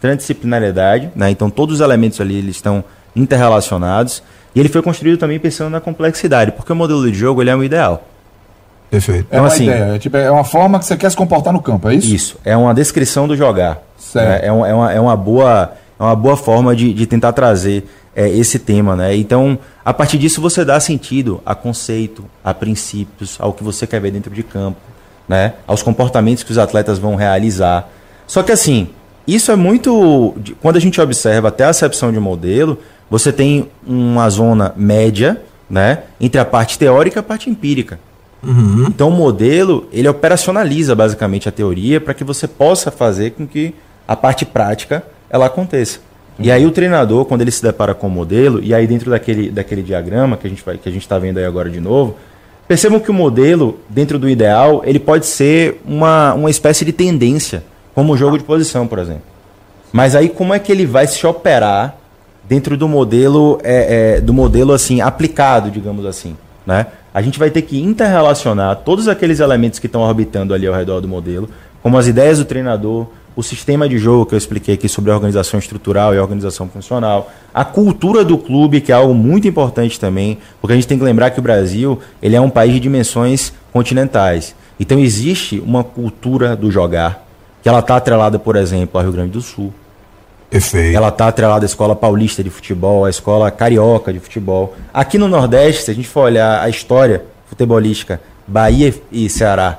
transdisciplinariedade, 0.00 1.10
né? 1.14 1.30
Então 1.30 1.50
todos 1.50 1.76
os 1.76 1.80
elementos 1.82 2.18
ali 2.18 2.36
eles 2.36 2.56
estão 2.56 2.82
interrelacionados. 3.14 4.22
E 4.54 4.60
ele 4.60 4.70
foi 4.70 4.80
construído 4.80 5.18
também 5.18 5.38
pensando 5.38 5.70
na 5.70 5.80
complexidade, 5.80 6.52
porque 6.52 6.72
o 6.72 6.76
modelo 6.76 7.10
de 7.10 7.16
jogo 7.16 7.42
ele 7.42 7.50
é 7.50 7.56
um 7.56 7.62
ideal. 7.62 8.02
Perfeito. 8.90 9.26
Então, 9.28 9.38
é 9.38 9.42
uma 9.42 9.48
assim, 9.48 9.64
ideia, 9.64 9.94
é, 9.94 9.98
tipo, 9.98 10.16
é 10.16 10.30
uma 10.30 10.44
forma 10.44 10.78
que 10.78 10.86
você 10.86 10.96
quer 10.96 11.10
se 11.10 11.16
comportar 11.16 11.52
no 11.52 11.60
campo, 11.60 11.90
é 11.90 11.94
isso? 11.94 12.14
Isso, 12.14 12.36
é 12.42 12.56
uma 12.56 12.72
descrição 12.72 13.28
do 13.28 13.36
jogar. 13.36 13.82
Certo. 13.98 14.42
É, 14.42 14.46
é, 14.46 14.52
uma, 14.52 14.66
é, 14.66 14.74
uma, 14.74 14.92
é 14.94 15.00
uma 15.00 15.14
boa 15.14 15.72
é 15.98 16.02
uma 16.02 16.14
boa 16.14 16.36
forma 16.36 16.76
de, 16.76 16.92
de 16.94 17.06
tentar 17.06 17.32
trazer 17.32 17.84
é, 18.14 18.28
esse 18.28 18.58
tema, 18.58 18.94
né? 18.94 19.16
Então, 19.16 19.58
a 19.84 19.92
partir 19.92 20.18
disso 20.18 20.40
você 20.40 20.64
dá 20.64 20.78
sentido 20.78 21.40
a 21.44 21.54
conceito, 21.54 22.24
a 22.42 22.54
princípios, 22.54 23.36
ao 23.38 23.52
que 23.52 23.64
você 23.64 23.86
quer 23.86 24.00
ver 24.00 24.10
dentro 24.10 24.32
de 24.32 24.42
campo, 24.42 24.78
né? 25.28 25.54
Aos 25.66 25.82
comportamentos 25.82 26.42
que 26.42 26.52
os 26.52 26.58
atletas 26.58 26.98
vão 26.98 27.16
realizar. 27.16 27.88
Só 28.26 28.42
que 28.42 28.52
assim, 28.52 28.88
isso 29.26 29.50
é 29.50 29.56
muito. 29.56 30.34
Quando 30.60 30.76
a 30.76 30.80
gente 30.80 31.00
observa 31.00 31.48
até 31.48 31.64
a 31.64 31.68
acepção 31.68 32.12
de 32.12 32.18
modelo, 32.18 32.78
você 33.10 33.32
tem 33.32 33.68
uma 33.86 34.28
zona 34.30 34.72
média, 34.76 35.42
né? 35.68 36.04
Entre 36.20 36.40
a 36.40 36.44
parte 36.44 36.78
teórica 36.78 37.18
e 37.18 37.20
a 37.20 37.22
parte 37.22 37.50
empírica. 37.50 37.98
Uhum. 38.42 38.86
Então 38.88 39.08
o 39.08 39.12
modelo 39.12 39.88
ele 39.92 40.08
operacionaliza 40.08 40.94
basicamente 40.94 41.48
a 41.48 41.52
teoria 41.52 42.00
para 42.00 42.14
que 42.14 42.22
você 42.22 42.46
possa 42.46 42.90
fazer 42.90 43.32
com 43.32 43.46
que 43.46 43.74
a 44.06 44.14
parte 44.14 44.46
prática 44.46 45.04
ela 45.30 45.46
aconteça. 45.46 46.00
Uhum. 46.38 46.44
E 46.44 46.50
aí 46.50 46.66
o 46.66 46.70
treinador, 46.70 47.24
quando 47.24 47.42
ele 47.42 47.50
se 47.50 47.62
depara 47.62 47.94
com 47.94 48.06
o 48.06 48.10
modelo, 48.10 48.62
e 48.62 48.72
aí 48.72 48.86
dentro 48.86 49.10
daquele, 49.10 49.50
daquele 49.50 49.82
diagrama 49.82 50.36
que 50.36 50.46
a 50.46 50.50
gente 50.50 50.62
vai, 50.64 50.78
que 50.78 50.88
a 50.88 50.92
gente 50.92 51.02
está 51.02 51.18
vendo 51.18 51.38
aí 51.38 51.44
agora 51.44 51.68
de 51.68 51.80
novo, 51.80 52.16
percebam 52.66 53.00
que 53.00 53.10
o 53.10 53.14
modelo, 53.14 53.78
dentro 53.88 54.18
do 54.18 54.28
ideal, 54.28 54.82
ele 54.84 54.98
pode 54.98 55.26
ser 55.26 55.80
uma, 55.86 56.34
uma 56.34 56.50
espécie 56.50 56.84
de 56.84 56.92
tendência, 56.92 57.64
como 57.94 58.12
o 58.12 58.16
jogo 58.16 58.38
de 58.38 58.44
posição, 58.44 58.86
por 58.86 58.98
exemplo. 58.98 59.22
Mas 59.92 60.14
aí 60.14 60.28
como 60.28 60.52
é 60.52 60.58
que 60.58 60.70
ele 60.70 60.86
vai 60.86 61.06
se 61.06 61.26
operar 61.26 61.96
dentro 62.48 62.76
do 62.76 62.88
modelo, 62.88 63.58
é, 63.62 64.16
é, 64.16 64.20
do 64.20 64.32
modelo 64.32 64.72
assim 64.72 65.00
aplicado, 65.00 65.70
digamos 65.70 66.06
assim, 66.06 66.36
né? 66.66 66.86
A 67.12 67.22
gente 67.22 67.38
vai 67.38 67.50
ter 67.50 67.62
que 67.62 67.82
interrelacionar 67.82 68.76
todos 68.76 69.08
aqueles 69.08 69.40
elementos 69.40 69.78
que 69.78 69.86
estão 69.86 70.02
orbitando 70.02 70.54
ali 70.54 70.66
ao 70.66 70.74
redor 70.74 71.00
do 71.00 71.08
modelo, 71.08 71.48
como 71.82 71.96
as 71.98 72.06
ideias 72.06 72.38
do 72.38 72.44
treinador, 72.44 73.06
o 73.38 73.42
sistema 73.44 73.88
de 73.88 73.98
jogo 73.98 74.26
que 74.26 74.34
eu 74.34 74.36
expliquei 74.36 74.74
aqui 74.74 74.88
sobre 74.88 75.12
a 75.12 75.14
organização 75.14 75.60
estrutural 75.60 76.12
e 76.12 76.18
a 76.18 76.20
organização 76.20 76.68
funcional, 76.68 77.30
a 77.54 77.64
cultura 77.64 78.24
do 78.24 78.36
clube, 78.36 78.80
que 78.80 78.90
é 78.90 78.96
algo 78.96 79.14
muito 79.14 79.46
importante 79.46 80.00
também, 80.00 80.38
porque 80.60 80.72
a 80.72 80.74
gente 80.74 80.88
tem 80.88 80.98
que 80.98 81.04
lembrar 81.04 81.30
que 81.30 81.38
o 81.38 81.42
Brasil 81.42 82.00
ele 82.20 82.34
é 82.34 82.40
um 82.40 82.50
país 82.50 82.72
de 82.72 82.80
dimensões 82.80 83.52
continentais. 83.72 84.56
Então 84.80 84.98
existe 84.98 85.62
uma 85.64 85.84
cultura 85.84 86.56
do 86.56 86.68
jogar, 86.68 87.24
que 87.62 87.68
ela 87.68 87.78
está 87.78 87.94
atrelada, 87.94 88.40
por 88.40 88.56
exemplo, 88.56 88.98
ao 88.98 89.04
Rio 89.04 89.12
Grande 89.12 89.30
do 89.30 89.40
Sul. 89.40 89.72
Perfeito. 90.50 90.96
Ela 90.96 91.10
está 91.10 91.28
atrelada 91.28 91.64
à 91.64 91.68
escola 91.68 91.94
paulista 91.94 92.42
de 92.42 92.50
futebol, 92.50 93.04
à 93.04 93.10
escola 93.10 93.52
carioca 93.52 94.12
de 94.12 94.18
futebol. 94.18 94.74
Aqui 94.92 95.16
no 95.16 95.28
Nordeste, 95.28 95.84
se 95.84 95.92
a 95.92 95.94
gente 95.94 96.08
for 96.08 96.22
olhar 96.22 96.60
a 96.60 96.68
história 96.68 97.22
futebolística, 97.46 98.20
Bahia 98.48 98.92
e 99.12 99.28
Ceará, 99.30 99.78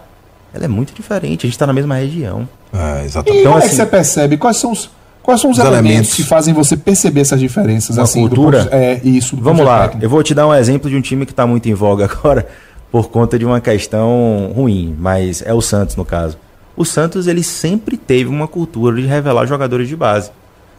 ela 0.53 0.63
é 0.63 0.69
muito 0.69 0.93
diferente. 0.93 1.45
A 1.45 1.47
gente 1.47 1.55
está 1.55 1.67
na 1.67 1.73
mesma 1.73 1.95
região. 1.95 2.47
É, 2.73 3.05
exatamente. 3.05 3.37
E 3.37 3.41
então, 3.41 3.53
como 3.53 3.57
assim, 3.57 3.57
é 3.57 3.59
que 3.59 3.65
assim, 3.67 3.75
você 3.75 3.85
percebe? 3.85 4.37
Quais 4.37 4.57
são 4.57 4.71
os, 4.71 4.89
quais 5.21 5.41
são 5.41 5.49
os, 5.49 5.57
os 5.57 5.63
elementos, 5.63 5.89
elementos, 5.89 6.13
que 6.15 6.23
fazem 6.23 6.53
você 6.53 6.77
perceber 6.77 7.21
essas 7.21 7.39
diferenças? 7.39 7.97
Uma 7.97 8.03
assim, 8.03 8.21
cultura? 8.21 8.65
Do, 8.65 8.73
é, 8.73 9.01
isso. 9.03 9.35
Vamos 9.37 9.65
lá. 9.65 9.83
Técnico. 9.83 10.05
Eu 10.05 10.09
vou 10.09 10.23
te 10.23 10.33
dar 10.33 10.47
um 10.47 10.53
exemplo 10.53 10.89
de 10.89 10.95
um 10.95 11.01
time 11.01 11.25
que 11.25 11.31
está 11.31 11.45
muito 11.47 11.67
em 11.67 11.73
voga 11.73 12.05
agora 12.11 12.47
por 12.91 13.09
conta 13.09 13.37
de 13.37 13.45
uma 13.45 13.61
questão 13.61 14.51
ruim, 14.55 14.95
mas 14.97 15.43
é 15.45 15.53
o 15.53 15.61
Santos 15.61 15.95
no 15.95 16.05
caso. 16.05 16.37
O 16.75 16.85
Santos 16.85 17.27
ele 17.27 17.43
sempre 17.43 17.97
teve 17.97 18.29
uma 18.29 18.47
cultura 18.47 18.95
de 18.95 19.05
revelar 19.05 19.45
jogadores 19.45 19.87
de 19.87 19.95
base. 19.95 20.31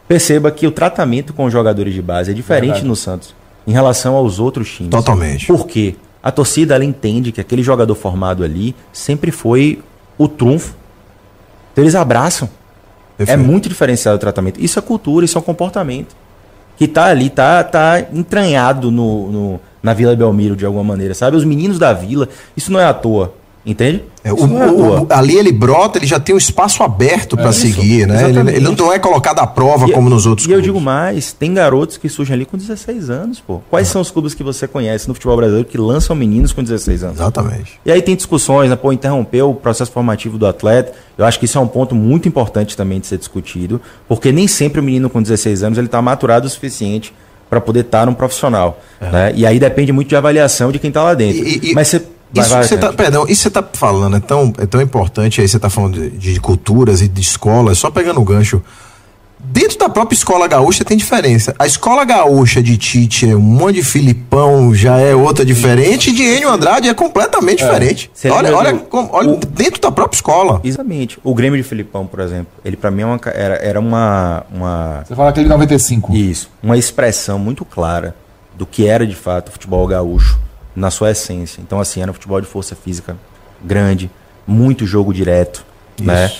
Perceba 0.08 0.50
que 0.50 0.66
o 0.66 0.72
tratamento 0.72 1.32
com 1.32 1.44
os 1.44 1.52
jogadores 1.52 1.94
de 1.94 2.02
base 2.02 2.30
é 2.32 2.34
diferente 2.34 2.66
Verdade. 2.66 2.86
no 2.88 2.96
Santos 2.96 3.34
em 3.66 3.72
relação 3.72 4.14
aos 4.14 4.38
outros 4.38 4.70
times. 4.70 4.90
Totalmente. 4.90 5.46
Por 5.46 5.66
quê? 5.66 5.94
A 6.22 6.30
torcida 6.30 6.74
ela 6.74 6.84
entende 6.84 7.32
que 7.32 7.40
aquele 7.40 7.62
jogador 7.62 7.94
formado 7.94 8.42
ali 8.42 8.74
sempre 8.92 9.30
foi 9.30 9.80
o 10.18 10.28
trunfo 10.28 10.74
eles 11.80 11.94
abraçam. 11.94 12.48
É 13.14 13.24
Perfeito. 13.24 13.40
É 13.40 13.42
muito 13.42 13.68
diferenciado 13.68 14.16
o 14.16 14.20
tratamento. 14.20 14.60
Isso 14.60 14.78
é 14.78 14.82
cultura, 14.82 15.24
isso 15.24 15.36
é 15.36 15.40
um 15.40 15.44
comportamento. 15.44 16.16
Que 16.76 16.88
tá 16.88 17.04
ali, 17.04 17.28
tá, 17.28 17.62
tá 17.62 18.00
entranhado 18.12 18.90
no, 18.90 19.30
no 19.30 19.60
na 19.82 19.92
Vila 19.94 20.14
Belmiro 20.14 20.56
de 20.56 20.64
alguma 20.64 20.84
maneira, 20.84 21.14
sabe? 21.14 21.36
Os 21.36 21.44
meninos 21.44 21.78
da 21.78 21.92
vila, 21.92 22.28
isso 22.56 22.72
não 22.72 22.80
é 22.80 22.84
à 22.84 22.94
toa. 22.94 23.34
Entende? 23.64 24.02
É, 24.24 24.32
o, 24.32 24.36
o, 24.36 25.06
ali 25.10 25.36
ele 25.36 25.52
brota, 25.52 25.98
ele 25.98 26.06
já 26.06 26.18
tem 26.18 26.34
um 26.34 26.38
espaço 26.38 26.82
aberto 26.82 27.36
para 27.36 27.50
é, 27.50 27.52
seguir, 27.52 28.06
né? 28.06 28.28
Ele, 28.30 28.56
ele, 28.56 28.60
não 28.74 28.90
é 28.90 28.98
colocado 28.98 29.38
à 29.38 29.46
prova 29.46 29.86
e, 29.86 29.92
como 29.92 30.08
nos 30.08 30.24
outros 30.24 30.46
e 30.46 30.48
clubes. 30.48 30.64
E 30.64 30.68
eu 30.68 30.72
digo 30.72 30.80
mais, 30.80 31.32
tem 31.34 31.52
garotos 31.52 31.98
que 31.98 32.08
surgem 32.08 32.34
ali 32.34 32.46
com 32.46 32.56
16 32.56 33.10
anos, 33.10 33.40
pô. 33.40 33.60
Quais 33.68 33.88
é. 33.88 33.90
são 33.90 34.00
os 34.00 34.10
clubes 34.10 34.32
que 34.32 34.42
você 34.42 34.66
conhece 34.66 35.06
no 35.08 35.14
futebol 35.14 35.36
brasileiro 35.36 35.68
que 35.68 35.76
lançam 35.76 36.16
meninos 36.16 36.52
com 36.52 36.62
16 36.62 37.04
anos? 37.04 37.16
Exatamente. 37.16 37.78
E 37.84 37.92
aí 37.92 38.00
tem 38.00 38.16
discussões, 38.16 38.70
né? 38.70 38.76
Pô, 38.76 38.92
interrompeu 38.92 39.50
o 39.50 39.54
processo 39.54 39.92
formativo 39.92 40.38
do 40.38 40.46
atleta. 40.46 40.92
Eu 41.18 41.26
acho 41.26 41.38
que 41.38 41.44
isso 41.44 41.58
é 41.58 41.60
um 41.60 41.68
ponto 41.68 41.94
muito 41.94 42.26
importante 42.26 42.74
também 42.74 42.98
de 42.98 43.06
ser 43.06 43.18
discutido, 43.18 43.78
porque 44.08 44.32
nem 44.32 44.48
sempre 44.48 44.80
o 44.80 44.82
menino 44.82 45.10
com 45.10 45.20
16 45.20 45.62
anos 45.62 45.76
ele 45.76 45.86
está 45.86 46.00
maturado 46.00 46.46
o 46.46 46.50
suficiente 46.50 47.12
para 47.50 47.60
poder 47.60 47.80
estar 47.80 48.00
tá 48.00 48.06
num 48.06 48.14
profissional. 48.14 48.80
É. 49.00 49.10
Né? 49.10 49.32
E 49.34 49.46
aí 49.46 49.58
depende 49.58 49.92
muito 49.92 50.08
de 50.08 50.16
avaliação 50.16 50.72
de 50.72 50.78
quem 50.78 50.88
está 50.88 51.02
lá 51.02 51.14
dentro. 51.14 51.46
E, 51.46 51.74
Mas 51.74 51.88
você 51.88 52.02
Vai, 52.32 52.44
isso 52.44 52.54
vai, 52.54 52.64
você 52.64 52.78
tá, 52.78 52.92
perdão, 52.92 53.26
isso 53.28 53.42
você 53.42 53.50
tá 53.50 53.64
falando 53.72 54.16
é 54.16 54.20
tão, 54.20 54.52
é 54.58 54.66
tão 54.66 54.80
importante, 54.80 55.40
aí 55.40 55.48
você 55.48 55.58
tá 55.58 55.68
falando 55.68 56.10
de, 56.10 56.10
de 56.10 56.40
culturas 56.40 57.02
e 57.02 57.08
de 57.08 57.20
escolas, 57.20 57.78
só 57.78 57.90
pegando 57.90 58.20
o 58.20 58.24
gancho. 58.24 58.62
Dentro 59.42 59.78
da 59.78 59.88
própria 59.88 60.14
escola 60.14 60.46
gaúcha 60.46 60.84
tem 60.84 60.98
diferença. 60.98 61.54
A 61.58 61.66
escola 61.66 62.04
gaúcha 62.04 62.62
de 62.62 62.76
Tite, 62.76 63.34
um 63.34 63.40
monte 63.40 63.76
de 63.76 63.82
Filipão 63.82 64.74
já 64.74 64.98
é 64.98 65.14
outra 65.14 65.46
diferente, 65.46 66.10
e 66.10 66.12
de 66.12 66.22
Enio 66.22 66.50
Andrade 66.50 66.90
é 66.90 66.94
completamente 66.94 67.62
é. 67.62 67.66
diferente. 67.66 68.10
olha, 68.30 68.54
olha, 68.54 68.72
do, 68.74 68.88
olha 68.92 69.30
o, 69.30 69.36
dentro 69.38 69.80
da 69.80 69.90
própria 69.90 70.16
escola. 70.16 70.60
Exatamente. 70.62 71.18
O 71.24 71.34
Grêmio 71.34 71.56
de 71.56 71.66
Filipão, 71.66 72.06
por 72.06 72.20
exemplo, 72.20 72.52
ele 72.62 72.76
para 72.76 72.90
mim 72.90 73.00
é 73.00 73.06
uma, 73.06 73.20
era, 73.32 73.54
era 73.56 73.80
uma, 73.80 74.44
uma. 74.52 75.04
Você 75.08 75.14
fala 75.14 75.30
aquele 75.30 75.48
95. 75.48 76.14
Isso. 76.14 76.50
Uma 76.62 76.76
expressão 76.76 77.38
muito 77.38 77.64
clara 77.64 78.14
do 78.54 78.66
que 78.66 78.86
era 78.86 79.06
de 79.06 79.16
fato 79.16 79.48
o 79.48 79.52
futebol 79.52 79.86
gaúcho 79.86 80.38
na 80.80 80.90
sua 80.90 81.10
essência. 81.10 81.60
Então, 81.60 81.78
assim, 81.78 82.00
era 82.00 82.10
um 82.10 82.14
futebol 82.14 82.40
de 82.40 82.46
força 82.46 82.74
física 82.74 83.16
grande, 83.62 84.10
muito 84.46 84.86
jogo 84.86 85.12
direto. 85.12 85.64
Isso, 85.98 86.06
né? 86.06 86.30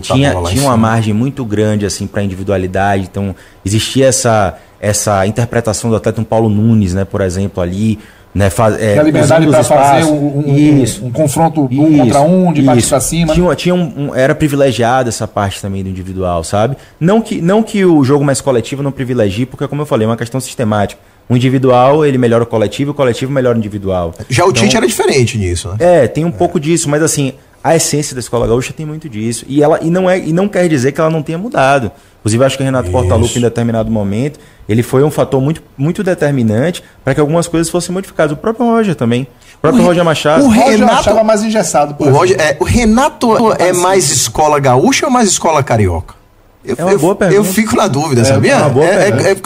tinha, 0.00 0.34
tinha 0.44 0.62
uma 0.62 0.78
margem 0.78 1.12
muito 1.12 1.44
grande 1.44 1.84
assim 1.84 2.06
para 2.06 2.22
individualidade, 2.22 3.02
então 3.02 3.36
existia 3.64 4.06
essa 4.06 4.58
essa 4.80 5.26
interpretação 5.26 5.90
do 5.90 5.96
atleta 5.96 6.22
um 6.22 6.24
Paulo 6.24 6.48
Nunes, 6.48 6.94
né, 6.94 7.04
por 7.04 7.20
exemplo, 7.20 7.62
ali, 7.62 7.98
né, 8.34 8.48
faz, 8.48 8.80
é, 8.80 8.98
a 8.98 9.02
liberdade 9.02 9.46
para 9.46 9.62
fazer 9.62 10.04
um, 10.04 10.38
um, 10.38 10.84
um 11.02 11.10
confronto 11.10 11.68
isso, 11.70 11.82
um 11.82 11.98
contra 11.98 12.20
um, 12.22 12.50
de 12.50 12.62
baixo 12.62 12.88
para 12.88 13.00
cima. 13.00 13.34
Tinha, 13.34 13.54
tinha 13.54 13.74
um, 13.74 14.14
era 14.14 14.34
privilegiada 14.34 15.10
essa 15.10 15.28
parte 15.28 15.60
também 15.60 15.82
do 15.82 15.90
individual, 15.90 16.42
sabe? 16.42 16.78
Não 16.98 17.20
que, 17.20 17.42
não 17.42 17.62
que 17.62 17.84
o 17.84 18.02
jogo 18.02 18.24
mais 18.24 18.40
coletivo 18.40 18.82
não 18.82 18.90
privilegie, 18.90 19.44
porque 19.44 19.68
como 19.68 19.82
eu 19.82 19.86
falei, 19.86 20.06
é 20.06 20.08
uma 20.08 20.16
questão 20.16 20.40
sistemática. 20.40 21.09
O 21.30 21.36
individual, 21.36 22.04
ele 22.04 22.18
melhora 22.18 22.42
o 22.42 22.46
coletivo, 22.46 22.90
o 22.90 22.94
coletivo 22.94 23.30
melhora 23.30 23.56
o 23.56 23.58
individual. 23.58 24.12
Já 24.28 24.44
o 24.44 24.50
então, 24.50 24.64
Tite 24.64 24.76
era 24.76 24.84
diferente 24.84 25.38
nisso, 25.38 25.68
né? 25.68 25.76
É, 25.78 26.08
tem 26.08 26.24
um 26.24 26.28
é. 26.28 26.32
pouco 26.32 26.58
disso, 26.58 26.88
mas 26.88 27.00
assim, 27.04 27.34
a 27.62 27.76
essência 27.76 28.16
da 28.16 28.20
escola 28.20 28.48
gaúcha 28.48 28.72
tem 28.72 28.84
muito 28.84 29.08
disso. 29.08 29.44
E, 29.46 29.62
ela, 29.62 29.78
e, 29.80 29.90
não 29.90 30.10
é, 30.10 30.18
e 30.18 30.32
não 30.32 30.48
quer 30.48 30.68
dizer 30.68 30.90
que 30.90 31.00
ela 31.00 31.08
não 31.08 31.22
tenha 31.22 31.38
mudado. 31.38 31.92
Inclusive, 32.18 32.44
acho 32.44 32.56
que 32.56 32.64
o 32.64 32.66
Renato 32.66 32.88
Isso. 32.88 32.92
Portaluppi, 32.92 33.38
em 33.38 33.42
determinado 33.42 33.88
momento, 33.92 34.40
ele 34.68 34.82
foi 34.82 35.04
um 35.04 35.10
fator 35.10 35.40
muito, 35.40 35.62
muito 35.78 36.02
determinante 36.02 36.82
para 37.04 37.14
que 37.14 37.20
algumas 37.20 37.46
coisas 37.46 37.70
fossem 37.70 37.92
modificadas. 37.94 38.32
O 38.32 38.36
próprio 38.36 38.66
Roger 38.66 38.96
também. 38.96 39.28
O 39.54 39.60
próprio 39.60 39.84
o 39.84 39.86
Roger 39.86 40.04
Machado. 40.04 40.44
O 40.44 40.48
Renato 40.48 40.94
achava 40.94 41.22
mais 41.22 41.44
engessado. 41.44 41.94
o, 41.96 42.10
Roger, 42.10 42.40
é, 42.40 42.56
o 42.58 42.64
Renato 42.64 43.52
é 43.52 43.72
mais 43.72 44.10
escola 44.10 44.58
gaúcha 44.58 45.06
ou 45.06 45.12
mais 45.12 45.28
escola 45.28 45.62
carioca? 45.62 46.19
Eu, 46.64 46.76
é 46.78 46.84
uma 46.84 46.98
boa 46.98 47.14
pergunta. 47.14 47.38
Eu 47.38 47.44
fico 47.44 47.74
na 47.74 47.88
dúvida, 47.88 48.20
é, 48.20 48.24
sabia? 48.24 48.54
É, 48.54 48.68
boa 48.68 48.84
é, 48.84 49.08
é, 49.08 49.32
é, 49.32 49.36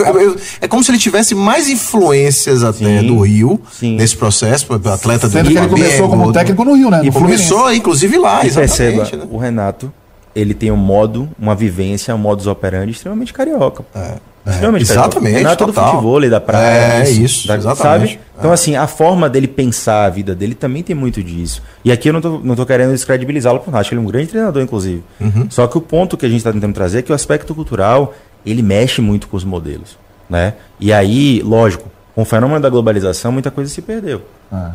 é, 0.62 0.68
como 0.68 0.82
se 0.82 0.90
ele 0.90 0.98
tivesse 0.98 1.34
mais 1.34 1.68
influências 1.68 2.64
até 2.64 3.00
sim, 3.00 3.06
do 3.06 3.20
Rio 3.20 3.60
sim. 3.70 3.96
nesse 3.96 4.16
processo, 4.16 4.72
atleta 4.72 5.28
Sendo 5.28 5.44
do 5.44 5.50
Rio. 5.50 5.58
ele 5.58 5.68
começou 5.68 6.08
como 6.08 6.32
técnico 6.32 6.64
no 6.64 6.74
Rio, 6.74 6.90
né? 6.90 7.02
E 7.04 7.12
começou, 7.12 7.72
inclusive, 7.72 8.18
lá. 8.18 8.44
E 8.44 8.50
perceba, 8.50 9.04
né? 9.04 9.28
o 9.30 9.38
Renato, 9.38 9.92
ele 10.34 10.54
tem 10.54 10.72
um 10.72 10.76
modo, 10.76 11.28
uma 11.38 11.54
vivência, 11.54 12.12
um 12.14 12.18
modus 12.18 12.48
operandi 12.48 12.90
extremamente 12.90 13.32
carioca. 13.32 13.84
É. 13.94 14.14
Extremamente 14.46 14.82
exatamente. 14.82 15.14
Carioca. 15.14 15.38
Renato 15.38 15.66
total. 15.66 15.84
do 15.84 15.90
futebol, 15.90 16.30
da 16.30 16.40
praia. 16.40 17.04
É, 17.04 17.10
isso, 17.10 17.48
da, 17.48 17.56
exatamente. 17.56 18.12
Sabe? 18.12 18.20
Então, 18.38 18.50
ah. 18.50 18.54
assim, 18.54 18.76
a 18.76 18.86
forma 18.86 19.28
dele 19.30 19.48
pensar 19.48 20.04
a 20.04 20.10
vida 20.10 20.34
dele 20.34 20.54
também 20.54 20.82
tem 20.82 20.94
muito 20.94 21.22
disso. 21.22 21.62
E 21.84 21.90
aqui 21.90 22.08
eu 22.08 22.12
não 22.12 22.20
tô, 22.20 22.40
não 22.40 22.54
tô 22.54 22.66
querendo 22.66 22.90
descredibilizá-lo, 22.90 23.60
porque 23.60 23.76
acho 23.76 23.88
que 23.88 23.94
ele 23.94 24.02
é 24.02 24.04
um 24.04 24.08
grande 24.08 24.26
treinador, 24.28 24.62
inclusive. 24.62 25.02
Uhum. 25.20 25.46
Só 25.48 25.66
que 25.66 25.78
o 25.78 25.80
ponto 25.80 26.16
que 26.16 26.26
a 26.26 26.28
gente 26.28 26.38
está 26.38 26.52
tentando 26.52 26.74
trazer 26.74 26.98
é 26.98 27.02
que 27.02 27.10
o 27.10 27.14
aspecto 27.14 27.54
cultural, 27.54 28.12
ele 28.44 28.62
mexe 28.62 29.00
muito 29.00 29.28
com 29.28 29.36
os 29.36 29.44
modelos. 29.44 29.96
Né? 30.28 30.54
E 30.78 30.92
aí, 30.92 31.40
lógico, 31.42 31.90
com 32.14 32.22
o 32.22 32.24
fenômeno 32.24 32.60
da 32.60 32.68
globalização, 32.68 33.32
muita 33.32 33.50
coisa 33.50 33.70
se 33.70 33.80
perdeu. 33.80 34.22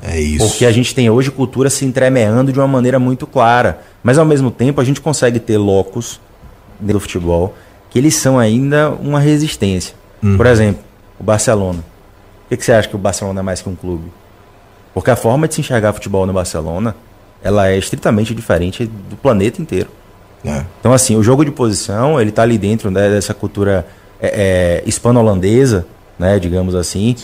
É 0.01 0.20
isso. 0.20 0.45
Porque 0.47 0.65
a 0.65 0.72
gente 0.72 0.93
tem 0.93 1.09
hoje 1.09 1.32
cultura 1.32 1.70
se 1.70 1.86
entremeando 1.86 2.51
de 2.51 2.59
uma 2.59 2.67
maneira 2.67 2.99
muito 2.99 3.26
clara. 3.26 3.80
Mas, 4.03 4.17
ao 4.17 4.26
mesmo 4.26 4.51
tempo, 4.51 4.82
a 4.82 4.84
gente 4.84 4.99
consegue 4.99 5.39
ter 5.39 5.57
locos 5.57 6.20
do 6.80 6.99
futebol 6.99 7.53
que 7.90 7.98
eles 7.98 8.16
são 8.16 8.38
ainda 8.38 8.90
uma 8.92 9.20
resistência. 9.20 9.96
Uhum. 10.22 10.38
Por 10.38 10.46
exemplo, 10.46 10.84
o 11.20 11.24
Barcelona. 11.24 11.80
Por 12.44 12.50
que, 12.50 12.58
que 12.58 12.66
você 12.66 12.72
acha 12.72 12.88
que 12.88 12.96
o 12.96 13.00
Barcelona 13.00 13.40
é 13.40 13.44
mais 13.44 13.62
que 13.62 13.70
um 13.70 13.76
clube? 13.76 14.12
Porque 14.94 15.12
a 15.12 15.16
forma 15.16 15.48
de 15.48 15.56
se 15.56 15.62
enxergar 15.62 15.94
futebol 15.94 16.26
no 16.26 16.34
Barcelona, 16.34 16.96
ela 17.44 17.70
é 17.70 17.78
estritamente 17.78 18.34
diferente 18.34 18.86
do 18.86 19.16
planeta 19.16 19.62
inteiro. 19.62 19.90
É. 20.44 20.64
Então, 20.80 20.94
assim, 20.94 21.16
o 21.16 21.24
jogo 21.24 21.44
de 21.44 21.52
posição, 21.52 22.20
ele 22.20 22.30
está 22.30 22.44
ali 22.44 22.58
dentro 22.58 22.90
né, 22.90 23.10
dessa 23.10 23.34
cultura 23.34 23.86
é, 24.22 24.82
é, 24.82 24.84
hispano-holandesa, 24.86 25.86
né, 26.18 26.40
digamos 26.40 26.76
assim. 26.76 27.16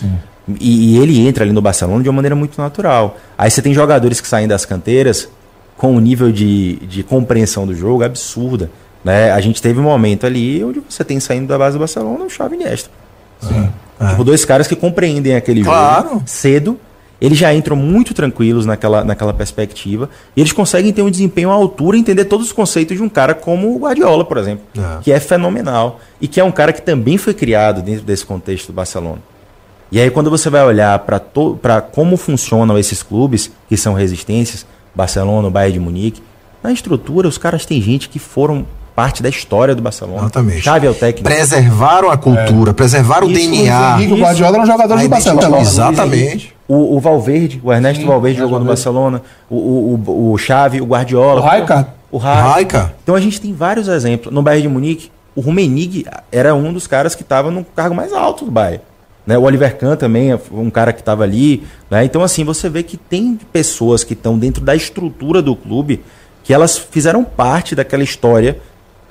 E, 0.60 0.96
e, 0.96 0.98
ele 1.00 1.28
entra 1.28 1.44
ali 1.44 1.52
no 1.52 1.62
Barcelona 1.62 2.04
de 2.04 2.10
uma 2.10 2.16
maneira 2.16 2.36
muito 2.36 2.60
natural. 2.60 3.18
Aí 3.38 3.50
você 3.50 3.62
tem 3.62 3.74
jogadores 3.74 4.22
que 4.22 4.28
saem 4.28 4.48
das 4.48 4.66
canteiras 4.66 5.28
com 5.76 5.94
um 5.96 6.00
nível 6.00 6.32
de, 6.32 6.78
de 6.88 7.04
compreensão 7.04 7.66
do 7.66 7.74
jogo 7.74 8.04
absurda. 8.04 8.70
Né? 9.06 9.32
A 9.32 9.40
gente 9.40 9.62
teve 9.62 9.80
um 9.80 9.84
momento 9.84 10.26
ali 10.26 10.64
onde 10.64 10.82
você 10.90 11.04
tem 11.04 11.20
saindo 11.20 11.48
da 11.48 11.60
base 11.60 11.78
do 11.78 11.80
Barcelona 11.80 12.26
o 12.26 12.30
Xavi 12.30 12.56
Iniesta. 12.56 12.90
Sim. 13.40 13.70
É. 14.00 14.08
Tipo, 14.10 14.24
dois 14.24 14.44
caras 14.44 14.68
que 14.68 14.76
compreendem 14.76 15.36
aquele 15.36 15.64
claro. 15.64 16.10
jogo 16.10 16.24
cedo. 16.26 16.80
Eles 17.22 17.38
já 17.38 17.54
entram 17.54 17.78
muito 17.78 18.14
tranquilos 18.14 18.66
naquela, 18.66 19.04
naquela 19.04 19.34
perspectiva. 19.34 20.10
E 20.36 20.42
eles 20.42 20.52
conseguem 20.52 20.92
ter 20.92 21.04
um 21.04 21.10
desempenho 21.10 21.52
à 21.52 21.54
altura 21.54 21.96
e 21.96 22.00
entender 22.00 22.26
todos 22.26 22.48
os 22.48 22.52
conceitos 22.52 22.98
de 22.98 23.04
um 23.04 23.08
cara 23.08 23.34
como 23.36 23.76
o 23.76 23.80
Guardiola, 23.80 24.26
por 24.26 24.38
exemplo. 24.38 24.66
É. 24.76 24.98
Que 25.02 25.12
é 25.12 25.20
fenomenal. 25.20 26.00
E 26.20 26.28
que 26.28 26.40
é 26.40 26.44
um 26.44 26.52
cara 26.52 26.74
que 26.74 26.82
também 26.82 27.18
foi 27.18 27.34
criado 27.34 27.82
dentro 27.84 28.04
desse 28.04 28.26
contexto 28.26 28.68
do 28.68 28.74
Barcelona. 28.74 29.22
E 29.92 30.00
aí, 30.00 30.10
quando 30.10 30.32
você 30.32 30.50
vai 30.50 30.66
olhar 30.66 30.98
para 31.00 31.80
como 31.80 32.18
funcionam 32.18 32.78
esses 32.78 33.04
clubes, 33.04 33.52
que 33.70 33.78
são 33.78 33.94
resistências, 33.94 34.66
Barcelona, 34.94 35.48
o 35.48 35.52
Bayern 35.52 35.74
de 35.74 35.80
Munique, 35.80 36.24
na 36.62 36.74
estrutura, 36.74 37.28
os 37.28 37.38
caras 37.38 37.66
têm 37.66 37.82
gente 37.82 38.10
que 38.10 38.20
foram 38.20 38.66
parte 38.96 39.22
da 39.22 39.28
história 39.28 39.76
do 39.76 39.82
Barcelona. 39.82 40.22
Exatamente. 40.22 40.62
Chave 40.62 40.88
é 40.88 40.90
o 40.90 40.94
técnico. 40.94 41.30
Preservaram 41.30 42.10
a 42.10 42.18
cultura, 42.18 42.72
é. 42.72 42.74
preservaram 42.74 43.30
isso, 43.30 43.48
o 43.48 43.52
DNA. 43.52 43.98
O 44.12 44.18
Guardiola 44.18 44.56
era 44.56 44.64
um 44.64 44.66
jogador 44.66 45.00
do 45.00 45.10
Barcelona. 45.10 45.60
Exatamente. 45.60 46.56
O, 46.68 46.96
o, 46.96 47.00
Valverde, 47.00 47.62
o 47.64 47.72
Ernesto 47.72 48.02
Sim, 48.02 48.08
Valverde 48.08 48.40
jogou 48.40 48.60
no 48.60 48.66
Barcelona. 48.66 49.22
O, 49.50 49.56
o, 49.56 50.32
o 50.32 50.38
Xavi, 50.38 50.82
o 50.82 50.86
Guardiola. 50.86 51.42
O 51.42 51.44
Raika. 51.44 51.88
O 52.10 52.18
Raika. 52.18 52.94
Então 53.04 53.14
a 53.14 53.20
gente 53.20 53.42
tem 53.42 53.54
vários 53.54 53.88
exemplos. 53.88 54.34
No 54.34 54.42
Bayern 54.42 54.68
de 54.68 54.74
Munique, 54.74 55.12
o 55.36 55.42
Rummenigge 55.42 56.06
era 56.32 56.56
um 56.56 56.72
dos 56.72 56.88
caras 56.88 57.14
que 57.14 57.22
estava 57.22 57.52
no 57.52 57.64
cargo 57.64 57.94
mais 57.94 58.14
alto 58.14 58.46
do 58.46 58.52
Bayern. 58.52 58.82
Né? 59.28 59.38
O 59.38 59.42
Oliver 59.42 59.78
Kahn 59.78 59.96
também 59.96 60.32
é 60.32 60.40
um 60.52 60.70
cara 60.70 60.94
que 60.94 61.02
estava 61.02 61.24
ali. 61.24 61.64
Né? 61.92 62.06
Então, 62.06 62.24
assim, 62.24 62.44
você 62.46 62.70
vê 62.70 62.82
que 62.82 62.96
tem 62.96 63.38
pessoas 63.52 64.04
que 64.04 64.14
estão 64.14 64.40
dentro 64.40 64.64
da 64.64 64.76
estrutura 64.76 65.42
do 65.42 65.56
clube 65.56 66.02
que 66.44 66.54
elas 66.54 66.78
fizeram 66.78 67.24
parte 67.24 67.76
daquela 67.76 68.04
história 68.04 68.62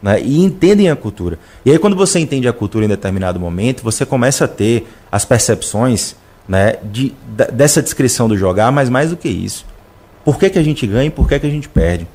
né, 0.05 0.21
e 0.21 0.45
entendem 0.45 0.91
a 0.91 0.95
cultura. 0.95 1.39
E 1.65 1.71
aí, 1.71 1.79
quando 1.79 1.97
você 1.97 2.19
entende 2.19 2.47
a 2.47 2.53
cultura 2.53 2.85
em 2.85 2.89
determinado 2.89 3.41
momento, 3.41 3.83
você 3.83 4.05
começa 4.05 4.45
a 4.45 4.49
ter 4.49 4.87
as 5.11 5.25
percepções 5.25 6.15
né, 6.47 6.77
de, 6.85 7.15
dessa 7.51 7.81
descrição 7.81 8.29
do 8.29 8.37
jogar, 8.37 8.71
mas 8.71 8.91
mais 8.91 9.09
do 9.09 9.17
que 9.17 9.31
isso. 9.31 9.65
Por 10.23 10.39
que, 10.39 10.51
que 10.51 10.59
a 10.59 10.63
gente 10.63 10.87
ganha 10.87 11.07
e 11.07 11.11
por 11.11 11.27
que, 11.27 11.39
que 11.39 11.47
a 11.47 11.51
gente 11.51 11.71
perde? 11.71 12.07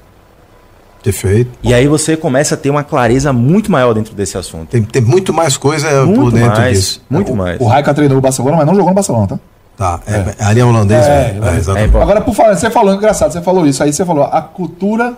Perfeito. 1.02 1.50
E 1.64 1.74
aí 1.74 1.88
você 1.88 2.16
começa 2.16 2.54
a 2.54 2.58
ter 2.58 2.70
uma 2.70 2.84
clareza 2.84 3.34
muito 3.34 3.72
maior 3.72 3.96
dentro 3.96 4.14
desse 4.14 4.38
assunto. 4.38 4.70
Tem, 4.70 4.84
tem 4.84 5.02
muito 5.02 5.34
mais 5.34 5.58
coisa 5.58 6.06
muito 6.06 6.22
por 6.22 6.32
dentro 6.32 6.58
mais, 6.58 6.78
disso. 6.78 7.02
Muito 7.10 7.36
mais. 7.36 7.60
O 7.60 7.66
Raika 7.66 7.92
treinou 7.92 8.20
o 8.20 8.22
Barcelona, 8.22 8.58
mas 8.58 8.68
não 8.68 8.76
jogou 8.76 8.90
no 8.90 8.96
Barcelona, 8.96 9.26
tá? 9.26 9.40
Tá, 9.76 10.00
é, 10.06 10.14
é. 10.14 10.46
ali 10.46 10.60
é 10.60 10.66
holandês, 10.66 11.08
é, 11.08 11.40
é, 11.42 11.56
exatamente. 11.58 11.98
Agora, 11.98 12.22
por 12.22 12.36
falar, 12.36 12.56
você 12.56 12.70
falou, 12.70 12.94
engraçado, 12.94 13.32
você 13.32 13.42
falou 13.42 13.66
isso, 13.66 13.82
aí 13.82 13.92
você 13.92 14.06
falou 14.06 14.26
a 14.26 14.42
cultura 14.42 15.18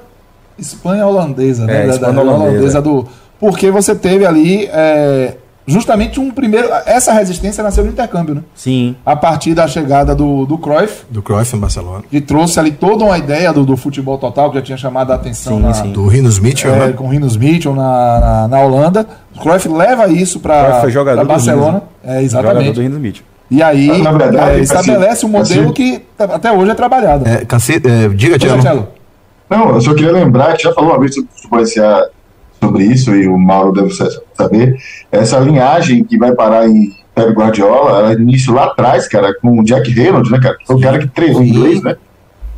Espanha 0.58 1.06
holandesa, 1.06 1.66
né? 1.66 1.86
É, 1.86 1.98
da, 1.98 2.12
da 2.12 2.22
holandesa 2.22 2.82
do. 2.82 3.08
Porque 3.40 3.72
você 3.72 3.96
teve 3.96 4.26
ali 4.26 4.66
é, 4.72 5.36
justamente 5.66 6.20
um 6.20 6.32
primeiro. 6.32 6.70
Essa 6.86 7.14
resistência 7.14 7.64
nasceu 7.64 7.84
no 7.84 7.92
intercâmbio, 7.92 8.36
né? 8.36 8.42
Sim. 8.54 8.96
A 9.06 9.16
partir 9.16 9.54
da 9.54 9.68
chegada 9.68 10.14
do, 10.14 10.46
do 10.46 10.58
Cruyff. 10.58 11.04
Do 11.10 11.22
Cruyff 11.22 11.56
em 11.56 11.60
Barcelona. 11.60 12.04
Que 12.10 12.22
trouxe 12.22 12.60
ali 12.60 12.72
toda 12.72 13.04
uma 13.04 13.18
ideia 13.18 13.52
do, 13.52 13.66
do 13.66 13.76
futebol 13.78 14.18
total, 14.18 14.50
que 14.50 14.58
já 14.58 14.62
tinha 14.62 14.78
chamado 14.78 15.12
a 15.12 15.16
atenção 15.16 15.58
sim, 15.58 15.62
na, 15.62 15.74
sim. 15.74 15.92
do 15.92 16.08
Rinos 16.08 16.40
Mitchell, 16.40 16.74
é, 16.74 16.88
né? 16.88 16.94
Com 16.94 17.06
o 17.06 17.10
Rinos 17.10 17.38
Mitchell 17.38 17.74
na, 17.74 18.20
na, 18.20 18.48
na, 18.48 18.60
Holanda. 18.60 19.08
O 19.36 19.40
Cruyff 19.40 19.68
leva 19.68 20.08
isso 20.08 20.40
para 20.40 20.84
Barcelona. 21.26 21.84
Rinos, 22.04 22.18
é, 22.18 22.24
exatamente. 22.24 22.54
Jogador 22.54 22.74
do 22.74 22.82
Rinos 22.82 23.00
Mitchell. 23.00 23.26
E 23.50 23.62
aí 23.62 23.90
verdade, 23.90 24.60
é, 24.60 24.60
estabelece 24.62 25.26
um 25.26 25.30
modelo 25.30 25.74
que 25.74 26.02
até 26.18 26.50
hoje 26.54 26.72
é 26.72 26.74
trabalhado. 26.74 27.28
É, 27.28 27.44
cacete, 27.44 27.86
é, 27.86 28.08
diga, 28.08 28.40
Tiago. 28.40 28.88
Não, 29.52 29.76
eu 29.76 29.82
só 29.82 29.94
queria 29.94 30.14
lembrar 30.14 30.56
que 30.56 30.64
já 30.64 30.74
falou 30.74 30.92
uma 30.92 31.00
vez 31.00 31.14
sobre, 31.14 31.30
sobre 32.62 32.84
isso, 32.86 33.14
e 33.14 33.28
o 33.28 33.38
Mauro 33.38 33.74
deve 33.74 33.94
saber, 34.34 34.78
essa 35.12 35.38
linhagem 35.40 36.06
que 36.06 36.18
vai 36.18 36.34
parar 36.34 36.70
em 36.70 36.96
Pep 37.14 37.34
Guardiola, 37.34 38.00
ela 38.00 38.14
início 38.14 38.54
lá 38.54 38.68
atrás, 38.68 39.10
cara, 39.10 39.34
com 39.38 39.60
o 39.60 39.64
Jack 39.66 39.92
Reynolds, 39.92 40.32
né, 40.32 40.40
cara? 40.40 40.56
Foi 40.66 40.78
o 40.78 40.80
cara 40.80 41.00
que 41.00 41.08
treinou 41.10 41.44
inglês, 41.44 41.84
né? 41.84 41.98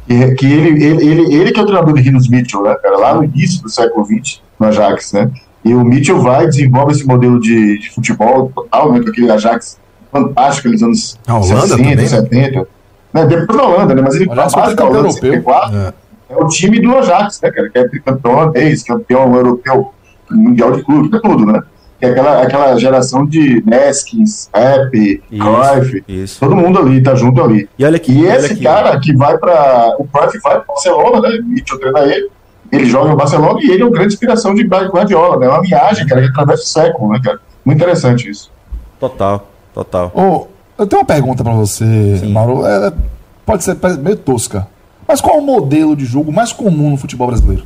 Que, 0.08 0.36
que 0.36 0.46
ele, 0.46 0.84
ele, 0.84 1.06
ele, 1.06 1.36
ele, 1.36 1.52
que 1.52 1.60
é 1.60 1.64
o 1.64 1.66
treinador 1.66 1.96
de 1.96 2.02
Rinos 2.02 2.30
Mitchell, 2.30 2.62
né, 2.62 2.76
cara? 2.76 2.98
Lá 2.98 3.16
no 3.16 3.24
início 3.24 3.64
do 3.64 3.70
século 3.70 4.06
XX, 4.06 4.42
no 4.60 4.68
Ajax, 4.68 5.14
né? 5.14 5.32
E 5.66 5.74
o 5.74 5.84
Mitchell 5.84 6.22
vai 6.22 6.46
desenvolve 6.46 6.92
esse 6.92 7.08
modelo 7.08 7.40
de, 7.40 7.80
de 7.80 7.90
futebol 7.90 8.52
total, 8.54 8.92
né? 8.92 9.02
Com 9.02 9.10
aquele 9.10 9.32
Ajax 9.32 9.80
fantástico, 10.12 10.68
aqueles 10.68 10.84
anos 10.84 11.20
a 11.26 11.40
Holanda 11.40 11.68
60, 11.70 11.78
também, 11.78 12.08
70. 12.08 12.68
Né? 13.14 13.26
Depois 13.26 13.58
da 13.58 13.66
Holanda, 13.66 13.96
né? 13.96 14.02
Mas 14.04 14.16
ele 14.16 14.28
faz 14.28 14.54
base 14.54 14.76
da 14.76 14.86
Holanda, 14.86 15.10
64. 15.10 15.76
É 15.76 16.03
é 16.30 16.36
o 16.36 16.48
time 16.48 16.80
do 16.80 16.98
Ajax, 16.98 17.42
né, 17.42 17.52
cara? 17.52 17.70
Que 17.70 17.78
é 17.80 17.88
campeão 18.00 18.34
holandês, 18.34 18.84
campeão 18.84 19.36
europeu, 19.36 19.94
mundial 20.30 20.72
de 20.72 20.84
clube, 20.84 21.16
é 21.16 21.20
tudo, 21.20 21.46
né? 21.46 21.62
Que 22.00 22.06
é 22.06 22.10
aquela, 22.10 22.42
aquela 22.42 22.78
geração 22.78 23.26
de 23.26 23.64
Neskins, 23.66 24.50
Pepe, 24.52 25.24
Cruyff, 25.30 26.04
isso. 26.08 26.40
todo 26.40 26.56
mundo 26.56 26.80
ali, 26.80 27.02
tá 27.02 27.16
junto 27.16 27.42
ali. 27.42 27.70
E, 27.78 27.86
olha 27.86 27.96
aqui, 27.96 28.12
e 28.12 28.26
olha 28.26 28.38
esse 28.38 28.54
aqui. 28.54 28.64
cara 28.64 29.00
que 29.00 29.16
vai 29.16 29.38
para 29.38 29.96
O 30.00 30.06
Cruyff 30.06 30.40
vai 30.40 30.56
para 30.56 30.66
Barcelona, 30.66 31.22
né? 31.22 31.40
Mitchell 31.46 31.80
treina 31.80 32.00
ele. 32.02 32.30
Ele 32.72 32.86
joga 32.86 33.10
no 33.10 33.16
Barcelona 33.16 33.60
e 33.62 33.70
ele 33.70 33.84
é 33.84 33.86
uma 33.86 33.92
grande 33.92 34.14
inspiração 34.14 34.56
de 34.56 34.64
Guardiola, 34.64 35.38
né? 35.38 35.46
É 35.46 35.50
uma 35.50 35.62
viagem, 35.62 36.08
cara, 36.08 36.22
que 36.22 36.30
atravessa 36.30 36.64
o 36.64 36.66
século, 36.66 37.12
né, 37.14 37.20
cara? 37.24 37.40
Muito 37.64 37.78
interessante 37.78 38.30
isso. 38.30 38.52
Total, 39.00 39.48
total. 39.74 40.12
Oh, 40.16 40.48
eu 40.82 40.88
tenho 40.88 41.02
uma 41.02 41.06
pergunta 41.06 41.44
para 41.44 41.54
você, 41.54 41.86
Sim. 42.18 42.34
Mauro. 42.34 42.66
É, 42.66 42.92
pode 43.46 43.64
ser 43.64 43.78
meio 44.00 44.18
tosca. 44.18 44.68
Mas 45.08 45.22
qual 45.22 45.38
é 45.38 45.40
o 45.40 45.44
modelo 45.44 45.96
de 45.96 46.06
jogo 46.06 46.32
mais 46.32 46.52
comum 46.52 46.92
no 46.92 46.98
futebol 46.98 47.28
brasileiro? 47.28 47.64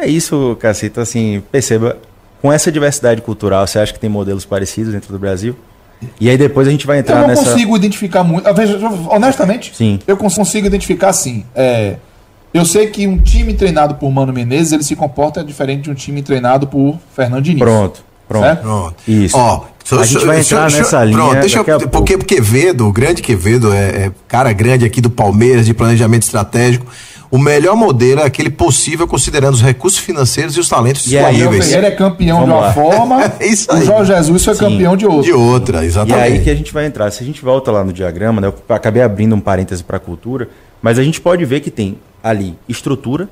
É 0.00 0.06
isso, 0.06 0.56
Cacito. 0.60 1.00
Assim, 1.00 1.42
perceba, 1.52 1.98
com 2.40 2.52
essa 2.52 2.70
diversidade 2.70 3.20
cultural, 3.22 3.66
você 3.66 3.78
acha 3.78 3.92
que 3.92 3.98
tem 3.98 4.10
modelos 4.10 4.44
parecidos 4.44 4.92
dentro 4.92 5.12
do 5.12 5.18
Brasil? 5.18 5.56
E 6.20 6.28
aí 6.28 6.36
depois 6.36 6.68
a 6.68 6.70
gente 6.70 6.86
vai 6.86 6.98
entrar 6.98 7.16
nessa... 7.16 7.24
Eu 7.24 7.28
não 7.28 7.42
nessa... 7.42 7.52
consigo 7.52 7.76
identificar 7.76 8.24
muito. 8.24 8.52
Veja, 8.52 8.78
honestamente, 9.08 9.74
Sim. 9.74 9.98
eu 10.06 10.16
consigo 10.16 10.66
identificar 10.66 11.08
assim. 11.08 11.44
É, 11.54 11.96
eu 12.52 12.64
sei 12.64 12.88
que 12.88 13.06
um 13.06 13.18
time 13.18 13.54
treinado 13.54 13.94
por 13.96 14.10
Mano 14.10 14.32
Menezes, 14.32 14.72
ele 14.72 14.84
se 14.84 14.94
comporta 14.94 15.42
diferente 15.42 15.82
de 15.82 15.90
um 15.90 15.94
time 15.94 16.22
treinado 16.22 16.66
por 16.66 16.98
Fernando 17.14 17.42
Diniz. 17.42 17.58
Pronto. 17.58 18.04
Pronto. 18.28 18.44
Certo? 18.44 18.62
Pronto. 18.62 18.94
Isso. 19.06 19.36
Ó, 19.36 19.64
a 19.92 20.04
gente 20.04 20.24
vai 20.24 20.40
entrar 20.40 20.70
nessa 20.70 21.04
linha. 21.04 21.16
Pronto, 21.16 21.40
deixa 21.40 21.58
eu, 21.58 21.88
porque 21.88 22.14
o 22.14 22.18
Quevedo, 22.18 22.86
o 22.86 22.92
grande 22.92 23.22
Quevedo, 23.22 23.72
é, 23.72 24.06
é 24.06 24.12
cara 24.26 24.52
grande 24.52 24.84
aqui 24.84 25.00
do 25.00 25.10
Palmeiras, 25.10 25.66
de 25.66 25.74
planejamento 25.74 26.22
estratégico. 26.22 26.86
O 27.30 27.38
melhor 27.38 27.74
modelo 27.76 28.20
é 28.20 28.24
aquele 28.24 28.48
possível 28.48 29.08
considerando 29.08 29.54
os 29.54 29.60
recursos 29.60 29.98
financeiros 29.98 30.56
e 30.56 30.60
os 30.60 30.68
talentos 30.68 31.04
e 31.06 31.10
disponíveis. 31.10 31.72
Ele 31.72 31.86
é 31.86 31.90
campeão 31.90 32.46
Vamos 32.46 32.54
de 32.54 32.58
uma 32.60 32.66
lá. 32.66 32.72
forma, 32.72 33.24
é 33.40 33.46
isso 33.46 33.72
aí. 33.72 33.82
o 33.82 33.84
Jorge 33.84 34.14
Jesus 34.14 34.44
foi 34.44 34.54
Sim. 34.54 34.60
campeão 34.60 34.96
de 34.96 35.04
outra. 35.04 35.22
De 35.22 35.32
outra, 35.32 35.84
exatamente. 35.84 36.30
E 36.30 36.32
aí 36.34 36.44
que 36.44 36.50
a 36.50 36.54
gente 36.54 36.72
vai 36.72 36.86
entrar. 36.86 37.10
Se 37.10 37.24
a 37.24 37.26
gente 37.26 37.42
volta 37.42 37.72
lá 37.72 37.82
no 37.82 37.92
diagrama, 37.92 38.40
né, 38.40 38.46
eu 38.46 38.54
acabei 38.74 39.02
abrindo 39.02 39.34
um 39.34 39.40
parêntese 39.40 39.82
para 39.82 39.96
a 39.96 40.00
cultura, 40.00 40.48
mas 40.80 40.96
a 40.96 41.02
gente 41.02 41.20
pode 41.20 41.44
ver 41.44 41.58
que 41.58 41.72
tem 41.72 41.98
ali 42.22 42.56
estrutura, 42.68 43.28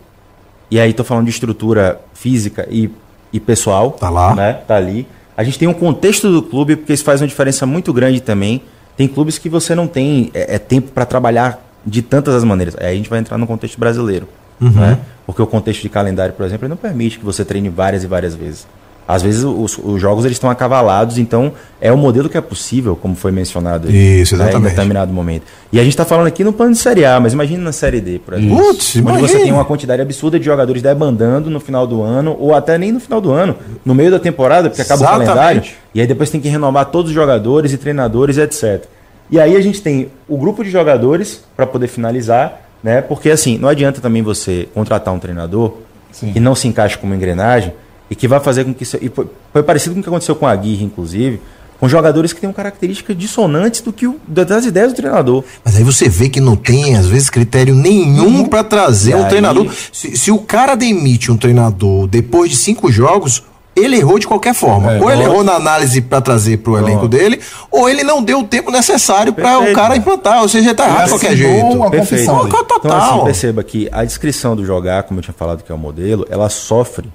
e 0.68 0.80
aí 0.80 0.90
estou 0.90 1.06
falando 1.06 1.26
de 1.26 1.30
estrutura 1.30 2.00
física 2.12 2.66
e, 2.70 2.90
e 3.32 3.40
pessoal. 3.40 3.92
Tá 3.92 4.10
lá. 4.10 4.34
Né, 4.34 4.52
tá 4.66 4.76
ali. 4.76 5.06
A 5.36 5.42
gente 5.42 5.58
tem 5.58 5.66
um 5.66 5.74
contexto 5.74 6.30
do 6.30 6.42
clube, 6.42 6.76
porque 6.76 6.92
isso 6.92 7.04
faz 7.04 7.20
uma 7.20 7.26
diferença 7.26 7.64
muito 7.64 7.92
grande 7.92 8.20
também. 8.20 8.62
Tem 8.96 9.08
clubes 9.08 9.38
que 9.38 9.48
você 9.48 9.74
não 9.74 9.86
tem 9.86 10.30
é, 10.34 10.56
é 10.56 10.58
tempo 10.58 10.90
para 10.92 11.04
trabalhar 11.06 11.60
de 11.84 12.02
tantas 12.02 12.34
as 12.34 12.44
maneiras. 12.44 12.76
Aí 12.78 12.92
a 12.92 12.94
gente 12.94 13.08
vai 13.08 13.18
entrar 13.18 13.38
no 13.38 13.46
contexto 13.46 13.78
brasileiro. 13.78 14.28
Uhum. 14.60 14.70
Né? 14.70 14.98
Porque 15.26 15.40
o 15.40 15.46
contexto 15.46 15.82
de 15.82 15.88
calendário, 15.88 16.34
por 16.34 16.44
exemplo, 16.44 16.68
não 16.68 16.76
permite 16.76 17.18
que 17.18 17.24
você 17.24 17.44
treine 17.44 17.68
várias 17.68 18.04
e 18.04 18.06
várias 18.06 18.34
vezes. 18.34 18.66
Às 19.06 19.22
vezes 19.22 19.42
os, 19.42 19.76
os 19.78 20.00
jogos 20.00 20.24
eles 20.24 20.36
estão 20.36 20.48
acavalados, 20.48 21.18
então 21.18 21.52
é 21.80 21.92
o 21.92 21.96
modelo 21.96 22.28
que 22.28 22.38
é 22.38 22.40
possível, 22.40 22.94
como 22.94 23.16
foi 23.16 23.32
mencionado 23.32 23.90
Isso. 23.90 24.36
Né, 24.36 24.52
em 24.52 24.60
determinado 24.60 25.12
momento. 25.12 25.42
E 25.72 25.80
a 25.80 25.82
gente 25.82 25.92
está 25.92 26.04
falando 26.04 26.28
aqui 26.28 26.44
no 26.44 26.52
plano 26.52 26.72
de 26.72 26.78
Série 26.78 27.04
A, 27.04 27.18
mas 27.18 27.32
imagine 27.32 27.62
na 27.62 27.72
Série 27.72 28.00
D, 28.00 28.20
por 28.20 28.34
exemplo. 28.34 28.56
Putz, 28.56 28.96
onde 28.96 28.98
imagine. 29.00 29.28
você 29.28 29.38
tem 29.40 29.52
uma 29.52 29.64
quantidade 29.64 30.00
absurda 30.00 30.38
de 30.38 30.44
jogadores 30.44 30.80
debandando 30.80 31.50
no 31.50 31.58
final 31.58 31.86
do 31.86 32.02
ano, 32.02 32.36
ou 32.38 32.54
até 32.54 32.78
nem 32.78 32.92
no 32.92 33.00
final 33.00 33.20
do 33.20 33.32
ano, 33.32 33.56
no 33.84 33.94
meio 33.94 34.10
da 34.10 34.20
temporada, 34.20 34.70
porque 34.70 34.82
acaba 34.82 35.02
exatamente. 35.02 35.22
o 35.22 35.34
calendário. 35.34 35.62
E 35.94 36.00
aí 36.00 36.06
depois 36.06 36.30
tem 36.30 36.40
que 36.40 36.48
renovar 36.48 36.86
todos 36.86 37.10
os 37.10 37.14
jogadores 37.14 37.72
e 37.72 37.78
treinadores, 37.78 38.38
etc. 38.38 38.84
E 39.30 39.40
aí 39.40 39.56
a 39.56 39.60
gente 39.60 39.82
tem 39.82 40.10
o 40.28 40.36
grupo 40.36 40.62
de 40.62 40.70
jogadores 40.70 41.42
para 41.56 41.66
poder 41.66 41.88
finalizar, 41.88 42.60
né? 42.82 43.00
Porque 43.02 43.30
assim, 43.30 43.58
não 43.58 43.68
adianta 43.68 44.00
também 44.00 44.22
você 44.22 44.68
contratar 44.72 45.12
um 45.12 45.18
treinador 45.18 45.74
Sim. 46.12 46.32
que 46.32 46.38
não 46.38 46.54
se 46.54 46.68
encaixe 46.68 46.96
como 46.96 47.14
engrenagem 47.14 47.72
e 48.12 48.14
que 48.14 48.28
vai 48.28 48.40
fazer 48.40 48.64
com 48.64 48.74
que. 48.74 48.84
E 49.00 49.08
foi, 49.08 49.26
foi 49.54 49.62
parecido 49.62 49.94
com 49.94 50.00
o 50.00 50.02
que 50.02 50.08
aconteceu 50.10 50.36
com 50.36 50.46
a 50.46 50.50
Aguirre, 50.50 50.84
inclusive, 50.84 51.40
com 51.80 51.88
jogadores 51.88 52.34
que 52.34 52.42
têm 52.42 52.52
características 52.52 53.16
dissonantes 53.16 53.80
do 53.80 53.90
que 53.90 54.06
o, 54.06 54.20
das 54.28 54.66
ideias 54.66 54.92
do 54.92 54.96
treinador. 54.96 55.42
Mas 55.64 55.76
aí 55.76 55.82
você 55.82 56.10
vê 56.10 56.28
que 56.28 56.38
não 56.38 56.54
tem, 56.54 56.94
às 56.94 57.06
vezes, 57.06 57.30
critério 57.30 57.74
nenhum 57.74 58.44
para 58.44 58.62
trazer 58.62 59.12
e 59.12 59.14
um 59.14 59.22
aí... 59.22 59.30
treinador. 59.30 59.72
Se, 59.90 60.14
se, 60.14 60.30
o 60.30 60.38
cara 60.38 60.74
demite 60.74 61.32
um 61.32 61.38
treinador 61.38 62.06
depois 62.06 62.50
de 62.50 62.56
cinco 62.56 62.92
jogos, 62.92 63.42
ele 63.74 63.96
errou 63.96 64.18
de 64.18 64.26
qualquer 64.26 64.52
forma. 64.52 64.92
É, 64.92 65.00
ou 65.00 65.10
ele 65.10 65.22
errou 65.22 65.42
na 65.42 65.54
análise 65.54 66.02
para 66.02 66.20
trazer 66.20 66.58
para 66.58 66.72
o 66.72 66.76
elenco 66.76 67.08
dele, 67.08 67.40
ou 67.70 67.88
ele 67.88 68.04
não 68.04 68.22
deu 68.22 68.40
o 68.40 68.44
tempo 68.44 68.70
necessário 68.70 69.32
para 69.32 69.58
o 69.58 69.72
cara 69.72 69.96
implantar. 69.96 70.42
Ou 70.42 70.48
seja, 70.50 70.68
ele 70.68 70.74
tá 70.74 70.86
errado 70.86 71.04
de 71.04 71.10
qualquer 71.12 71.34
jeito. 71.34 71.64
Uma 71.64 71.90
Perfeito. 71.90 72.26
Total. 72.26 72.78
Então, 72.78 73.14
assim, 73.14 73.24
perceba 73.24 73.64
que 73.64 73.88
a 73.90 74.04
descrição 74.04 74.54
do 74.54 74.66
jogar, 74.66 75.04
como 75.04 75.20
eu 75.20 75.24
tinha 75.24 75.34
falado 75.34 75.62
que 75.62 75.72
é 75.72 75.74
o 75.74 75.78
modelo, 75.78 76.26
ela 76.28 76.50
sofre 76.50 77.08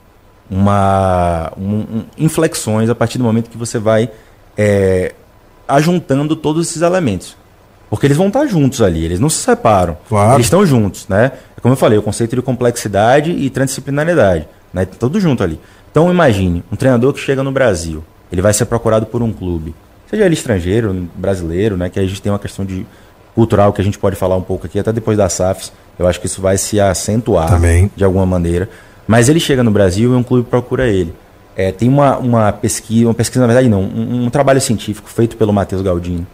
uma 0.50 1.52
um, 1.58 1.76
um, 1.80 2.04
inflexões 2.18 2.90
a 2.90 2.96
partir 2.96 3.18
do 3.18 3.24
momento 3.24 3.50
que 3.50 3.58
você 3.58 3.78
vai 3.78 4.10
é, 4.58 5.14
ajuntando 5.68 6.36
todos 6.36 6.68
esses 6.68 6.82
elementos. 6.82 7.36
Porque 7.90 8.06
eles 8.06 8.18
vão 8.18 8.28
estar 8.28 8.46
juntos 8.48 8.82
ali, 8.82 9.06
eles 9.06 9.20
não 9.20 9.30
se 9.30 9.38
separam. 9.38 9.98
Claro. 10.10 10.36
Eles 10.36 10.48
estão 10.48 10.66
juntos, 10.66 11.08
né? 11.08 11.32
É 11.58 11.62
como 11.62 11.74
eu 11.74 11.78
falei, 11.78 11.98
o 11.98 12.02
conceito 12.02 12.36
de 12.36 12.42
complexidade 12.42 13.32
e 13.32 13.50
transdisciplinaridade, 13.50 14.48
né? 14.74 14.86
Tudo 14.86 15.20
junto 15.20 15.44
ali. 15.44 15.60
Então 15.90 16.12
imagine, 16.12 16.64
um 16.72 16.76
treinador 16.76 17.14
que 17.14 17.20
chega 17.20 17.44
no 17.44 17.52
Brasil, 17.52 18.04
ele 18.32 18.42
vai 18.42 18.54
ser 18.54 18.66
procurado 18.66 19.06
por 19.06 19.22
um 19.22 19.32
clube, 19.32 19.74
seja 20.10 20.26
ele 20.26 20.34
estrangeiro, 20.34 21.08
brasileiro, 21.16 21.78
né? 21.78 21.90
Que 21.90 22.00
a 22.00 22.06
gente 22.06 22.22
tem 22.22 22.32
uma 22.32 22.40
questão 22.40 22.66
de 22.66 22.86
cultural 23.34 23.72
que 23.72 23.80
a 23.80 23.84
gente 23.84 24.00
pode 24.00 24.16
falar 24.16 24.36
um 24.36 24.42
pouco 24.42 24.66
aqui, 24.66 24.80
até 24.80 24.92
depois 24.92 25.18
da 25.18 25.30
SAFs. 25.30 25.72
Eu 25.98 26.08
acho 26.08 26.20
que 26.20 26.26
isso 26.26 26.42
vai 26.42 26.58
se 26.58 26.80
acentuar 26.80 27.50
Também. 27.50 27.90
de 27.96 28.04
alguma 28.04 28.26
maneira. 28.26 28.70
Mas 29.08 29.30
ele 29.30 29.40
chega 29.40 29.64
no 29.64 29.72
Brasil 29.72 30.12
e 30.12 30.16
um 30.16 30.24
clube 30.24 30.48
procura 30.48 30.88
ele. 30.88 31.14
É, 31.56 31.72
tem 31.72 31.90
uma, 31.90 32.18
uma 32.18 32.52
pesquisa, 32.52 33.08
uma 33.08 33.14
pesquisa, 33.14 33.42
na 33.42 33.48
verdade 33.48 33.68
não, 33.68 33.82
um, 33.82 34.26
um 34.26 34.30
trabalho 34.30 34.62
científico 34.62 35.10
feito 35.10 35.36
pelo 35.38 35.52
Matheus 35.52 35.82
Galdino, 35.82 36.28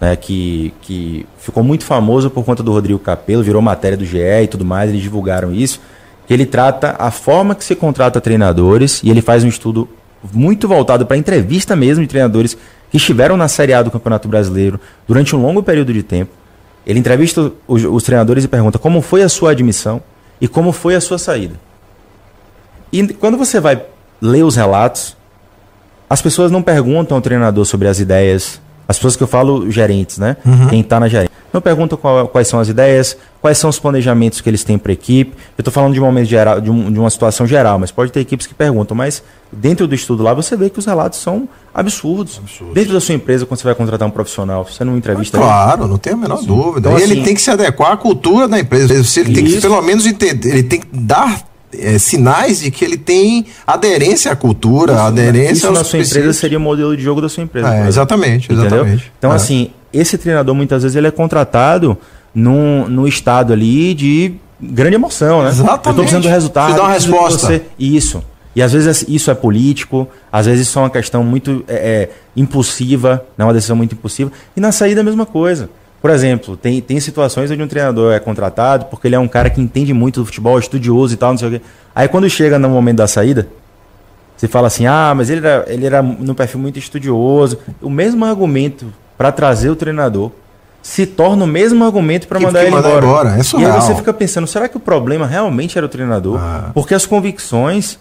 né, 0.00 0.16
que, 0.16 0.74
que 0.82 1.24
ficou 1.38 1.62
muito 1.62 1.84
famoso 1.84 2.28
por 2.28 2.44
conta 2.44 2.60
do 2.60 2.72
Rodrigo 2.72 2.98
Capello, 2.98 3.44
virou 3.44 3.62
matéria 3.62 3.96
do 3.96 4.04
GE 4.04 4.18
e 4.18 4.48
tudo 4.48 4.64
mais, 4.64 4.90
eles 4.90 5.00
divulgaram 5.00 5.54
isso, 5.54 5.80
que 6.26 6.34
ele 6.34 6.44
trata 6.44 6.96
a 6.98 7.12
forma 7.12 7.54
que 7.54 7.64
se 7.64 7.76
contrata 7.76 8.20
treinadores 8.20 9.00
e 9.04 9.10
ele 9.10 9.22
faz 9.22 9.44
um 9.44 9.48
estudo 9.48 9.88
muito 10.32 10.66
voltado 10.66 11.06
para 11.06 11.16
entrevista 11.16 11.76
mesmo 11.76 12.02
de 12.02 12.08
treinadores 12.08 12.56
que 12.90 12.96
estiveram 12.96 13.36
na 13.36 13.46
Série 13.46 13.74
A 13.74 13.82
do 13.82 13.90
Campeonato 13.90 14.26
Brasileiro 14.26 14.80
durante 15.06 15.36
um 15.36 15.42
longo 15.42 15.62
período 15.62 15.92
de 15.92 16.02
tempo. 16.02 16.32
Ele 16.86 16.98
entrevista 16.98 17.52
os, 17.66 17.84
os 17.84 18.02
treinadores 18.02 18.44
e 18.44 18.48
pergunta 18.48 18.78
como 18.78 19.00
foi 19.00 19.22
a 19.22 19.28
sua 19.28 19.52
admissão 19.52 20.02
e 20.40 20.48
como 20.48 20.72
foi 20.72 20.94
a 20.94 21.00
sua 21.00 21.18
saída. 21.18 21.54
E 22.94 23.08
quando 23.14 23.36
você 23.36 23.58
vai 23.58 23.82
ler 24.22 24.44
os 24.44 24.54
relatos, 24.54 25.16
as 26.08 26.22
pessoas 26.22 26.52
não 26.52 26.62
perguntam 26.62 27.16
ao 27.16 27.20
treinador 27.20 27.64
sobre 27.64 27.88
as 27.88 27.98
ideias. 27.98 28.60
As 28.86 28.96
pessoas 28.96 29.16
que 29.16 29.22
eu 29.24 29.26
falo, 29.26 29.68
gerentes, 29.68 30.18
né? 30.18 30.36
Uhum. 30.46 30.68
Quem 30.68 30.80
está 30.80 31.00
na 31.00 31.08
gerência. 31.08 31.32
Não 31.52 31.60
perguntam 31.60 31.98
qual, 31.98 32.28
quais 32.28 32.46
são 32.46 32.60
as 32.60 32.68
ideias, 32.68 33.16
quais 33.40 33.58
são 33.58 33.68
os 33.68 33.80
planejamentos 33.80 34.40
que 34.40 34.48
eles 34.48 34.62
têm 34.62 34.78
para 34.78 34.92
a 34.92 34.94
equipe. 34.94 35.32
Eu 35.58 35.62
estou 35.62 35.72
falando 35.72 35.94
de 35.94 36.00
um 36.00 36.04
momento 36.04 36.28
geral, 36.28 36.60
de, 36.60 36.70
um, 36.70 36.92
de, 36.92 36.98
uma 36.98 37.10
situação 37.10 37.46
geral, 37.48 37.80
mas 37.80 37.90
pode 37.90 38.12
ter 38.12 38.20
equipes 38.20 38.46
que 38.46 38.54
perguntam. 38.54 38.96
Mas 38.96 39.24
dentro 39.50 39.88
do 39.88 39.94
estudo 39.94 40.22
lá, 40.22 40.32
você 40.32 40.56
vê 40.56 40.70
que 40.70 40.78
os 40.78 40.86
relatos 40.86 41.18
são 41.18 41.48
absurdos. 41.72 42.38
Absurdo. 42.38 42.74
Dentro 42.74 42.92
da 42.92 43.00
sua 43.00 43.16
empresa, 43.16 43.44
quando 43.44 43.58
você 43.58 43.64
vai 43.64 43.74
contratar 43.74 44.06
um 44.06 44.10
profissional, 44.10 44.64
você 44.64 44.84
não 44.84 44.96
entrevista 44.96 45.36
ele. 45.36 45.44
Claro, 45.44 45.88
não 45.88 45.98
tem 45.98 46.12
a 46.12 46.16
menor 46.16 46.38
Sim. 46.38 46.46
dúvida. 46.46 46.90
Então, 46.90 46.92
e 46.92 47.02
assim, 47.02 47.12
ele 47.12 47.24
tem 47.24 47.34
que 47.34 47.42
se 47.42 47.50
adequar 47.50 47.92
à 47.92 47.96
cultura 47.96 48.46
da 48.46 48.60
empresa. 48.60 48.94
Ele 48.94 49.34
tem 49.34 49.44
que, 49.44 49.60
pelo 49.60 49.82
menos, 49.82 50.06
entender, 50.06 50.50
ele 50.50 50.62
tem 50.62 50.80
que 50.80 50.88
dar 50.92 51.53
é, 51.80 51.98
sinais 51.98 52.60
de 52.60 52.70
que 52.70 52.84
ele 52.84 52.96
tem 52.96 53.46
aderência 53.66 54.32
à 54.32 54.36
cultura, 54.36 54.92
isso, 54.92 55.02
aderência 55.02 55.52
isso 55.52 55.66
aos 55.66 55.78
na 55.78 55.84
sua 55.84 55.98
empresa 55.98 56.32
seria 56.32 56.58
o 56.58 56.60
modelo 56.60 56.96
de 56.96 57.02
jogo 57.02 57.20
da 57.20 57.28
sua 57.28 57.42
empresa. 57.42 57.74
É, 57.74 57.88
exatamente, 57.88 58.52
exatamente. 58.52 59.12
Então, 59.18 59.32
é. 59.32 59.36
assim, 59.36 59.70
esse 59.92 60.18
treinador 60.18 60.54
muitas 60.54 60.82
vezes 60.82 60.96
ele 60.96 61.06
é 61.06 61.10
contratado 61.10 61.96
num, 62.34 62.88
num 62.88 63.06
estado 63.06 63.52
ali 63.52 63.94
de 63.94 64.34
grande 64.60 64.94
emoção, 64.96 65.42
né? 65.42 65.50
Exatamente. 65.50 65.70
Eu 65.70 65.76
estou 65.76 65.94
precisando 65.94 66.22
do 66.22 66.28
resultado. 66.28 66.70
Você 66.70 66.76
dá 66.76 66.82
uma 66.82 66.92
resposta. 66.92 67.46
Você... 67.46 67.62
Isso. 67.78 68.22
E 68.56 68.62
às 68.62 68.72
vezes 68.72 69.04
isso 69.08 69.30
é 69.30 69.34
político, 69.34 70.08
às 70.30 70.46
vezes 70.46 70.68
isso 70.68 70.78
é 70.78 70.82
uma 70.82 70.90
questão 70.90 71.24
muito 71.24 71.64
é, 71.66 71.74
é, 71.74 72.10
impulsiva, 72.36 73.24
né? 73.36 73.44
uma 73.44 73.52
decisão 73.52 73.76
muito 73.76 73.94
impulsiva. 73.94 74.30
E 74.56 74.60
na 74.60 74.70
saída 74.70 75.00
a 75.00 75.04
mesma 75.04 75.26
coisa. 75.26 75.68
Por 76.04 76.10
exemplo, 76.10 76.54
tem, 76.54 76.82
tem 76.82 77.00
situações 77.00 77.50
onde 77.50 77.62
um 77.62 77.66
treinador 77.66 78.12
é 78.12 78.20
contratado 78.20 78.84
porque 78.90 79.08
ele 79.08 79.14
é 79.14 79.18
um 79.18 79.26
cara 79.26 79.48
que 79.48 79.58
entende 79.58 79.94
muito 79.94 80.20
do 80.20 80.26
futebol, 80.26 80.58
estudioso 80.58 81.14
e 81.14 81.16
tal, 81.16 81.30
não 81.30 81.38
sei 81.38 81.48
o 81.48 81.50
quê. 81.52 81.62
Aí 81.94 82.06
quando 82.08 82.28
chega 82.28 82.58
no 82.58 82.68
momento 82.68 82.98
da 82.98 83.06
saída, 83.06 83.48
você 84.36 84.46
fala 84.46 84.66
assim: 84.66 84.84
ah, 84.84 85.14
mas 85.16 85.30
ele 85.30 85.46
era, 85.46 85.64
ele 85.66 85.86
era 85.86 86.02
no 86.02 86.34
perfil 86.34 86.60
muito 86.60 86.78
estudioso. 86.78 87.58
O 87.80 87.88
mesmo 87.88 88.22
argumento 88.22 88.92
para 89.16 89.32
trazer 89.32 89.70
o 89.70 89.76
treinador 89.76 90.30
se 90.82 91.06
torna 91.06 91.44
o 91.44 91.46
mesmo 91.46 91.82
argumento 91.82 92.28
para 92.28 92.38
mandar 92.38 92.66
ele 92.66 92.76
embora. 92.76 93.06
embora. 93.06 93.28
É 93.38 93.62
e 93.62 93.64
aí 93.64 93.72
você 93.72 93.94
fica 93.94 94.12
pensando: 94.12 94.46
será 94.46 94.68
que 94.68 94.76
o 94.76 94.80
problema 94.80 95.26
realmente 95.26 95.78
era 95.78 95.86
o 95.86 95.88
treinador? 95.88 96.38
Ah. 96.38 96.70
Porque 96.74 96.92
as 96.92 97.06
convicções 97.06 97.98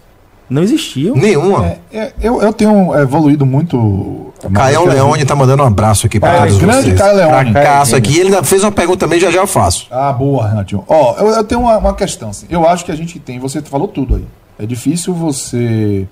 não 0.53 0.61
existiam. 0.61 1.15
Nenhuma. 1.15 1.65
É, 1.91 1.97
é, 1.97 2.13
eu, 2.21 2.39
eu 2.39 2.53
tenho 2.53 2.95
evoluído 2.95 3.43
muito. 3.43 4.31
Caio 4.53 4.85
Leone 4.85 5.25
tá 5.25 5.35
mandando 5.35 5.63
um 5.63 5.65
abraço 5.65 6.05
aqui 6.05 6.19
para 6.19 6.33
é, 6.33 6.39
todos 6.41 6.57
grande 6.59 6.83
vocês. 6.83 6.99
Caio 6.99 7.15
Leone. 7.17 7.51
Fracasso 7.51 7.95
aqui. 7.95 8.19
Ele 8.19 8.29
ainda 8.29 8.43
fez 8.43 8.63
uma 8.63 8.71
pergunta 8.71 8.99
também, 8.99 9.19
já 9.19 9.31
já 9.31 9.39
eu 9.39 9.47
faço. 9.47 9.87
Ah, 9.89 10.13
boa, 10.13 10.47
Renatinho. 10.47 10.83
Ó, 10.87 11.15
eu, 11.17 11.27
eu 11.29 11.43
tenho 11.43 11.61
uma, 11.61 11.77
uma, 11.77 11.93
questão. 11.95 12.29
Assim. 12.29 12.45
Eu 12.49 12.67
acho 12.67 12.85
que 12.85 12.91
a 12.91 12.95
gente 12.95 13.19
tem, 13.19 13.39
você 13.39 13.61
falou 13.63 13.87
tudo 13.87 14.15
aí. 14.15 14.25
É 14.59 14.65
difícil 14.67 15.13
você 15.15 16.07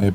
é, 0.00 0.12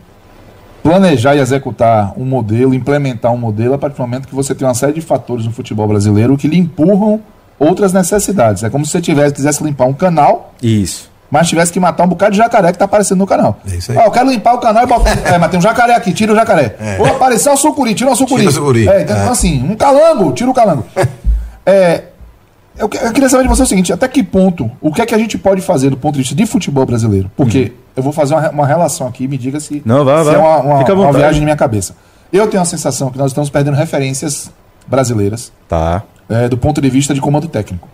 planejar 0.81 1.35
e 1.35 1.39
executar 1.39 2.13
um 2.17 2.23
modelo, 2.23 2.73
implementar 2.73 3.33
um 3.33 3.37
modelo 3.37 3.73
a 3.73 3.77
partir 3.77 3.97
do 3.97 4.01
momento 4.01 4.27
que 4.27 4.35
você 4.35 4.55
tem 4.55 4.65
uma 4.65 4.73
série 4.73 4.93
de 4.93 5.01
fatores 5.01 5.45
no 5.45 5.51
futebol 5.51 5.85
brasileiro 5.85 6.37
que 6.37 6.47
lhe 6.47 6.57
empurram 6.57 7.19
outras 7.59 7.91
necessidades. 7.91 8.63
É 8.63 8.69
como 8.69 8.85
se 8.85 8.91
você 8.91 9.01
tivesse, 9.01 9.33
quisesse 9.33 9.61
limpar 9.61 9.85
um 9.85 9.93
canal. 9.93 10.53
Isso 10.63 11.13
mas 11.29 11.47
tivesse 11.47 11.71
que 11.71 11.79
matar 11.79 12.03
um 12.03 12.07
bocado 12.07 12.31
de 12.31 12.37
jacaré 12.37 12.71
que 12.71 12.77
tá 12.77 12.85
aparecendo 12.85 13.19
no 13.19 13.27
canal. 13.27 13.59
É 13.69 13.75
isso 13.75 13.91
aí. 13.91 13.97
Ó, 13.97 14.03
eu 14.03 14.11
quero 14.11 14.29
limpar 14.29 14.53
o 14.53 14.59
canal 14.59 14.83
e 14.83 14.87
botar. 14.87 15.11
é, 15.25 15.37
mas 15.37 15.49
tem 15.49 15.59
um 15.59 15.61
jacaré 15.61 15.95
aqui, 15.95 16.13
tira 16.13 16.31
o 16.31 16.35
jacaré. 16.35 16.75
É. 16.79 16.97
Ou 16.99 17.07
apareceu 17.07 17.53
o 17.53 17.57
sucuri, 17.57 17.93
tira 17.93 18.11
o 18.11 18.15
sucuri. 18.15 18.41
Tira 18.41 18.51
o 18.51 18.53
sucuri. 18.53 18.87
É, 18.87 19.01
então, 19.01 19.15
é. 19.15 19.29
assim, 19.29 19.63
um 19.63 19.75
calango, 19.75 20.31
tira 20.33 20.49
o 20.49 20.53
calango. 20.53 20.85
é, 21.65 22.03
eu, 22.77 22.89
eu, 23.01 23.13
queria 23.13 23.29
saber 23.29 23.43
de 23.43 23.49
você 23.49 23.63
o 23.63 23.65
seguinte: 23.65 23.91
até 23.93 24.07
que 24.07 24.23
ponto, 24.23 24.69
o 24.81 24.91
que 24.91 25.01
é 25.01 25.05
que 25.05 25.15
a 25.15 25.17
gente 25.17 25.37
pode 25.37 25.61
fazer 25.61 25.89
do 25.89 25.97
ponto 25.97 26.13
de 26.13 26.19
vista 26.19 26.35
de 26.35 26.45
futebol 26.45 26.85
brasileiro? 26.85 27.31
Porque 27.35 27.71
hum. 27.73 27.79
eu 27.95 28.03
vou 28.03 28.11
fazer 28.11 28.33
uma, 28.33 28.49
uma 28.49 28.67
relação 28.67 29.07
aqui, 29.07 29.27
me 29.27 29.37
diga 29.37 29.59
se, 29.59 29.81
Não, 29.85 30.03
vai, 30.03 30.19
se 30.19 30.25
vai. 30.25 30.35
é 30.35 30.37
uma, 30.37 30.57
uma, 30.59 30.93
uma 30.93 31.13
viagem 31.13 31.39
na 31.39 31.45
minha 31.45 31.57
cabeça. 31.57 31.95
Eu 32.31 32.47
tenho 32.47 32.61
a 32.61 32.65
sensação 32.65 33.09
que 33.09 33.17
nós 33.17 33.31
estamos 33.31 33.49
perdendo 33.49 33.75
referências 33.75 34.51
brasileiras 34.87 35.51
tá. 35.67 36.03
É, 36.29 36.49
do 36.49 36.57
ponto 36.57 36.81
de 36.81 36.89
vista 36.89 37.13
de 37.13 37.21
comando 37.21 37.47
técnico. 37.47 37.87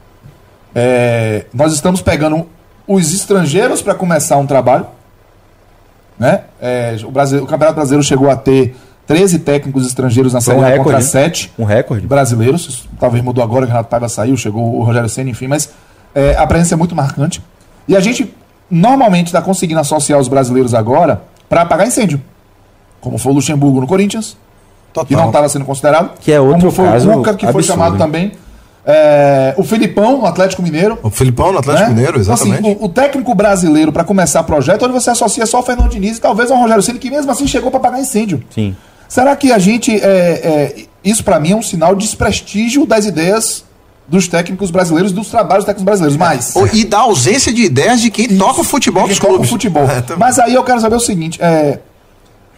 É, 0.74 1.46
nós 1.54 1.74
estamos 1.74 2.02
pegando 2.02 2.48
os 2.88 3.14
estrangeiros 3.14 3.82
para 3.82 3.94
começar 3.94 4.38
um 4.38 4.46
trabalho. 4.46 4.86
Né? 6.18 6.42
É, 6.62 6.98
o, 7.04 7.12
Brasil, 7.12 7.44
o 7.44 7.48
Campeonato 7.48 7.76
Brasileiro 7.76 8.04
chegou 8.04 8.30
a 8.30 8.36
ter 8.36 8.76
13 9.08 9.40
técnicos 9.40 9.86
estrangeiros 9.86 10.34
na 10.34 10.42
Série 10.42 10.60
um 10.60 10.66
A 10.66 10.78
contra 10.78 11.02
7 11.02 11.52
um 11.58 11.64
recorde. 11.64 12.06
brasileiros. 12.06 12.88
Talvez 13.00 13.24
mudou 13.24 13.44
agora, 13.44 13.66
o 13.66 13.68
Renato 13.68 13.90
Paiva 13.90 14.08
saiu, 14.08 14.38
chegou 14.38 14.80
o 14.80 14.84
Rogério 14.84 15.10
Senna, 15.10 15.30
enfim, 15.30 15.48
mas 15.48 15.72
é, 16.14 16.36
a 16.36 16.46
presença 16.46 16.76
é 16.76 16.78
muito 16.78 16.96
marcante. 16.96 17.42
E 17.88 17.96
a 17.96 18.00
gente 18.00 18.34
normalmente 18.70 19.28
está 19.28 19.42
conseguindo 19.42 19.80
associar 19.80 20.20
os 20.20 20.28
brasileiros 20.28 20.74
agora 20.74 21.24
para 21.50 21.64
apagar 21.64 21.88
incêndio. 21.88 22.22
Como 23.02 23.18
foi 23.18 23.32
o 23.32 23.36
Luxemburgo 23.36 23.82
no 23.82 23.88
Corinthians, 23.88 24.38
Total. 24.94 25.08
que 25.08 25.16
não 25.16 25.28
estava 25.28 25.50
sendo 25.50 25.66
considerado. 25.66 26.12
Que 26.20 26.32
é 26.32 26.40
outro 26.40 26.60
como 26.60 26.72
foi 26.72 26.86
caso 26.86 27.10
o 27.10 27.14
Cuca, 27.16 27.34
que 27.34 27.46
absurdo. 27.46 27.52
foi 27.54 27.64
chamado 27.64 27.98
também 27.98 28.32
é, 28.86 29.54
o 29.58 29.64
Filipão, 29.64 30.18
no 30.18 30.26
Atlético 30.26 30.62
Mineiro. 30.62 30.98
O 31.04 31.10
Filipão, 31.10 31.52
no 31.52 31.60
Atlético 31.60 31.90
né? 31.90 31.96
Mineiro, 31.96 32.20
exatamente. 32.20 32.60
Então, 32.60 32.72
assim, 32.72 32.80
o, 32.82 32.86
o, 32.86 32.90
técnico 32.90 33.36
brasileiro, 33.36 33.92
para 33.92 34.04
começar 34.04 34.42
projeto, 34.44 34.84
onde 34.84 34.94
você 34.94 35.12
associa 35.12 35.46
só 35.46 35.60
o 35.60 35.64
Fernando 35.64 35.90
Diniz 35.90 36.18
e 36.18 36.22
talvez 36.22 36.50
ao 36.50 36.58
Rogério 36.58 36.82
Ceni, 36.82 36.98
que 36.98 37.10
mesmo 37.10 37.32
assim 37.32 37.46
chegou 37.46 37.70
para 37.70 37.80
pagar 37.80 38.00
incêndio. 38.00 38.44
Sim. 38.50 38.76
Será 39.08 39.36
que 39.36 39.52
a 39.52 39.60
gente. 39.60 39.94
É, 39.94 40.00
é, 40.04 40.86
isso, 41.04 41.24
para 41.24 41.40
mim, 41.40 41.52
é 41.52 41.56
um 41.56 41.62
sinal 41.62 41.96
de 41.96 42.06
desprestígio 42.06 42.86
das 42.86 43.06
ideias 43.06 43.66
dos 44.08 44.28
técnicos 44.28 44.72
brasileiros, 44.72 45.12
dos 45.12 45.30
trabalhos 45.30 45.64
dos 45.64 45.66
técnicos 45.66 45.86
brasileiros. 45.86 46.18
Mas. 46.18 46.56
E 46.74 46.86
da 46.86 47.00
ausência 47.00 47.54
de 47.54 47.64
ideias 47.64 48.02
de 48.02 48.10
quem 48.10 48.26
isso, 48.26 48.38
toca 48.38 48.62
o 48.62 48.64
futebol 48.64 49.08
dos 49.08 49.20
clubes. 49.20 49.50
futebol. 49.50 49.84
É, 49.84 50.16
Mas 50.18 50.40
aí 50.40 50.56
eu 50.56 50.64
quero 50.64 50.82
saber 50.82 50.96
o 50.96 51.00
seguinte: 51.00 51.40
é, 51.42 51.80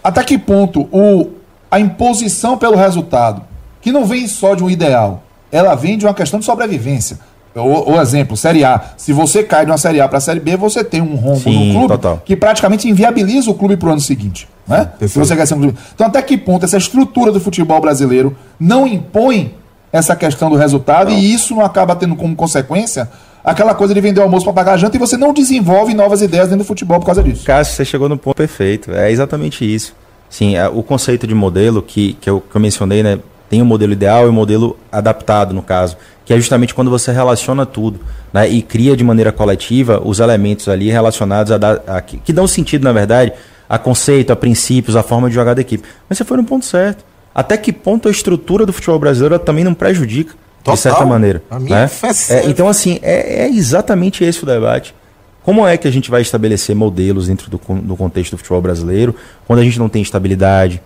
até 0.03 0.23
que 0.23 0.37
ponto 0.37 0.87
o, 0.91 1.31
a 1.69 1.79
imposição 1.79 2.57
pelo 2.57 2.75
resultado, 2.75 3.41
que 3.81 3.91
não 3.91 4.05
vem 4.05 4.27
só 4.27 4.55
de 4.55 4.63
um 4.63 4.69
ideal, 4.69 5.22
ela 5.53 5.75
vem 5.75 5.97
de 5.97 6.05
uma 6.05 6.13
questão 6.13 6.39
de 6.39 6.45
sobrevivência. 6.45 7.19
O, 7.55 7.91
o 7.93 8.01
exemplo, 8.01 8.35
Série 8.35 8.65
A. 8.65 8.81
Se 8.97 9.13
você 9.13 9.43
cai 9.43 9.63
de 9.63 9.71
uma 9.71 9.77
Série 9.77 10.01
A 10.01 10.07
para 10.07 10.17
a 10.17 10.21
Série 10.21 10.39
B, 10.39 10.57
você 10.57 10.83
tem 10.83 11.01
um 11.01 11.15
rombo 11.15 11.41
Sim, 11.41 11.67
no 11.67 11.73
clube 11.73 11.87
total. 11.89 12.21
que 12.25 12.35
praticamente 12.35 12.89
inviabiliza 12.89 13.51
o 13.51 13.53
clube 13.53 13.77
para 13.77 13.89
o 13.89 13.91
ano 13.91 14.01
seguinte. 14.01 14.49
Né? 14.67 14.89
Se 15.01 15.19
você 15.19 15.35
quer 15.35 15.45
ser 15.45 15.53
um 15.53 15.59
clube. 15.59 15.77
Então, 15.93 16.07
até 16.07 16.19
que 16.23 16.35
ponto 16.35 16.65
essa 16.65 16.77
estrutura 16.77 17.31
do 17.31 17.39
futebol 17.39 17.79
brasileiro 17.79 18.35
não 18.59 18.87
impõe 18.87 19.53
essa 19.91 20.15
questão 20.15 20.49
do 20.49 20.55
resultado 20.55 21.11
e 21.11 21.31
isso 21.31 21.53
não 21.53 21.63
acaba 21.63 21.95
tendo 21.95 22.15
como 22.15 22.35
consequência 22.35 23.07
aquela 23.43 23.75
coisa 23.75 23.93
de 23.93 24.01
vender 24.01 24.21
o 24.21 24.23
almoço 24.23 24.45
para 24.45 24.53
pagar 24.53 24.73
a 24.73 24.77
janta 24.77 24.95
e 24.95 24.99
você 24.99 25.15
não 25.15 25.31
desenvolve 25.31 25.93
novas 25.93 26.23
ideias 26.23 26.47
dentro 26.47 26.63
do 26.63 26.67
futebol 26.67 26.99
por 26.99 27.05
causa 27.05 27.21
disso. 27.21 27.45
Cássio, 27.45 27.75
você 27.75 27.85
chegou 27.85 28.09
no 28.09 28.17
ponto 28.17 28.35
perfeito. 28.35 28.91
É 28.91 29.11
exatamente 29.11 29.63
isso. 29.63 29.93
Sim, 30.27 30.55
é, 30.55 30.67
o 30.67 30.81
conceito 30.81 31.27
de 31.27 31.35
modelo 31.35 31.83
que, 31.83 32.13
que, 32.19 32.27
eu, 32.27 32.41
que 32.41 32.55
eu 32.55 32.61
mencionei, 32.61 33.03
né? 33.03 33.19
Tem 33.53 33.61
o 33.61 33.65
modelo 33.65 33.93
ideal 33.93 34.25
e 34.25 34.29
o 34.29 34.33
modelo 34.33 34.75
adaptado, 34.91 35.53
no 35.53 35.61
caso, 35.61 35.95
que 36.25 36.33
é 36.33 36.37
justamente 36.37 36.73
quando 36.73 36.89
você 36.89 37.11
relaciona 37.11 37.67
tudo 37.67 37.99
né, 38.33 38.49
e 38.49 38.63
cria 38.63 38.97
de 38.97 39.03
maneira 39.03 39.31
coletiva 39.31 40.01
os 40.03 40.19
elementos 40.19 40.67
ali 40.67 40.89
relacionados 40.89 41.51
a, 41.51 41.59
dar, 41.59 41.83
a 41.85 42.01
que, 42.01 42.17
que 42.17 42.33
dão 42.33 42.47
sentido, 42.47 42.83
na 42.83 42.91
verdade, 42.91 43.31
a 43.69 43.77
conceito, 43.77 44.33
a 44.33 44.35
princípios, 44.35 44.95
a 44.95 45.03
forma 45.03 45.29
de 45.29 45.35
jogar 45.35 45.53
da 45.53 45.61
equipe. 45.61 45.87
Mas 46.09 46.17
você 46.17 46.25
foi 46.25 46.37
no 46.37 46.43
ponto 46.43 46.65
certo. 46.65 47.05
Até 47.35 47.55
que 47.55 47.71
ponto 47.71 48.07
a 48.07 48.11
estrutura 48.11 48.65
do 48.65 48.73
futebol 48.73 48.97
brasileiro 48.97 49.37
também 49.37 49.63
não 49.63 49.75
prejudica, 49.75 50.33
Total. 50.63 50.73
de 50.73 50.81
certa 50.81 51.05
maneira. 51.05 51.43
A 51.47 51.59
minha 51.59 51.81
né? 51.81 51.83
É, 51.83 51.87
certa. 52.11 52.49
então, 52.49 52.67
assim, 52.67 52.97
é, 53.03 53.43
é 53.43 53.49
exatamente 53.49 54.23
esse 54.23 54.41
o 54.41 54.47
debate. 54.47 54.95
Como 55.43 55.67
é 55.67 55.77
que 55.77 55.87
a 55.87 55.91
gente 55.91 56.09
vai 56.09 56.23
estabelecer 56.23 56.75
modelos 56.75 57.27
dentro 57.27 57.51
do, 57.51 57.61
do 57.83 57.95
contexto 57.95 58.31
do 58.31 58.37
futebol 58.37 58.63
brasileiro 58.63 59.15
quando 59.45 59.59
a 59.59 59.63
gente 59.63 59.77
não 59.77 59.89
tem 59.89 60.01
estabilidade? 60.01 60.81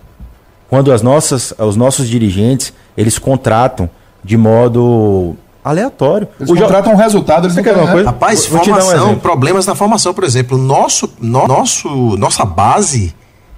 Quando 0.69 0.91
as 0.91 1.01
nossas, 1.01 1.53
os 1.57 1.75
nossos 1.75 2.07
dirigentes 2.09 2.73
eles 2.95 3.17
contratam 3.17 3.89
de 4.23 4.35
modo 4.35 5.35
aleatório. 5.63 6.27
Eles 6.39 6.49
O 6.51 6.55
contratam 6.55 6.93
um 6.93 6.95
resultado, 6.95 7.45
eles 7.45 7.55
não 7.55 7.63
quer 7.63 7.69
querem, 7.69 7.81
uma 7.83 7.87
né? 7.87 7.93
coisa? 7.93 8.09
Rapaz, 8.09 8.45
Vou 8.45 8.61
um 8.61 8.63
formação, 8.63 9.05
exemplo. 9.05 9.19
problemas 9.21 9.65
na 9.65 9.75
formação, 9.75 10.13
por 10.13 10.23
exemplo, 10.23 10.57
nosso, 10.57 11.09
no- 11.19 11.47
nosso, 11.47 11.89
nossa 12.17 12.43
base, 12.45 13.13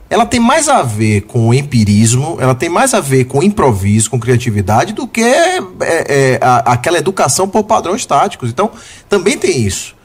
ela 0.10 0.26
tem 0.26 0.40
mais 0.40 0.68
a 0.68 0.82
ver 0.82 1.22
com 1.22 1.50
o 1.50 1.54
empirismo, 1.54 2.38
ela 2.40 2.56
tem 2.56 2.68
mais 2.68 2.94
a 2.96 3.00
ver 3.00 3.26
com 3.26 3.44
improviso, 3.44 4.10
com 4.10 4.20
criatividade, 4.20 4.92
do 4.94 5.08
que 5.08 5.22
é, 5.22 5.60
é, 5.82 6.40
a- 6.42 6.74
aquela 6.74 6.98
educação 6.98 7.48
por 7.48 7.64
padrões 7.64 8.06
táticos. 8.06 8.50
Então, 8.50 8.72
também 9.08 9.38
tem 9.38 9.62
isso. 9.62 9.96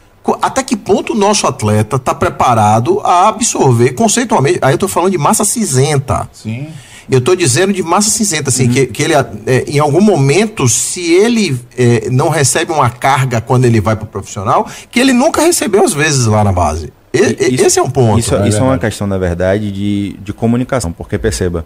Até 0.40 0.62
que 0.62 0.76
ponto 0.76 1.12
o 1.12 1.16
nosso 1.16 1.46
atleta 1.46 1.96
está 1.96 2.14
preparado 2.14 3.00
a 3.05 3.28
absorver 3.28 3.92
conceitualmente? 3.92 4.59
Aí 4.62 4.72
eu 4.72 4.76
estou 4.76 4.88
falando 4.88 5.11
de 5.12 5.18
massa 5.18 5.44
cinzenta. 5.44 6.28
Sim. 6.32 6.68
Eu 7.11 7.18
estou 7.18 7.36
dizendo 7.36 7.72
de 7.72 7.82
massa 7.82 8.11
cinzenta, 8.11 8.48
assim, 8.50 8.68
que, 8.68 8.86
que 8.86 9.02
ele, 9.02 9.14
é, 9.14 9.64
em 9.68 9.78
algum 9.78 10.00
momento, 10.00 10.68
se 10.68 11.12
ele 11.12 11.59
é, 11.76 12.09
não 12.11 12.28
recebe 12.28 12.72
uma 12.72 12.88
carga 12.90 13.40
quando 13.40 13.64
ele 13.64 13.80
vai 13.80 13.94
para 13.96 14.05
o 14.05 14.09
profissional, 14.09 14.66
que 14.90 14.98
ele 15.00 15.12
nunca 15.12 15.42
recebeu 15.42 15.84
às 15.84 15.92
vezes 15.92 16.26
lá 16.26 16.42
na 16.42 16.52
base. 16.52 16.92
E- 17.12 17.18
e- 17.18 17.55
Isso- 17.55 17.64
esse 17.66 17.78
é 17.78 17.82
um 17.82 17.90
ponto. 17.90 18.18
Isso, 18.18 18.34
É 18.34 18.48
isso 18.48 18.59
é 18.59 18.62
uma 18.62 18.78
questão, 18.78 19.07
na 19.07 19.18
verdade, 19.18 19.70
de, 19.70 20.16
de 20.22 20.32
comunicação. 20.32 20.90
Porque, 20.92 21.16
perceba, 21.18 21.64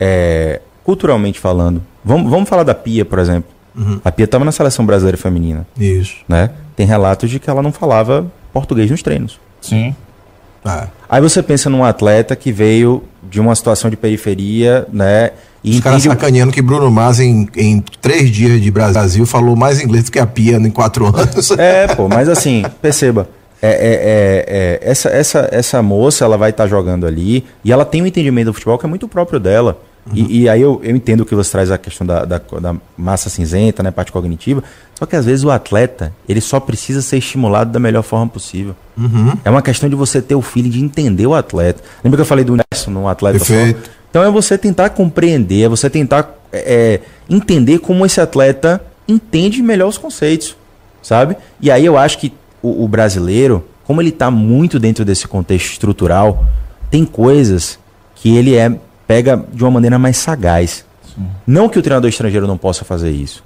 é, 0.00 0.60
culturalmente 0.84 1.38
falando, 1.38 1.82
vamos, 2.04 2.30
vamos 2.30 2.48
falar 2.48 2.62
da 2.62 2.74
Pia, 2.74 3.04
por 3.04 3.18
exemplo. 3.18 3.50
Uhum. 3.76 4.00
A 4.04 4.10
Pia 4.10 4.24
estava 4.24 4.44
na 4.44 4.52
seleção 4.52 4.86
brasileira 4.86 5.18
feminina. 5.18 5.66
Isso. 5.78 6.14
Né? 6.28 6.50
Tem 6.74 6.86
relatos 6.86 7.28
de 7.30 7.38
que 7.38 7.50
ela 7.50 7.60
não 7.62 7.72
falava 7.72 8.26
português 8.52 8.90
nos 8.90 9.02
treinos. 9.02 9.38
Sim. 9.60 9.94
É. 10.64 10.88
Aí 11.08 11.20
você 11.20 11.42
pensa 11.42 11.70
num 11.70 11.84
atleta 11.84 12.34
que 12.34 12.50
veio 12.52 13.02
de 13.22 13.40
uma 13.40 13.54
situação 13.54 13.90
de 13.90 13.96
periferia, 13.96 14.86
né? 14.92 15.30
E 15.62 15.76
Os 15.76 15.80
caras 15.80 16.02
sacaneando 16.02 16.52
que 16.52 16.62
Bruno 16.62 16.88
Mars, 16.90 17.18
em, 17.18 17.48
em 17.56 17.82
três 18.00 18.30
dias 18.30 18.60
de 18.60 18.70
Brasil, 18.70 19.26
falou 19.26 19.56
mais 19.56 19.80
inglês 19.80 20.04
do 20.04 20.12
que 20.12 20.18
a 20.18 20.26
Pia 20.26 20.56
em 20.56 20.70
quatro 20.70 21.06
anos. 21.06 21.50
É, 21.52 21.88
pô, 21.88 22.08
mas 22.08 22.28
assim, 22.28 22.64
perceba. 22.80 23.28
é, 23.60 23.68
é, 23.68 23.72
é, 23.72 24.44
é, 24.48 24.90
essa, 24.90 25.08
essa, 25.08 25.48
essa 25.50 25.82
moça, 25.82 26.24
ela 26.24 26.36
vai 26.36 26.50
estar 26.50 26.68
jogando 26.68 27.04
ali 27.04 27.44
e 27.64 27.72
ela 27.72 27.84
tem 27.84 28.00
um 28.00 28.06
entendimento 28.06 28.46
do 28.46 28.52
futebol 28.52 28.78
que 28.78 28.86
é 28.86 28.88
muito 28.88 29.08
próprio 29.08 29.40
dela. 29.40 29.80
E, 30.12 30.42
e 30.42 30.48
aí 30.48 30.62
eu, 30.62 30.80
eu 30.84 30.94
entendo 30.94 31.24
que 31.24 31.34
você 31.34 31.50
traz 31.50 31.70
a 31.70 31.76
questão 31.76 32.06
da, 32.06 32.24
da, 32.24 32.38
da 32.60 32.76
massa 32.96 33.28
cinzenta, 33.28 33.82
né, 33.82 33.90
parte 33.90 34.12
cognitiva. 34.12 34.62
Só 34.98 35.04
que 35.04 35.14
às 35.14 35.26
vezes 35.26 35.44
o 35.44 35.50
atleta, 35.50 36.12
ele 36.28 36.40
só 36.40 36.58
precisa 36.58 37.02
ser 37.02 37.18
estimulado 37.18 37.70
da 37.70 37.78
melhor 37.78 38.02
forma 38.02 38.26
possível. 38.26 38.74
É 39.44 39.50
uma 39.50 39.60
questão 39.60 39.88
de 39.88 39.94
você 39.94 40.22
ter 40.22 40.34
o 40.34 40.40
feeling 40.40 40.70
de 40.70 40.82
entender 40.82 41.26
o 41.26 41.34
atleta. 41.34 41.82
Lembra 42.02 42.16
que 42.16 42.22
eu 42.22 42.26
falei 42.26 42.44
do 42.44 42.56
Nelson 42.56 42.90
no 42.90 43.06
atleta? 43.06 43.38
Perfeito. 43.38 43.84
Só? 43.84 43.90
Então 44.10 44.22
é 44.24 44.30
você 44.30 44.56
tentar 44.56 44.88
compreender, 44.90 45.64
é 45.64 45.68
você 45.68 45.90
tentar 45.90 46.34
é, 46.50 47.00
entender 47.28 47.78
como 47.80 48.06
esse 48.06 48.20
atleta 48.20 48.82
entende 49.06 49.62
melhor 49.62 49.88
os 49.88 49.98
conceitos, 49.98 50.56
sabe? 51.02 51.36
E 51.60 51.70
aí 51.70 51.84
eu 51.84 51.98
acho 51.98 52.18
que 52.18 52.32
o, 52.62 52.84
o 52.84 52.88
brasileiro, 52.88 53.64
como 53.86 54.00
ele 54.00 54.08
está 54.08 54.30
muito 54.30 54.78
dentro 54.78 55.04
desse 55.04 55.28
contexto 55.28 55.72
estrutural, 55.72 56.46
tem 56.90 57.04
coisas 57.04 57.78
que 58.14 58.34
ele 58.34 58.54
é 58.54 58.74
pega 59.06 59.44
de 59.52 59.62
uma 59.62 59.70
maneira 59.70 59.98
mais 59.98 60.16
sagaz. 60.16 60.84
Não 61.46 61.68
que 61.68 61.78
o 61.78 61.82
treinador 61.82 62.08
estrangeiro 62.08 62.46
não 62.46 62.58
possa 62.58 62.84
fazer 62.84 63.10
isso. 63.10 63.42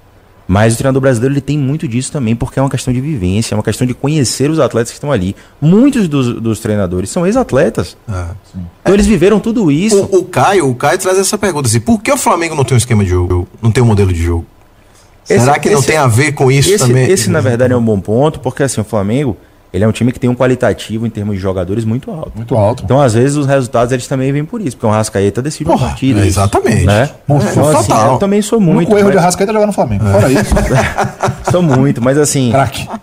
Mas 0.53 0.73
o 0.73 0.77
treinador 0.77 1.01
brasileiro 1.01 1.33
ele 1.33 1.39
tem 1.39 1.57
muito 1.57 1.87
disso 1.87 2.11
também, 2.11 2.35
porque 2.35 2.59
é 2.59 2.61
uma 2.61 2.69
questão 2.69 2.93
de 2.93 2.99
vivência, 2.99 3.53
é 3.53 3.57
uma 3.57 3.63
questão 3.63 3.87
de 3.87 3.93
conhecer 3.93 4.49
os 4.51 4.59
atletas 4.59 4.89
que 4.91 4.95
estão 4.97 5.09
ali. 5.09 5.33
Muitos 5.61 6.09
dos, 6.09 6.41
dos 6.41 6.59
treinadores 6.59 7.09
são 7.09 7.25
ex-atletas. 7.25 7.95
Então 8.81 8.93
eles 8.93 9.07
viveram 9.07 9.39
tudo 9.39 9.71
isso. 9.71 10.01
O, 10.11 10.17
o 10.19 10.23
Caio, 10.25 10.69
o 10.69 10.75
Caio 10.75 10.97
traz 10.99 11.17
essa 11.17 11.37
pergunta 11.37 11.69
assim: 11.69 11.79
por 11.79 12.01
que 12.01 12.11
o 12.11 12.17
Flamengo 12.17 12.53
não 12.53 12.65
tem 12.65 12.75
um 12.75 12.77
esquema 12.77 13.01
de 13.01 13.09
jogo? 13.11 13.47
Não 13.61 13.71
tem 13.71 13.81
um 13.81 13.87
modelo 13.87 14.11
de 14.11 14.21
jogo? 14.21 14.45
Esse- 15.29 15.39
Será 15.45 15.57
que 15.57 15.69
não 15.69 15.77
esse- 15.79 15.87
tem 15.87 15.95
a 15.95 16.07
ver 16.07 16.33
com 16.33 16.51
isso 16.51 16.69
esse, 16.73 16.85
também? 16.85 17.09
Esse, 17.09 17.29
na 17.29 17.39
verdade, 17.39 17.71
é 17.71 17.77
um 17.77 17.81
bom 17.85 18.01
ponto, 18.01 18.41
porque 18.41 18.61
assim, 18.63 18.81
o 18.81 18.83
Flamengo, 18.83 19.37
ele 19.73 19.83
é 19.83 19.87
um 19.87 19.91
time 19.91 20.11
que 20.11 20.19
tem 20.19 20.29
um 20.29 20.35
qualitativo 20.35 21.07
em 21.07 21.09
termos 21.09 21.35
de 21.35 21.41
jogadores 21.41 21.85
muito 21.85 22.11
alto. 22.11 22.31
Muito 22.35 22.55
alto. 22.55 22.83
Então, 22.83 22.99
às 23.01 23.13
vezes, 23.13 23.37
os 23.37 23.45
resultados 23.47 23.91
eles 23.93 24.05
também 24.07 24.31
vêm 24.31 24.43
por 24.43 24.59
isso, 24.61 24.75
porque 24.75 24.85
o 24.85 24.89
Rascaeta 24.89 25.41
decide 25.41 25.69
uma 25.69 25.77
Porra, 25.77 25.87
partida. 25.89 26.19
é, 26.21 26.27
exatamente. 26.27 26.85
Né? 26.85 27.03
É, 27.03 27.33
Então, 27.33 27.37
assim, 27.69 27.87
total. 27.87 28.13
eu 28.13 28.17
também 28.19 28.41
sou 28.41 28.59
O 28.59 28.61
muito. 28.61 28.77
único 28.79 28.93
erro 28.97 29.05
mas- 29.05 29.11
de 29.13 29.17
Arrascaeta 29.19 29.51
é 29.51 29.53
jogar 29.53 29.67
no 29.67 29.73
Flamengo. 29.73 30.03
Fora 30.05 30.29
isso. 30.31 30.53
Sou 31.51 31.61
muito, 31.61 32.01
mas 32.01 32.17
assim, 32.17 32.51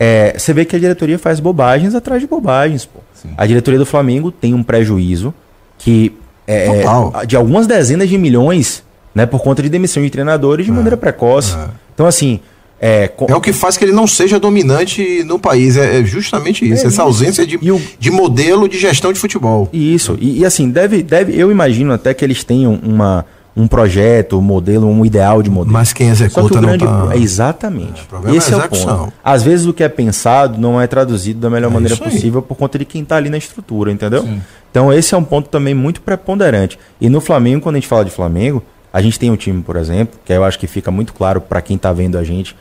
é, 0.01 0.35
você 0.39 0.53
vê 0.55 0.64
que 0.64 0.75
a 0.77 0.79
diretoria 0.79 1.19
faz 1.19 1.39
bobagens 1.41 1.95
atrás 1.95 2.21
de 2.21 2.27
bobagens. 2.27 2.85
Pô. 2.87 3.01
A 3.37 3.47
diretoria 3.47 3.79
do 3.79 3.85
Flamengo 3.87 4.31
tem 4.31 4.55
um 4.55 4.62
prejuízo 4.62 5.35
que 5.77 6.14
é, 6.47 6.66
Total. 6.83 7.27
de 7.27 7.37
algumas 7.37 7.66
dezenas 7.66 8.09
de 8.09 8.16
milhões, 8.16 8.83
né, 9.14 9.27
por 9.27 9.43
conta 9.43 9.62
de 9.62 9.69
demissão 9.69 10.03
de 10.03 10.09
treinadores 10.11 10.64
de 10.64 10.73
maneira 10.73 10.97
precoce. 10.97 11.55
Então, 11.95 12.07
assim, 12.07 12.41
é, 12.81 13.09
co- 13.09 13.26
É 13.29 13.35
o 13.35 13.41
que 13.41 13.53
faz 13.53 13.76
que 13.76 13.85
ele 13.85 13.93
não 13.93 14.07
seja 14.07 14.39
dominante 14.39 15.22
no 15.24 15.39
país. 15.39 15.76
É 15.76 15.99
é 16.01 16.05
justamente 16.05 16.68
isso. 16.68 16.87
essa 16.87 17.03
ausência 17.03 17.47
de, 17.47 17.57
o- 17.70 17.81
de 17.99 18.11
modelo 18.11 18.68
de 18.68 18.79
gestão 18.79 19.12
de 19.12 19.18
futebol. 19.18 19.68
Isso, 19.72 20.16
e, 20.20 20.41
e 20.41 20.45
assim, 20.47 20.70
deve, 20.70 21.03
deve, 21.03 21.37
eu 21.37 21.51
imagino 21.51 21.93
até 21.93 22.14
que 22.14 22.24
eles 22.24 22.45
tenham 22.45 22.79
uma, 22.83 23.24
um 23.57 23.66
projeto, 23.66 24.39
um 24.39 24.43
modelo, 24.43 24.87
um 24.87 25.05
ideal 25.05 25.43
de 25.43 25.51
modelo. 25.51 25.72
Mas 25.72 25.93
quem 25.93 26.09
executa 26.09 26.59
o 26.59 26.61
não 26.61 26.68
grande 26.76 26.85
tá. 26.85 27.09
é, 27.12 27.18
exatamente. 27.18 28.07
É, 28.26 28.37
Esse 28.37 28.53
é 28.55 28.57
é, 28.57 28.59
o 28.59 28.68
ponto. 28.68 29.12
Às 29.24 29.43
vezes 29.43 29.66
o 29.66 29.72
que 29.72 29.83
é 29.83 29.89
pensado 29.89 30.59
não 30.61 30.81
é 30.81 30.87
traduzido 30.87 31.41
da 31.41 31.51
melhor 31.51 31.70
É 31.70 31.74
maneira 31.74 31.95
isso 31.95 32.05
possível 32.05 32.41
por 32.43 32.57
conta 32.57 32.79
de 32.79 32.85
quem 32.85 33.03
está 33.03 33.16
ali 33.16 33.29
na 33.31 33.39
estrutura, 33.39 33.91
entendeu? 33.91 34.29
Então 34.70 34.93
esse 34.93 35.14
é 35.14 35.18
um 35.18 35.24
ponto 35.24 35.49
também 35.49 35.74
muito 35.74 36.01
preponderante. 36.01 36.79
E 37.01 37.09
no 37.09 37.20
Flamengo, 37.20 37.62
quando 37.62 37.74
a 37.76 37.79
gente 37.79 37.89
fala 37.89 38.05
de 38.05 38.11
Flamengo, 38.12 38.62
a 38.93 39.03
gente 39.03 39.18
tem 39.18 39.31
um 39.31 39.37
time, 39.37 39.62
por 39.62 39.76
exemplo, 39.76 40.18
que 40.24 40.33
eu 40.33 40.45
acho 40.45 40.59
que 40.59 40.66
fica 40.66 40.91
muito 40.91 41.12
claro 41.12 41.41
para 41.41 41.61
quem 41.61 41.74
está 41.76 41.93
vendo 41.93 42.16
a 42.16 42.22
gente. 42.22 42.55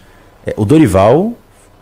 É, 0.48 0.54
o 0.56 0.64
Dorival 0.64 1.34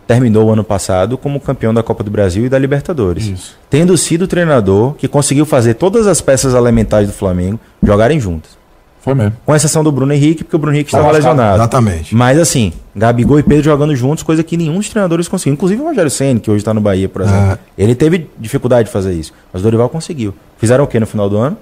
terminou 0.08 0.48
o 0.48 0.52
ano 0.52 0.64
passado 0.64 1.16
como 1.16 1.38
campeão 1.38 1.72
da 1.72 1.84
Copa 1.84 2.02
do 2.02 2.10
Brasil 2.10 2.46
e 2.46 2.48
da 2.48 2.58
Libertadores. 2.58 3.26
Isso. 3.26 3.56
Tendo 3.70 3.96
sido 3.96 4.22
o 4.22 4.28
treinador 4.28 4.94
que 4.94 5.06
conseguiu 5.06 5.46
fazer 5.46 5.74
todas 5.74 6.08
as 6.08 6.20
peças 6.20 6.52
elementares 6.52 7.08
do 7.08 7.14
Flamengo 7.14 7.60
jogarem 7.80 8.18
juntas. 8.18 8.56
Foi 9.00 9.14
mesmo. 9.14 9.34
Com 9.46 9.54
exceção 9.54 9.84
do 9.84 9.92
Bruno 9.92 10.12
Henrique, 10.12 10.42
porque 10.42 10.56
o 10.56 10.58
Bruno 10.58 10.74
Henrique 10.74 10.90
estava 10.90 11.12
lesionado. 11.12 11.58
Exatamente. 11.58 12.12
Mas 12.12 12.40
assim, 12.40 12.72
Gabigol 12.94 13.38
e 13.38 13.42
Pedro 13.44 13.62
jogando 13.62 13.94
juntos, 13.94 14.24
coisa 14.24 14.42
que 14.42 14.56
nenhum 14.56 14.78
dos 14.78 14.88
treinadores 14.88 15.28
conseguiu. 15.28 15.54
Inclusive 15.54 15.80
o 15.80 15.84
Rogério 15.84 16.10
Senna, 16.10 16.40
que 16.40 16.50
hoje 16.50 16.58
está 16.58 16.74
no 16.74 16.80
Bahia, 16.80 17.08
por 17.08 17.22
exemplo. 17.22 17.52
É. 17.52 17.58
Ele 17.78 17.94
teve 17.94 18.28
dificuldade 18.36 18.86
de 18.86 18.92
fazer 18.92 19.12
isso. 19.12 19.32
Mas 19.52 19.62
o 19.62 19.62
Dorival 19.62 19.88
conseguiu. 19.88 20.34
Fizeram 20.58 20.82
o 20.82 20.88
quê 20.88 20.98
no 20.98 21.06
final 21.06 21.30
do 21.30 21.36
ano? 21.36 21.56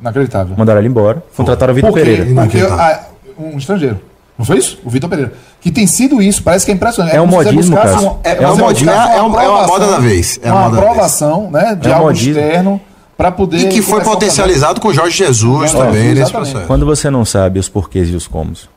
Inacreditável. 0.00 0.54
Mandaram 0.56 0.78
ele 0.78 0.88
embora. 0.88 1.24
Contrataram 1.36 1.72
o 1.72 1.74
Vitor? 1.74 1.92
Pereira. 1.92 2.24
Porque 2.24 2.60
ah, 2.60 3.04
um 3.36 3.58
estrangeiro. 3.58 3.98
Não 4.38 4.44
foi 4.44 4.58
isso? 4.58 4.78
O 4.84 4.90
Vitor 4.90 5.08
Pereira. 5.08 5.32
Que 5.60 5.70
tem 5.70 5.86
sido 5.86 6.20
isso, 6.20 6.42
parece 6.42 6.64
que 6.66 6.70
é 6.70 6.74
impressionante. 6.74 7.16
É 7.16 7.20
um 7.20 7.26
você 7.26 7.50
modismo, 7.52 7.76
cara. 7.76 8.00
uma- 8.00 8.18
É- 8.22 8.42
é 8.42 8.48
um 8.48 8.56
modismo, 8.56 8.86
buscasse 8.92 9.16
é 9.16 9.22
uma- 9.22 9.42
é 9.42 9.48
uma 9.48 9.66
moda 9.66 9.86
da 9.90 9.98
vez, 9.98 10.40
é 10.42 10.52
uma 10.52 10.60
moda 10.62 10.74
da 10.76 10.80
vez. 10.82 10.90
aprovação 10.90 11.50
né, 11.50 11.74
de 11.80 11.88
É 11.88 11.90
um 11.92 11.94
algo 11.94 12.06
modismo. 12.08 12.32
externo 12.40 12.80
para 13.16 13.32
poder. 13.32 13.56
E 13.58 13.68
que 13.68 13.80
foi 13.80 14.02
potencializado 14.02 14.80
com 14.80 14.88
o 14.88 14.92
Jorge 14.94 15.16
Jesus 15.16 15.74
Ó, 15.74 15.78
também 15.84 16.14
nesse 16.14 16.30
processo. 16.30 16.66
Quando 16.66 16.84
você 16.84 17.08
não 17.08 17.24
sabe 17.24 17.58
os 17.58 17.68
porquês 17.68 18.08
e 18.10 18.14
os 18.14 18.26
comos. 18.26 18.68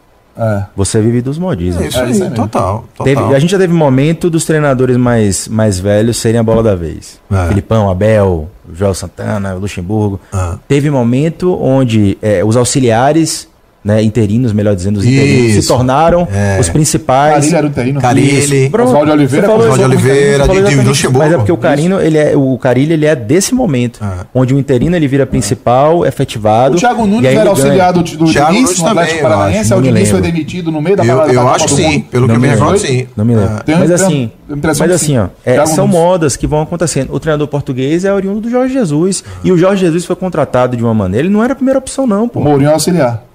É. 0.41 0.63
você 0.73 1.01
vive 1.01 1.21
dos 1.21 1.37
modismos. 1.37 1.83
É 1.83 1.87
isso 1.89 1.99
É 1.99 2.03
aí, 2.03 2.11
isso 2.11 2.23
aí 2.23 2.29
mesmo. 2.29 2.45
total. 2.45 2.85
total. 2.95 3.03
Teve- 3.03 3.35
a 3.35 3.39
gente 3.39 3.49
já 3.49 3.57
teve 3.57 3.73
momento 3.73 4.29
dos 4.29 4.45
treinadores 4.45 4.95
mais, 4.95 5.49
mais 5.49 5.81
velhos 5.81 6.15
serem 6.15 6.39
a 6.39 6.43
bola 6.43 6.63
da 6.63 6.75
vez. 6.75 7.19
É. 7.29 7.47
Filipão, 7.49 7.89
Abel, 7.89 8.49
Joel 8.73 8.93
Santana, 8.93 9.51
Luxemburgo. 9.55 10.17
Teve 10.65 10.89
momento 10.89 11.61
onde 11.61 12.17
é, 12.21 12.41
os 12.41 12.55
auxiliares 12.55 13.48
né, 13.83 14.03
interinos, 14.03 14.51
melhor 14.51 14.75
dizendo, 14.75 14.97
os 14.97 15.05
interinos, 15.05 15.63
se 15.63 15.67
tornaram 15.67 16.27
é. 16.31 16.59
os 16.59 16.69
principais. 16.69 17.35
Carilli 17.35 17.55
era 17.55 17.65
o 17.65 17.69
interino. 17.69 18.01
Carilli, 18.01 18.71
Oswaldo 18.73 19.11
Oliveira, 19.11 19.51
Oswaldo 19.51 19.83
Oliveira, 19.83 20.47
de, 20.47 20.63
de 20.63 20.75
Luxemburgo. 20.75 21.19
Mas 21.19 21.33
é 21.33 21.37
porque 21.37 21.51
o 21.51 21.57
Carino, 21.57 21.99
ele 21.99 22.17
é, 22.17 22.35
o 22.35 22.57
Carilli, 22.57 22.93
ele 22.93 23.05
é 23.05 23.15
desse 23.15 23.53
momento, 23.53 23.99
ah. 24.01 24.25
onde 24.33 24.53
o 24.53 24.59
interino 24.59 24.95
ele 24.95 25.07
vira 25.07 25.25
principal, 25.25 26.05
é 26.05 26.09
efetivado. 26.09 26.75
O 26.75 26.79
Thiago 26.79 27.05
Nunes 27.05 27.33
era 27.33 27.49
auxiliado 27.49 28.03
do, 28.03 28.17
do 28.17 28.25
Diniz, 28.25 28.79
no 28.79 28.87
Atlético 28.87 29.21
Paranaense, 29.21 29.73
o 29.73 29.81
Diniz 29.81 30.09
foi 30.09 30.21
demitido 30.21 30.71
no 30.71 30.81
meio 30.81 30.97
da 30.97 31.05
Eu, 31.05 31.17
eu 31.27 31.47
acho 31.47 31.69
sim, 31.69 32.01
pelo 32.01 32.27
que 32.27 32.35
eu 32.35 32.39
me 32.39 32.47
recordo, 32.47 32.79
sim. 32.79 33.07
Não 33.15 33.23
me 33.23 33.35
lembro. 33.35 33.63
Mas 33.79 33.91
assim, 33.91 34.31
mas 34.47 34.91
assim, 34.91 35.17
ó, 35.17 35.27
é, 35.45 35.65
são 35.65 35.87
modas 35.87 36.35
que 36.35 36.47
vão 36.47 36.61
acontecendo. 36.61 37.13
O 37.13 37.19
treinador 37.19 37.47
português 37.47 38.03
é 38.03 38.13
oriundo 38.13 38.41
do 38.41 38.49
Jorge 38.49 38.73
Jesus. 38.73 39.23
E 39.43 39.51
o 39.51 39.57
Jorge 39.57 39.85
Jesus 39.85 40.05
foi 40.05 40.15
contratado 40.15 40.75
de 40.75 40.83
uma 40.83 40.93
maneira, 40.93 41.27
ele 41.27 41.33
não 41.33 41.43
era 41.43 41.53
a 41.53 41.55
primeira 41.55 41.79
opção, 41.79 42.05
não, 42.05 42.27
pô. 42.27 42.39
Mourinho 42.39 42.69
é 42.69 42.73
auxiliar. 42.73 43.28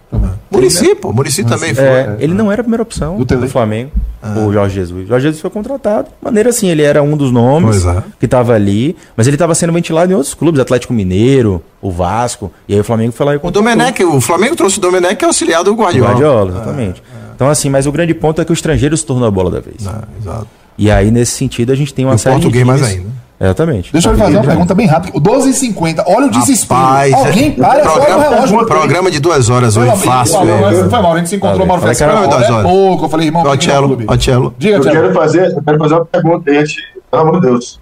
Murici, 0.54 0.94
pô. 0.94 1.12
Murici 1.12 1.44
também 1.44 1.74
foi. 1.74 1.84
É, 1.84 2.16
ele 2.20 2.34
não 2.34 2.50
era 2.50 2.60
a 2.60 2.64
primeira 2.64 2.82
opção 2.82 3.16
do, 3.16 3.24
do 3.24 3.48
Flamengo, 3.48 3.90
ah. 4.22 4.38
o 4.38 4.52
Jorge 4.52 4.74
Jesus. 4.74 5.04
O 5.04 5.08
Jorge 5.08 5.24
Jesus 5.24 5.40
foi 5.40 5.50
contratado. 5.50 6.08
De 6.08 6.24
maneira 6.24 6.50
assim, 6.50 6.68
ele 6.68 6.82
era 6.82 7.02
um 7.02 7.16
dos 7.16 7.30
nomes 7.30 7.84
é. 7.86 8.02
que 8.18 8.24
estava 8.24 8.54
ali, 8.54 8.96
mas 9.16 9.26
ele 9.26 9.36
estava 9.36 9.54
sendo 9.54 9.72
ventilado 9.72 10.12
em 10.12 10.14
outros 10.14 10.34
clubes, 10.34 10.60
Atlético 10.60 10.92
Mineiro, 10.92 11.62
o 11.80 11.90
Vasco, 11.90 12.50
e 12.68 12.74
aí 12.74 12.80
o 12.80 12.84
Flamengo 12.84 13.12
foi 13.12 13.26
lá 13.26 13.34
e 13.34 13.40
O 13.42 13.50
Domenech, 13.50 14.02
o 14.04 14.20
Flamengo 14.20 14.56
trouxe 14.56 14.78
o 14.78 14.80
Domenech, 14.80 15.16
que 15.16 15.24
é 15.24 15.28
auxiliar 15.28 15.62
do 15.62 15.74
Guardiola. 15.74 16.10
O 16.10 16.12
Guardiola, 16.12 16.50
exatamente. 16.50 17.02
É, 17.02 17.32
Então, 17.34 17.48
assim, 17.48 17.68
mas 17.68 17.86
o 17.86 17.92
grande 17.92 18.14
ponto 18.14 18.40
é 18.40 18.44
que 18.44 18.52
o 18.52 18.54
estrangeiro 18.54 18.96
se 18.96 19.04
tornou 19.04 19.28
a 19.28 19.30
bola 19.30 19.50
da 19.50 19.60
vez. 19.60 19.86
Ah, 19.86 20.04
exato. 20.20 20.46
E 20.76 20.90
aí, 20.90 21.10
nesse 21.10 21.32
sentido, 21.32 21.72
a 21.72 21.74
gente 21.74 21.94
tem 21.94 22.04
uma 22.04 22.14
e 22.14 22.18
série 22.18 22.36
o 22.36 22.38
português 22.40 22.66
mais 22.66 22.82
ainda. 22.82 23.23
Exatamente. 23.40 23.92
Deixa 23.92 24.08
eu 24.08 24.12
lhe 24.12 24.18
fazer 24.18 24.36
uma 24.36 24.44
pergunta 24.44 24.74
bem 24.74 24.86
rápida. 24.86 25.16
O 25.16 25.20
12h50, 25.20 26.04
olha 26.06 26.26
o 26.26 26.30
desespero. 26.30 26.80
Rapaz, 26.80 27.14
Alguém 27.14 27.52
para 27.52 27.80
programa, 27.80 28.22
relógio. 28.22 28.66
Programa 28.66 29.10
de 29.10 29.20
duas 29.20 29.50
horas 29.50 29.76
hoje, 29.76 29.96
fácil. 29.96 30.38
Foi, 30.38 30.88
foi 30.88 31.02
mal, 31.02 31.12
a 31.12 31.18
gente 31.18 31.28
se 31.30 31.36
encontrou, 31.36 31.66
Mauro 31.66 31.82
Flex. 31.82 31.98
Programa 31.98 32.28
de 32.28 32.36
duas 32.36 32.50
horas. 32.50 32.62
pouco, 32.62 33.04
eu 33.04 33.08
falei, 33.08 33.26
irmão, 33.26 33.42
Ocelo, 33.42 33.98
Ocelo. 34.08 34.54
Diga, 34.56 34.76
Eu 34.76 34.82
quero 34.82 35.12
fazer, 35.12 35.52
eu 35.52 35.62
quero 35.62 35.78
fazer 35.78 35.94
uma 35.94 36.04
pergunta 36.04 36.50
aí, 36.50 36.64
pelo 37.10 37.22
amor 37.22 37.40
de 37.40 37.46
Deus. 37.48 37.80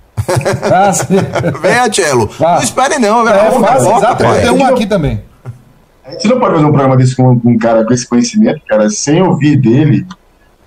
Ah, 0.73 0.91
Venha, 1.61 1.93
Cello. 1.93 2.31
Não 2.39 2.59
espere 2.59 2.99
não. 2.99 3.29
É, 3.29 3.51
faz, 3.51 3.85
exato. 3.85 4.25
Tem 4.41 4.51
um 4.51 4.65
aqui 4.65 4.87
também. 4.87 5.23
A 6.05 6.13
gente 6.13 6.29
não 6.29 6.39
pode 6.39 6.55
fazer 6.55 6.65
um 6.65 6.73
programa 6.73 6.97
desse 6.97 7.15
com 7.15 7.41
um 7.45 7.59
cara 7.59 7.85
com 7.85 7.93
esse 7.93 8.09
conhecimento, 8.09 8.61
cara, 8.69 8.91
sem 8.91 9.23
ouvir 9.23 9.57
dele 9.57 10.07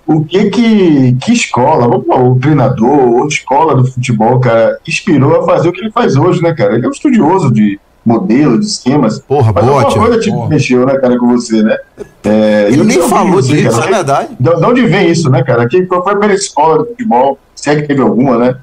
o 0.06 0.24
que 0.24 0.50
que, 0.50 1.16
que 1.16 1.32
escola, 1.32 1.88
o 1.88 2.38
treinador, 2.38 2.88
ou 2.88 3.26
escola 3.26 3.74
do 3.74 3.84
futebol, 3.84 4.38
cara, 4.38 4.78
inspirou 4.86 5.40
a 5.40 5.44
fazer 5.44 5.68
o 5.68 5.72
que 5.72 5.80
ele 5.80 5.90
faz 5.90 6.16
hoje, 6.16 6.40
né, 6.40 6.54
cara? 6.54 6.74
Ele 6.74 6.86
é 6.86 6.88
um 6.88 6.92
estudioso 6.92 7.52
de 7.52 7.80
modelo, 8.04 8.60
de 8.60 8.66
esquemas. 8.66 9.18
Porra, 9.18 9.52
Mas 9.52 9.64
bote. 9.64 9.98
coisa 9.98 10.20
tipo, 10.20 10.46
mexeu, 10.46 10.86
né, 10.86 10.96
cara, 10.96 11.18
com 11.18 11.26
você, 11.26 11.60
né? 11.60 11.76
É, 12.22 12.68
ele 12.70 12.84
nem 12.84 13.02
falou 13.02 13.40
isso, 13.40 13.52
disso, 13.52 13.80
cara. 13.80 13.90
é 13.90 13.94
verdade. 13.94 14.28
De, 14.38 14.54
de 14.54 14.64
onde 14.64 14.86
vem 14.86 15.10
isso, 15.10 15.28
né, 15.28 15.42
cara? 15.42 15.66
Que, 15.68 15.84
qual 15.86 16.04
foi 16.04 16.12
a 16.12 16.16
primeira 16.16 16.40
escola 16.40 16.84
de 16.84 16.90
futebol, 16.90 17.36
se 17.52 17.70
é 17.70 17.74
que 17.74 17.88
teve 17.88 18.00
alguma, 18.00 18.38
né? 18.38 18.56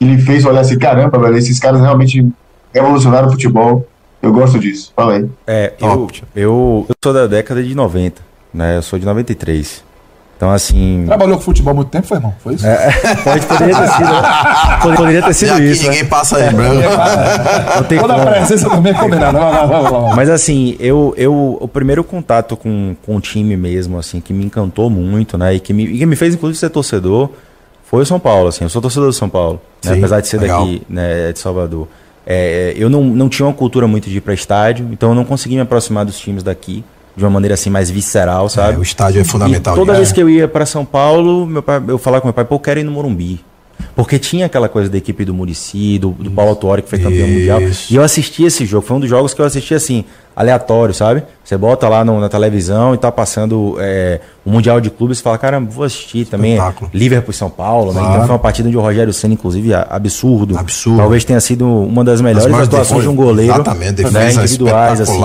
Ele 0.00 0.16
fez 0.16 0.46
olhar 0.46 0.60
assim, 0.60 0.78
caramba, 0.78 1.18
velho, 1.18 1.36
esses 1.36 1.58
caras 1.58 1.82
realmente 1.82 2.26
revolucionaram 2.72 3.28
o 3.28 3.32
futebol. 3.32 3.86
Eu 4.22 4.32
gosto 4.32 4.58
disso. 4.58 4.92
Fala 4.96 5.14
aí. 5.14 5.28
É, 5.46 5.74
eu, 5.78 6.08
eu, 6.34 6.86
eu 6.88 6.94
sou 7.02 7.12
da 7.12 7.26
década 7.26 7.62
de 7.62 7.74
90, 7.74 8.22
né? 8.52 8.78
Eu 8.78 8.82
sou 8.82 8.98
de 8.98 9.04
93. 9.04 9.89
Então, 10.40 10.50
assim. 10.50 11.04
Trabalhou 11.04 11.36
com 11.36 11.42
futebol 11.42 11.72
há 11.72 11.74
muito 11.74 11.90
tempo, 11.90 12.06
foi, 12.06 12.16
irmão? 12.16 12.34
Foi 12.42 12.54
isso? 12.54 12.66
É, 12.66 12.90
pode, 13.22 13.44
poderia 13.44 13.76
ter 13.76 13.88
sido. 13.88 14.04
Né? 14.10 14.96
Poderia 14.96 15.22
ter 15.22 15.34
sido 15.34 15.62
isso. 15.62 15.82
Ninguém 15.82 16.02
né? 16.02 16.08
passa 16.08 16.40
em 16.40 16.54
branco. 16.54 16.88
Não 17.76 17.84
tem 17.84 17.98
Toda 17.98 18.14
como. 18.14 18.26
presença 18.26 18.70
também 18.70 18.92
é 18.92 18.94
combinada. 18.96 19.38
Mas, 20.16 20.30
assim, 20.30 20.76
eu, 20.80 21.12
eu, 21.18 21.58
o 21.60 21.68
primeiro 21.68 22.02
contato 22.02 22.56
com, 22.56 22.96
com 23.04 23.16
o 23.16 23.20
time 23.20 23.54
mesmo, 23.54 23.98
assim, 23.98 24.18
que 24.18 24.32
me 24.32 24.42
encantou 24.42 24.88
muito, 24.88 25.36
né? 25.36 25.52
E 25.52 25.60
que 25.60 25.74
me, 25.74 25.84
e 25.84 25.98
que 25.98 26.06
me 26.06 26.16
fez, 26.16 26.34
inclusive, 26.34 26.58
ser 26.58 26.70
torcedor, 26.70 27.28
foi 27.84 28.00
o 28.00 28.06
São 28.06 28.18
Paulo, 28.18 28.48
assim. 28.48 28.64
Eu 28.64 28.70
sou 28.70 28.80
torcedor 28.80 29.10
do 29.10 29.12
São 29.12 29.28
Paulo, 29.28 29.60
né? 29.84 29.92
Sim, 29.92 29.98
apesar 29.98 30.22
de 30.22 30.28
ser 30.28 30.40
legal. 30.40 30.64
daqui, 30.64 30.82
né, 30.88 31.32
de 31.32 31.38
Salvador. 31.38 31.86
É, 32.26 32.72
eu 32.78 32.88
não, 32.88 33.04
não 33.04 33.28
tinha 33.28 33.44
uma 33.44 33.52
cultura 33.52 33.86
muito 33.86 34.08
de 34.08 34.16
ir 34.16 34.20
para 34.22 34.32
estádio, 34.32 34.88
então 34.90 35.10
eu 35.10 35.14
não 35.14 35.24
consegui 35.26 35.56
me 35.56 35.60
aproximar 35.60 36.06
dos 36.06 36.18
times 36.18 36.42
daqui 36.42 36.82
de 37.16 37.24
uma 37.24 37.30
maneira 37.30 37.54
assim 37.54 37.70
mais 37.70 37.90
visceral, 37.90 38.48
sabe? 38.48 38.74
É, 38.74 38.78
o 38.78 38.82
estádio 38.82 39.20
é 39.20 39.24
fundamental. 39.24 39.74
E 39.74 39.78
toda 39.78 39.94
vez 39.94 40.12
que 40.12 40.20
eu 40.20 40.28
ia 40.28 40.48
para 40.48 40.66
São 40.66 40.84
Paulo, 40.84 41.46
meu 41.46 41.62
pai, 41.62 41.82
eu 41.88 41.98
falava 41.98 42.20
com 42.20 42.28
meu 42.28 42.34
pai, 42.34 42.44
pô, 42.44 42.56
eu 42.56 42.60
quero 42.60 42.80
ir 42.80 42.84
no 42.84 42.92
Morumbi. 42.92 43.40
Porque 43.94 44.18
tinha 44.18 44.46
aquela 44.46 44.68
coisa 44.68 44.88
da 44.88 44.96
equipe 44.96 45.24
do 45.24 45.34
Murici, 45.34 45.98
do, 45.98 46.10
do 46.10 46.30
Paulo 46.30 46.50
Autuori, 46.50 46.82
que 46.82 46.88
foi 46.88 46.98
campeão 46.98 47.26
Isso. 47.26 47.38
mundial. 47.38 47.60
E 47.90 47.96
eu 47.96 48.02
assisti 48.02 48.44
esse 48.44 48.64
jogo. 48.64 48.86
Foi 48.86 48.96
um 48.96 49.00
dos 49.00 49.08
jogos 49.08 49.34
que 49.34 49.40
eu 49.40 49.44
assisti 49.44 49.74
assim, 49.74 50.04
aleatório, 50.34 50.94
sabe? 50.94 51.22
Você 51.44 51.56
bota 51.56 51.88
lá 51.88 52.04
no, 52.04 52.20
na 52.20 52.28
televisão 52.28 52.94
e 52.94 52.98
tá 52.98 53.10
passando 53.10 53.76
é, 53.78 54.20
o 54.44 54.50
Mundial 54.50 54.80
de 54.80 54.90
Clubes 54.90 55.18
e 55.18 55.22
fala, 55.22 55.36
cara, 55.38 55.60
vou 55.60 55.84
assistir 55.84 56.24
também. 56.24 56.58
Liverpool 56.94 57.32
São 57.32 57.50
Paulo, 57.50 57.92
claro. 57.92 58.06
né? 58.06 58.14
Então 58.14 58.26
foi 58.26 58.34
uma 58.34 58.38
partida 58.38 58.68
onde 58.68 58.76
o 58.76 58.80
Rogério 58.80 59.12
Senna, 59.12 59.34
inclusive, 59.34 59.74
absurdo. 59.74 60.56
Absurdo. 60.58 60.98
Talvez 60.98 61.24
tenha 61.24 61.40
sido 61.40 61.66
uma 61.66 62.04
das 62.04 62.20
melhores 62.20 62.54
atuações 62.54 63.02
de 63.02 63.08
um 63.08 63.14
goleiro. 63.14 63.52
Exatamente, 63.52 64.02
né? 64.04 64.32
individuais, 64.32 65.00
assim. 65.00 65.20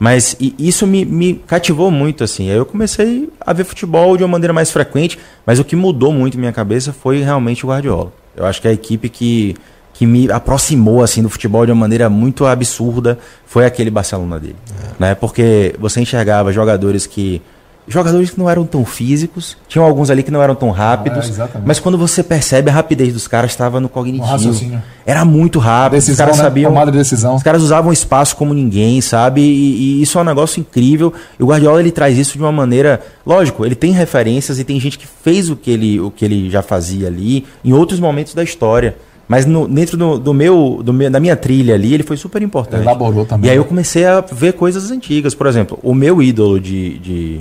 Mas 0.00 0.34
isso 0.58 0.86
me, 0.86 1.04
me 1.04 1.34
cativou 1.46 1.90
muito, 1.90 2.24
assim. 2.24 2.50
Aí 2.50 2.56
eu 2.56 2.64
comecei 2.64 3.28
a 3.38 3.52
ver 3.52 3.64
futebol 3.64 4.16
de 4.16 4.24
uma 4.24 4.30
maneira 4.30 4.50
mais 4.50 4.70
frequente, 4.70 5.18
mas 5.44 5.58
o 5.58 5.64
que 5.64 5.76
mudou 5.76 6.10
muito 6.10 6.38
minha 6.38 6.54
cabeça 6.54 6.90
foi 6.90 7.20
realmente 7.20 7.66
o 7.66 7.68
Guardiola. 7.68 8.10
Eu 8.34 8.46
acho 8.46 8.62
que 8.62 8.68
a 8.68 8.72
equipe 8.72 9.10
que, 9.10 9.54
que 9.92 10.06
me 10.06 10.32
aproximou 10.32 11.02
assim 11.02 11.22
do 11.22 11.28
futebol 11.28 11.66
de 11.66 11.72
uma 11.72 11.80
maneira 11.80 12.08
muito 12.08 12.46
absurda 12.46 13.18
foi 13.44 13.66
aquele 13.66 13.90
Barcelona 13.90 14.40
dele. 14.40 14.56
É. 14.82 14.88
Né? 14.98 15.14
Porque 15.14 15.74
você 15.78 16.00
enxergava 16.00 16.50
jogadores 16.50 17.06
que 17.06 17.42
jogadores 17.90 18.30
que 18.30 18.38
não 18.38 18.48
eram 18.48 18.64
tão 18.64 18.84
físicos, 18.84 19.56
tinham 19.68 19.84
alguns 19.84 20.10
ali 20.10 20.22
que 20.22 20.30
não 20.30 20.40
eram 20.40 20.54
tão 20.54 20.70
rápidos, 20.70 21.38
é, 21.38 21.48
mas 21.64 21.80
quando 21.80 21.98
você 21.98 22.22
percebe 22.22 22.70
a 22.70 22.72
rapidez 22.72 23.12
dos 23.12 23.26
caras 23.26 23.50
estava 23.50 23.80
no 23.80 23.88
cognitivo. 23.88 24.80
Era 25.04 25.24
muito 25.24 25.58
rápido, 25.58 25.98
decisão, 25.98 26.12
os 26.12 26.18
caras 26.18 26.36
né? 26.38 26.44
sabiam, 26.44 26.70
Tomada 26.70 26.92
de 26.92 26.98
decisão. 26.98 27.34
Os 27.34 27.42
caras 27.42 27.62
usavam 27.62 27.92
espaço 27.92 28.36
como 28.36 28.54
ninguém, 28.54 29.00
sabe? 29.00 29.40
E, 29.40 29.98
e, 29.98 30.02
isso 30.02 30.18
é 30.18 30.20
um 30.20 30.24
negócio 30.24 30.60
incrível. 30.60 31.12
E 31.38 31.42
o 31.42 31.46
Guardiola 31.46 31.80
ele 31.80 31.90
traz 31.90 32.16
isso 32.16 32.38
de 32.38 32.44
uma 32.44 32.52
maneira, 32.52 33.00
lógico, 33.26 33.66
ele 33.66 33.74
tem 33.74 33.90
referências 33.90 34.58
e 34.60 34.64
tem 34.64 34.78
gente 34.78 34.98
que 34.98 35.06
fez 35.06 35.50
o 35.50 35.56
que 35.56 35.70
ele 35.70 35.98
o 35.98 36.10
que 36.10 36.24
ele 36.24 36.48
já 36.48 36.62
fazia 36.62 37.08
ali 37.08 37.44
em 37.64 37.72
outros 37.72 37.98
momentos 37.98 38.34
da 38.34 38.44
história. 38.44 38.94
Mas 39.30 39.46
no, 39.46 39.68
dentro 39.68 39.96
do, 39.96 40.18
do, 40.18 40.34
meu, 40.34 40.80
do 40.82 40.92
meu, 40.92 41.08
da 41.08 41.20
minha 41.20 41.36
trilha 41.36 41.76
ali, 41.76 41.94
ele 41.94 42.02
foi 42.02 42.16
super 42.16 42.42
importante. 42.42 42.82
Elaborou 42.82 43.24
também. 43.24 43.48
E 43.48 43.50
aí 43.52 43.56
eu 43.56 43.64
comecei 43.64 44.04
a 44.04 44.20
ver 44.20 44.54
coisas 44.54 44.90
antigas. 44.90 45.36
Por 45.36 45.46
exemplo, 45.46 45.78
o 45.84 45.94
meu 45.94 46.20
ídolo 46.20 46.58
de, 46.58 46.98
de 46.98 47.40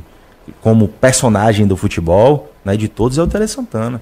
como 0.62 0.88
personagem 0.88 1.66
do 1.66 1.76
futebol, 1.78 2.52
né, 2.64 2.76
de 2.76 2.88
todos 2.88 3.18
é 3.18 3.24
o 3.24 3.28
Tele 3.28 3.48
Santana. 3.48 4.02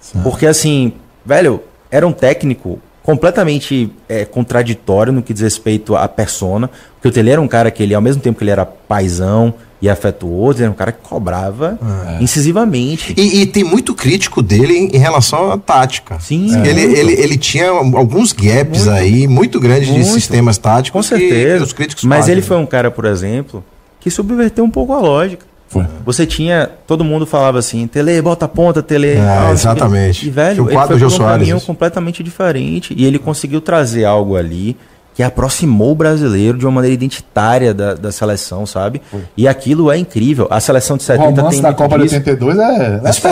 Sim. 0.00 0.20
Porque 0.22 0.46
assim, 0.46 0.92
velho, 1.24 1.62
era 1.90 2.06
um 2.06 2.12
técnico 2.12 2.78
completamente 3.02 3.90
é, 4.06 4.26
contraditório 4.26 5.10
no 5.12 5.22
que 5.22 5.32
diz 5.32 5.42
respeito 5.42 5.96
à 5.96 6.06
persona, 6.06 6.70
porque 6.94 7.08
o 7.08 7.10
Tele 7.10 7.30
era 7.30 7.40
um 7.40 7.48
cara 7.48 7.70
que 7.70 7.82
ele, 7.82 7.94
ao 7.94 8.02
mesmo 8.02 8.20
tempo 8.20 8.36
que 8.36 8.44
ele 8.44 8.50
era 8.50 8.66
paisão 8.66 9.54
e 9.80 9.88
afetuoso, 9.88 10.58
ele 10.58 10.64
era 10.64 10.72
um 10.72 10.74
cara 10.74 10.92
que 10.92 11.00
cobrava 11.00 11.78
é. 12.06 12.22
incisivamente. 12.22 13.14
E, 13.16 13.40
e, 13.40 13.46
tem 13.46 13.64
muito 13.64 13.94
crítico 13.94 14.42
dele 14.42 14.76
em, 14.76 14.96
em 14.96 14.98
relação 14.98 15.50
à 15.50 15.56
tática. 15.56 16.18
Sim. 16.20 16.54
É. 16.54 16.68
Ele, 16.68 16.82
ele, 16.98 17.12
ele 17.12 17.38
tinha 17.38 17.70
alguns 17.70 18.32
gaps 18.32 18.84
muito, 18.84 18.90
aí, 18.90 19.26
muito 19.26 19.60
grandes 19.60 19.88
muito. 19.88 20.04
de 20.04 20.10
sistemas 20.10 20.58
táticos. 20.58 20.90
Com 20.90 21.02
certeza. 21.02 21.64
os 21.64 21.72
críticos 21.72 22.04
Mas 22.04 22.18
fazem. 22.18 22.32
ele 22.32 22.42
foi 22.42 22.58
um 22.58 22.66
cara, 22.66 22.90
por 22.90 23.04
exemplo, 23.04 23.64
que 24.00 24.10
subverteu 24.10 24.64
um 24.64 24.70
pouco 24.70 24.92
a 24.92 25.00
lógica. 25.00 25.46
Foi. 25.68 25.84
Você 26.04 26.26
tinha. 26.26 26.70
Todo 26.86 27.04
mundo 27.04 27.26
falava 27.26 27.58
assim, 27.58 27.86
Tele, 27.86 28.20
bota 28.22 28.46
a 28.46 28.48
ponta, 28.48 28.82
Tele. 28.82 29.12
É, 29.12 29.20
ah, 29.20 29.50
exatamente. 29.52 30.26
E, 30.26 30.30
velho, 30.30 30.68
ele 30.68 30.78
foi 30.86 30.98
por 30.98 31.12
um 31.12 31.18
caminho 31.18 31.60
completamente 31.60 32.22
diferente. 32.22 32.94
E 32.96 33.04
ele 33.04 33.18
conseguiu 33.18 33.60
trazer 33.60 34.04
algo 34.04 34.36
ali 34.36 34.76
que 35.18 35.22
aproximou 35.24 35.90
o 35.90 35.94
brasileiro 35.96 36.56
de 36.56 36.64
uma 36.64 36.70
maneira 36.70 36.94
identitária 36.94 37.74
da, 37.74 37.94
da 37.94 38.12
seleção, 38.12 38.64
sabe? 38.64 39.02
E 39.36 39.48
aquilo 39.48 39.90
é 39.90 39.98
incrível. 39.98 40.46
A 40.48 40.60
seleção 40.60 40.96
de 40.96 41.02
70 41.02 41.44
o 41.44 41.48
tem 41.50 41.60
da 41.60 41.74
Copa 41.74 41.98
disso. 41.98 42.10
de 42.10 42.30
82 42.30 42.56
é, 42.56 43.00
é, 43.02 43.12
Sim, 43.12 43.28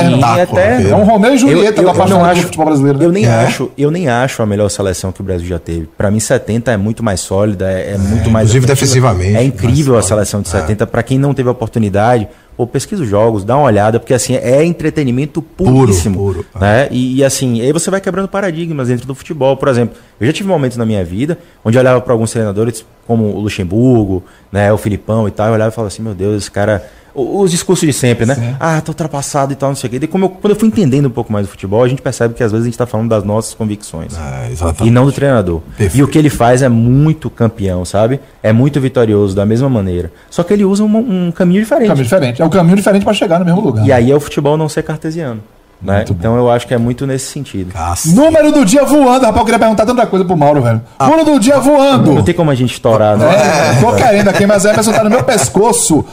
é, 0.57 0.91
é 0.91 0.97
um 0.97 1.05
Romeu 1.05 1.33
e 1.33 1.39
Julieta 1.39 1.81
eu, 1.81 1.87
eu, 1.87 1.95
da 1.95 2.03
eu 2.03 2.09
não 2.09 2.25
acho, 2.25 2.43
futebol 2.43 2.67
brasileiro. 2.67 2.99
Né? 2.99 3.05
Eu 3.05 3.13
nem 3.13 3.25
é. 3.25 3.29
acho, 3.29 3.71
eu 3.79 3.93
nem 3.93 4.09
acho 4.09 4.43
a 4.43 4.47
melhor 4.47 4.69
seleção 4.69 5.13
que 5.13 5.21
o 5.21 5.25
Brasil 5.25 5.47
já 5.47 5.61
teve. 5.61 5.89
Para 5.97 6.11
mim 6.11 6.19
70 6.19 6.73
é 6.73 6.77
muito 6.77 7.05
mais 7.05 7.21
sólida, 7.21 7.71
é, 7.71 7.93
é 7.93 7.99
muito 7.99 8.29
mais 8.33 8.49
inclusive 8.49 8.67
defensivamente. 8.67 9.37
É 9.37 9.45
incrível 9.45 9.97
a 9.97 10.03
seleção 10.03 10.43
de 10.43 10.49
70 10.49 10.83
é. 10.83 10.87
para 10.89 11.05
quem 11.05 11.21
não 11.21 11.33
teve 11.33 11.49
a 11.49 11.53
oportunidade 11.53 12.27
Pô, 12.57 12.67
pesquisa 12.67 13.03
os 13.03 13.09
jogos, 13.09 13.45
dá 13.45 13.55
uma 13.57 13.67
olhada, 13.67 14.01
porque 14.01 14.15
assim, 14.15 14.35
é 14.35 14.65
entretenimento 14.65 15.43
puríssimo. 15.43 16.17
Puro, 16.17 16.45
puro. 16.45 16.61
Né? 16.61 16.89
E, 16.91 17.17
e, 17.17 17.25
assim, 17.25 17.61
aí 17.61 17.71
você 17.71 17.91
vai 17.91 18.01
quebrando 18.01 18.29
paradigmas 18.29 18.89
dentro 18.89 19.07
do 19.07 19.15
futebol. 19.15 19.57
Por 19.59 19.69
exemplo, 19.69 19.97
eu 20.19 20.27
já 20.27 20.33
tive 20.33 20.49
momentos 20.49 20.79
na 20.79 20.87
minha 20.87 21.05
vida 21.05 21.39
onde 21.63 21.77
eu 21.77 21.81
olhava 21.81 22.01
para 22.01 22.15
alguns 22.15 22.31
treinadores, 22.31 22.85
como 23.07 23.25
o 23.25 23.41
Luxemburgo, 23.41 24.25
né, 24.51 24.73
o 24.73 24.79
Filipão 24.79 25.29
e 25.29 25.31
tal, 25.31 25.49
eu 25.49 25.53
olhava 25.53 25.71
e 25.71 25.75
falava 25.75 25.89
assim, 25.89 26.03
meu 26.03 26.15
Deus, 26.15 26.45
esse 26.45 26.51
cara. 26.51 26.89
Os 27.17 27.51
discursos 27.51 27.87
de 27.87 27.93
sempre, 27.93 28.27
né? 28.27 28.35
Sim. 28.35 28.57
Ah, 28.61 28.81
tô 28.81 28.93
ultrapassado 28.93 29.53
e 29.53 29.57
tal, 29.57 29.71
não 29.71 29.77
sei 29.77 29.89
o 29.89 29.91
quê. 29.91 29.99
E 30.03 30.07
como 30.07 30.27
eu, 30.27 30.29
quando 30.29 30.53
eu 30.53 30.59
fui 30.59 30.69
entendendo 30.69 31.07
um 31.07 31.11
pouco 31.11 31.33
mais 31.33 31.47
do 31.47 31.51
futebol, 31.51 31.83
a 31.83 31.89
gente 31.89 32.03
percebe 32.03 32.35
que 32.35 32.43
às 32.43 32.53
vezes 32.53 32.67
a 32.67 32.69
gente 32.69 32.79
tá 32.79 32.87
falando 32.87 33.09
das 33.09 33.25
nossas 33.25 33.55
convicções. 33.55 34.13
É, 34.17 34.85
e 34.85 34.91
não 34.91 35.07
do 35.07 35.13
treinador. 35.13 35.61
Perfeito. 35.77 35.97
E 35.97 36.03
o 36.03 36.09
que 36.09 36.19
ele 36.19 36.31
faz 36.31 36.63
é 36.63 36.69
muito 36.69 37.31
campeão, 37.31 37.85
sabe? 37.85 38.21
É 38.43 38.53
muito 38.53 38.81
vitorioso 38.81 39.35
da 39.35 39.47
mesma 39.47 39.69
maneira. 39.69 40.13
Só 40.31 40.43
que 40.43 40.53
ele 40.53 40.65
usa 40.65 40.85
um, 40.85 41.27
um 41.29 41.33
caminho 41.33 41.63
diferente. 41.63 41.87
Um 41.87 41.89
caminho 41.89 42.05
diferente. 42.05 42.43
É 42.43 42.45
um 42.45 42.51
caminho 42.51 42.77
diferente 42.77 43.05
para 43.05 43.15
chegar 43.15 43.39
no 43.39 43.45
mesmo 43.45 43.61
lugar. 43.61 43.87
E 43.87 43.93
aí 43.93 44.11
é 44.11 44.15
o 44.15 44.21
futebol 44.21 44.57
não 44.57 44.69
ser 44.69 44.83
cartesiano. 44.83 45.41
Né? 45.81 46.07
Então 46.09 46.37
eu 46.37 46.51
acho 46.51 46.67
que 46.67 46.73
é 46.73 46.79
muito 46.79 47.07
nesse 47.07 47.27
sentido. 47.27 47.73
Número 48.15 48.51
do 48.51 48.65
dia 48.65 48.85
voando, 48.85 49.27
rapaz. 49.27 49.37
Eu 49.37 49.45
queria 49.45 49.59
perguntar 49.59 49.85
tanta 49.85 50.07
coisa 50.07 50.25
pro 50.25 50.37
Mauro, 50.37 50.63
velho. 50.63 50.81
Ah. 50.99 51.07
Número 51.07 51.25
do 51.33 51.39
dia 51.39 51.59
voando. 51.59 52.15
Não 52.15 52.23
tem 52.23 52.35
como 52.35 52.51
a 52.51 52.55
gente 52.55 52.73
estourar, 52.73 53.17
né? 53.17 53.27
É, 53.27 53.81
tô 53.81 53.95
querendo 53.95 54.29
aqui, 54.29 54.47
mas 54.47 54.65
a 54.65 54.73
Emerson 54.73 54.93
tá 54.93 55.05
no 55.05 55.11
meu 55.11 55.23
pescoço. 55.23 56.05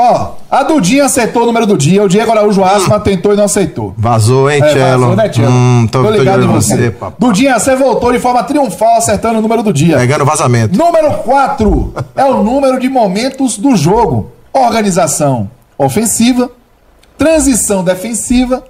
Ó, 0.00 0.34
a 0.48 0.62
Dudinha 0.62 1.06
acertou 1.06 1.42
o 1.42 1.46
número 1.46 1.66
do 1.66 1.76
dia, 1.76 2.04
o 2.04 2.08
Diego 2.08 2.30
Araújo 2.30 2.62
Asma 2.62 3.00
tentou 3.00 3.32
e 3.32 3.36
não 3.36 3.44
aceitou. 3.44 3.92
Vazou, 3.98 4.48
hein, 4.48 4.62
é, 4.62 4.68
Tchelo? 4.68 5.00
Vazou, 5.00 5.16
né, 5.16 5.28
Tchelo? 5.28 5.50
Hum, 5.50 5.88
tô, 5.90 6.04
tô 6.04 6.10
ligado 6.10 6.44
em 6.44 6.46
você. 6.46 6.90
você 6.90 7.12
Dudinha, 7.18 7.58
você 7.58 7.74
voltou 7.74 8.12
de 8.12 8.20
forma 8.20 8.44
triunfal 8.44 8.96
acertando 8.96 9.40
o 9.40 9.42
número 9.42 9.60
do 9.60 9.72
dia. 9.72 9.96
Pegando 9.96 10.24
vazamento. 10.24 10.78
Número 10.78 11.10
4 11.14 11.94
é 12.14 12.24
o 12.24 12.44
número 12.44 12.78
de 12.78 12.88
momentos 12.88 13.58
do 13.58 13.74
jogo. 13.76 14.30
Organização 14.52 15.50
ofensiva, 15.76 16.48
transição 17.16 17.82
defensiva, 17.82 18.62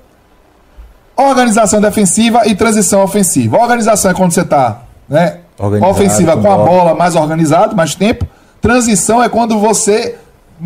organização 1.14 1.78
defensiva 1.78 2.46
e 2.46 2.54
transição 2.54 3.02
ofensiva. 3.02 3.58
organização 3.58 4.10
é 4.10 4.14
quando 4.14 4.32
você 4.32 4.40
está 4.40 4.82
né, 5.06 5.40
ofensiva 5.58 6.36
com, 6.36 6.42
com 6.42 6.52
a 6.52 6.56
bola 6.56 6.94
mais 6.94 7.14
organizado, 7.14 7.76
mais 7.76 7.94
tempo. 7.94 8.26
Transição 8.62 9.22
é 9.22 9.28
quando 9.28 9.58
você 9.58 10.16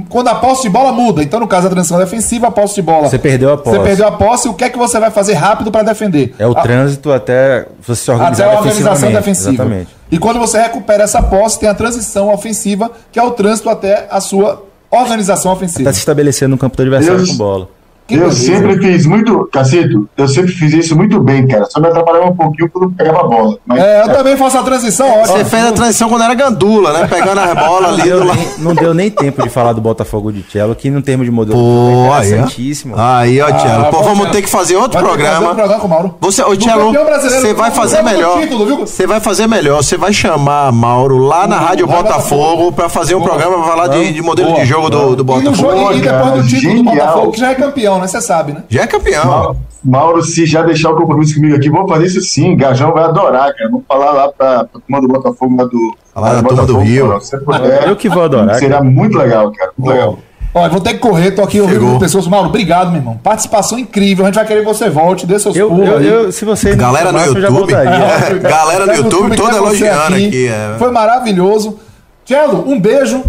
quando 0.09 0.29
a 0.29 0.35
posse 0.35 0.63
de 0.63 0.69
bola 0.69 0.93
muda. 0.93 1.23
Então, 1.23 1.39
no 1.41 1.47
caso 1.47 1.65
da 1.65 1.71
transição 1.71 1.99
defensiva, 1.99 2.49
a 2.49 2.51
posse 2.51 2.77
de 2.77 2.83
bola. 2.83 3.09
Você 3.09 3.19
perdeu 3.19 3.53
a 3.53 3.59
posse. 3.59 3.77
Você 3.77 3.83
perdeu 3.83 4.07
a 4.07 4.13
posse, 4.13 4.49
o 4.49 4.55
que 4.55 4.65
é 4.65 4.71
que 4.71 4.79
você 4.79 4.99
vai 4.99 5.11
fazer 5.11 5.35
rápido 5.35 5.71
para 5.71 5.83
defender? 5.83 6.35
É 6.39 6.47
o 6.47 6.57
a... 6.57 6.63
trânsito 6.63 7.13
até 7.13 7.67
você 7.81 8.03
se 8.03 8.11
organizar 8.11 8.47
Até 8.47 8.55
a 8.55 8.59
organização 8.59 9.13
defensiva. 9.13 9.51
Exatamente. 9.51 9.97
E 10.11 10.19
quando 10.19 10.39
você 10.39 10.61
recupera 10.61 11.05
essa 11.05 11.23
posse, 11.23 11.59
tem 11.59 11.69
a 11.69 11.75
transição 11.75 12.33
ofensiva, 12.33 12.91
que 13.11 13.19
é 13.19 13.23
o 13.23 13.31
trânsito 13.33 13.69
até 13.69 14.07
a 14.11 14.21
sua 14.21 14.65
organização 14.91 15.53
ofensiva. 15.53 15.81
Está 15.81 15.93
se 15.93 15.99
estabelecendo 16.01 16.51
no 16.51 16.59
campo 16.59 16.77
do 16.77 16.83
adversário 16.83 17.17
Deus. 17.17 17.31
com 17.31 17.37
bola. 17.37 17.69
Que 18.07 18.15
eu 18.15 18.21
beleza. 18.21 18.37
sempre 18.37 18.79
fiz 18.79 19.07
muito, 19.07 19.49
Cacito, 19.53 20.09
eu 20.17 20.29
sempre 20.29 20.53
fiz 20.53 20.73
isso 20.73 20.97
muito 20.97 21.21
bem, 21.21 21.47
cara. 21.47 21.67
Só 21.67 21.81
me 21.81 21.89
atrapalhava 21.89 22.27
um 22.27 22.37
pouquinho 22.37 22.69
quando 22.71 22.91
pegava 22.93 23.21
a 23.21 23.25
bola. 23.25 23.59
Mas, 23.65 23.79
é, 23.79 24.01
eu 24.01 24.11
é. 24.11 24.15
também 24.15 24.37
faço 24.37 24.59
a 24.59 24.63
transição 24.63 25.09
ótimo. 25.09 25.37
Você 25.39 25.45
fez 25.45 25.65
a 25.65 25.73
transição 25.73 26.09
quando 26.09 26.23
era 26.23 26.35
gandula, 26.35 26.93
né? 26.93 27.07
Pegando 27.07 27.39
as 27.41 27.55
bolas 27.55 28.01
ali. 28.01 28.11
Não 28.11 28.19
deu, 28.19 28.35
nem, 28.35 28.49
não 28.59 28.75
deu 28.75 28.95
nem 28.95 29.11
tempo 29.11 29.43
de 29.43 29.49
falar 29.49 29.73
do 29.73 29.81
Botafogo 29.81 30.33
de 30.33 30.45
Cello, 30.51 30.75
que 30.75 30.91
no 30.91 31.01
termo 31.01 31.25
de 31.25 31.31
modelo 31.31 31.59
Pô, 31.59 32.15
é 32.15 32.27
interessantíssimo. 32.27 32.95
Aí, 32.97 33.41
ó, 33.41 33.47
Cello. 33.47 33.87
Ah, 33.87 33.91
Pô, 33.91 34.03
vamos 34.03 34.31
ter 34.31 34.43
que 34.43 34.49
fazer 34.49 34.77
outro 34.77 35.01
vai 35.01 35.09
programa. 35.09 35.35
Fazer 35.35 35.47
um 35.47 35.55
programa 35.55 35.81
com 35.81 35.87
o 35.87 35.91
Mauro. 35.91 36.15
Você, 36.21 36.43
ô, 36.43 36.61
Cello, 36.61 36.93
você 36.93 37.55
vai 37.55 37.71
fazer 37.71 38.03
melhor. 38.03 38.39
Você 38.81 39.07
vai 39.07 39.21
fazer 39.21 39.47
melhor. 39.47 39.83
Você 39.83 39.97
vai 39.97 40.13
chamar 40.13 40.73
Mauro 40.73 41.19
lá 41.19 41.47
na 41.47 41.59
Rádio 41.59 41.87
Botafogo 41.87 42.73
pra 42.73 42.89
fazer 42.89 43.15
um 43.15 43.23
programa 43.23 43.57
pra 43.59 43.65
falar 43.65 43.89
de 43.89 44.21
modelo 44.23 44.55
de 44.55 44.65
jogo 44.65 44.91
do 44.91 45.25
Botafogo. 45.25 45.93
E 45.93 46.01
depois 46.01 46.33
do 46.33 46.47
título 46.47 46.75
do 46.77 46.85
Botafogo, 46.85 47.33
que 47.33 47.41
já 47.41 47.51
é 47.51 47.55
campeão, 47.55 47.92
né? 47.99 48.07
Você 48.07 48.21
sabe, 48.21 48.53
né? 48.53 48.65
Já 48.69 48.83
é 48.83 48.87
campeão. 48.87 49.57
Mauro, 49.85 50.23
se 50.23 50.47
já 50.47 50.63
deixar 50.63 50.91
o 50.91 50.97
compromisso 50.97 51.35
comigo 51.35 51.57
aqui, 51.57 51.69
vou 51.69 51.87
fazer 51.89 52.07
isso 52.07 52.21
sim. 52.21 52.57
Gajão 52.57 52.93
vai 52.93 53.05
adorar, 53.05 53.53
cara. 53.55 53.69
Vamos 53.71 53.85
falar 53.87 54.13
lá 54.13 54.29
pra, 54.29 54.65
pra 54.65 54.81
turma 54.81 55.01
do 55.01 55.09
Botafogo, 55.09 55.57
lá 55.57 55.65
do. 55.65 55.97
Falar 56.15 56.35
da 56.35 56.43
turma 56.43 56.67
do 56.67 56.79
Rio. 56.79 57.21
Se 57.21 57.39
puder, 57.39 57.89
eu 57.89 57.97
que 57.97 58.09
vou 58.09 58.23
adorar. 58.23 58.55
Será 58.57 58.79
cara. 58.79 58.85
muito 58.85 59.19
legal, 59.19 59.51
cara. 59.53 59.73
Muito 59.77 59.93
legal. 59.93 60.19
Olha, 60.55 60.69
vou 60.69 60.81
ter 60.83 60.93
que 60.93 60.99
correr, 60.99 61.31
tô 61.31 61.43
aqui 61.43 61.61
ouvindo 61.61 61.99
pessoas. 61.99 62.27
Mauro, 62.29 62.49
obrigado, 62.51 62.91
meu 62.91 63.01
irmão. 63.01 63.19
Participação 63.23 63.79
incrível. 63.79 64.25
A 64.25 64.29
gente 64.29 64.35
vai 64.35 64.45
querer 64.45 64.61
que 64.61 64.67
você 64.67 64.91
volte, 64.91 65.27
dê 65.27 65.39
seus 65.39 65.57
eu, 65.57 65.69
pulos. 65.69 65.89
Eu, 65.89 66.01
eu, 66.01 66.33
se 66.33 66.45
você 66.45 66.77
Galera 66.77 67.11
no 67.11 67.19
YouTube. 67.19 67.73
É, 67.73 68.35
galera 68.39 68.87
no 68.87 68.93
YouTube, 68.93 69.35
toda 69.35 69.57
elogiando 69.57 70.15
aqui. 70.15 70.27
aqui 70.27 70.49
é. 70.49 70.77
Foi 70.79 70.91
maravilhoso. 70.91 71.79
Tchelo, 72.25 72.71
um 72.71 72.79
beijo. 72.79 73.25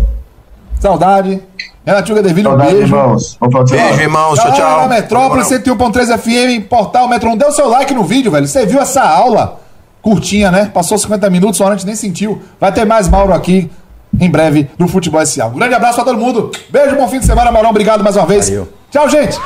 Saudade. 0.84 1.42
Renatinho 1.86 2.16
Gadevilho, 2.18 2.54
um 2.54 2.58
beijo. 2.58 2.78
Irmãos. 2.78 3.38
Beijo, 3.70 4.02
irmãos. 4.02 4.40
Tchau, 4.40 4.54
tchau. 4.54 4.82
Na 4.82 4.88
Metrópole, 4.88 5.44
101.3 5.44 6.18
FM, 6.18 6.68
Portal 6.68 7.08
Metro. 7.08 7.36
Deu 7.38 7.52
seu 7.52 7.70
like 7.70 7.94
no 7.94 8.04
vídeo, 8.04 8.30
velho. 8.30 8.46
Você 8.46 8.66
viu 8.66 8.82
essa 8.82 9.02
aula 9.02 9.60
curtinha, 10.02 10.52
né? 10.52 10.70
Passou 10.74 10.98
50 10.98 11.30
minutos, 11.30 11.58
só 11.58 11.68
a 11.68 11.72
gente 11.72 11.86
nem 11.86 11.96
sentiu. 11.96 12.42
Vai 12.60 12.72
ter 12.72 12.86
mais 12.86 13.08
Mauro 13.08 13.34
aqui 13.34 13.72
em 14.20 14.30
breve 14.30 14.70
no 14.78 14.90
Futebol 14.90 15.22
S.A. 15.22 15.48
Um 15.48 15.54
grande 15.54 15.74
abraço 15.74 15.96
pra 15.96 16.04
todo 16.04 16.18
mundo. 16.18 16.52
Beijo, 16.70 16.98
bom 16.98 17.08
fim 17.08 17.20
de 17.20 17.26
semana, 17.26 17.50
Maurão. 17.50 17.70
Obrigado 17.70 18.04
mais 18.04 18.18
uma 18.18 18.26
vez. 18.26 18.50
Valeu. 18.50 18.68
Tchau, 18.92 19.10
gente. 19.10 19.40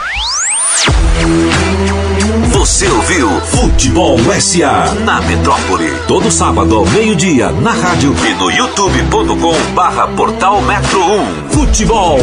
Você 2.68 2.86
ouviu 2.90 3.30
Futebol 3.46 4.20
SA 4.42 4.94
na 5.06 5.22
Metrópole. 5.22 5.90
Todo 6.06 6.30
sábado 6.30 6.76
ao 6.76 6.86
meio-dia 6.88 7.50
na 7.50 7.72
rádio 7.72 8.14
e 8.30 8.34
no 8.34 8.52
youtube.com 8.52 9.74
barra 9.74 10.06
portal 10.10 10.62
Metro 10.64 11.00
1. 11.00 11.50
Futebol 11.50 12.20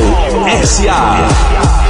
SA. 0.63 1.84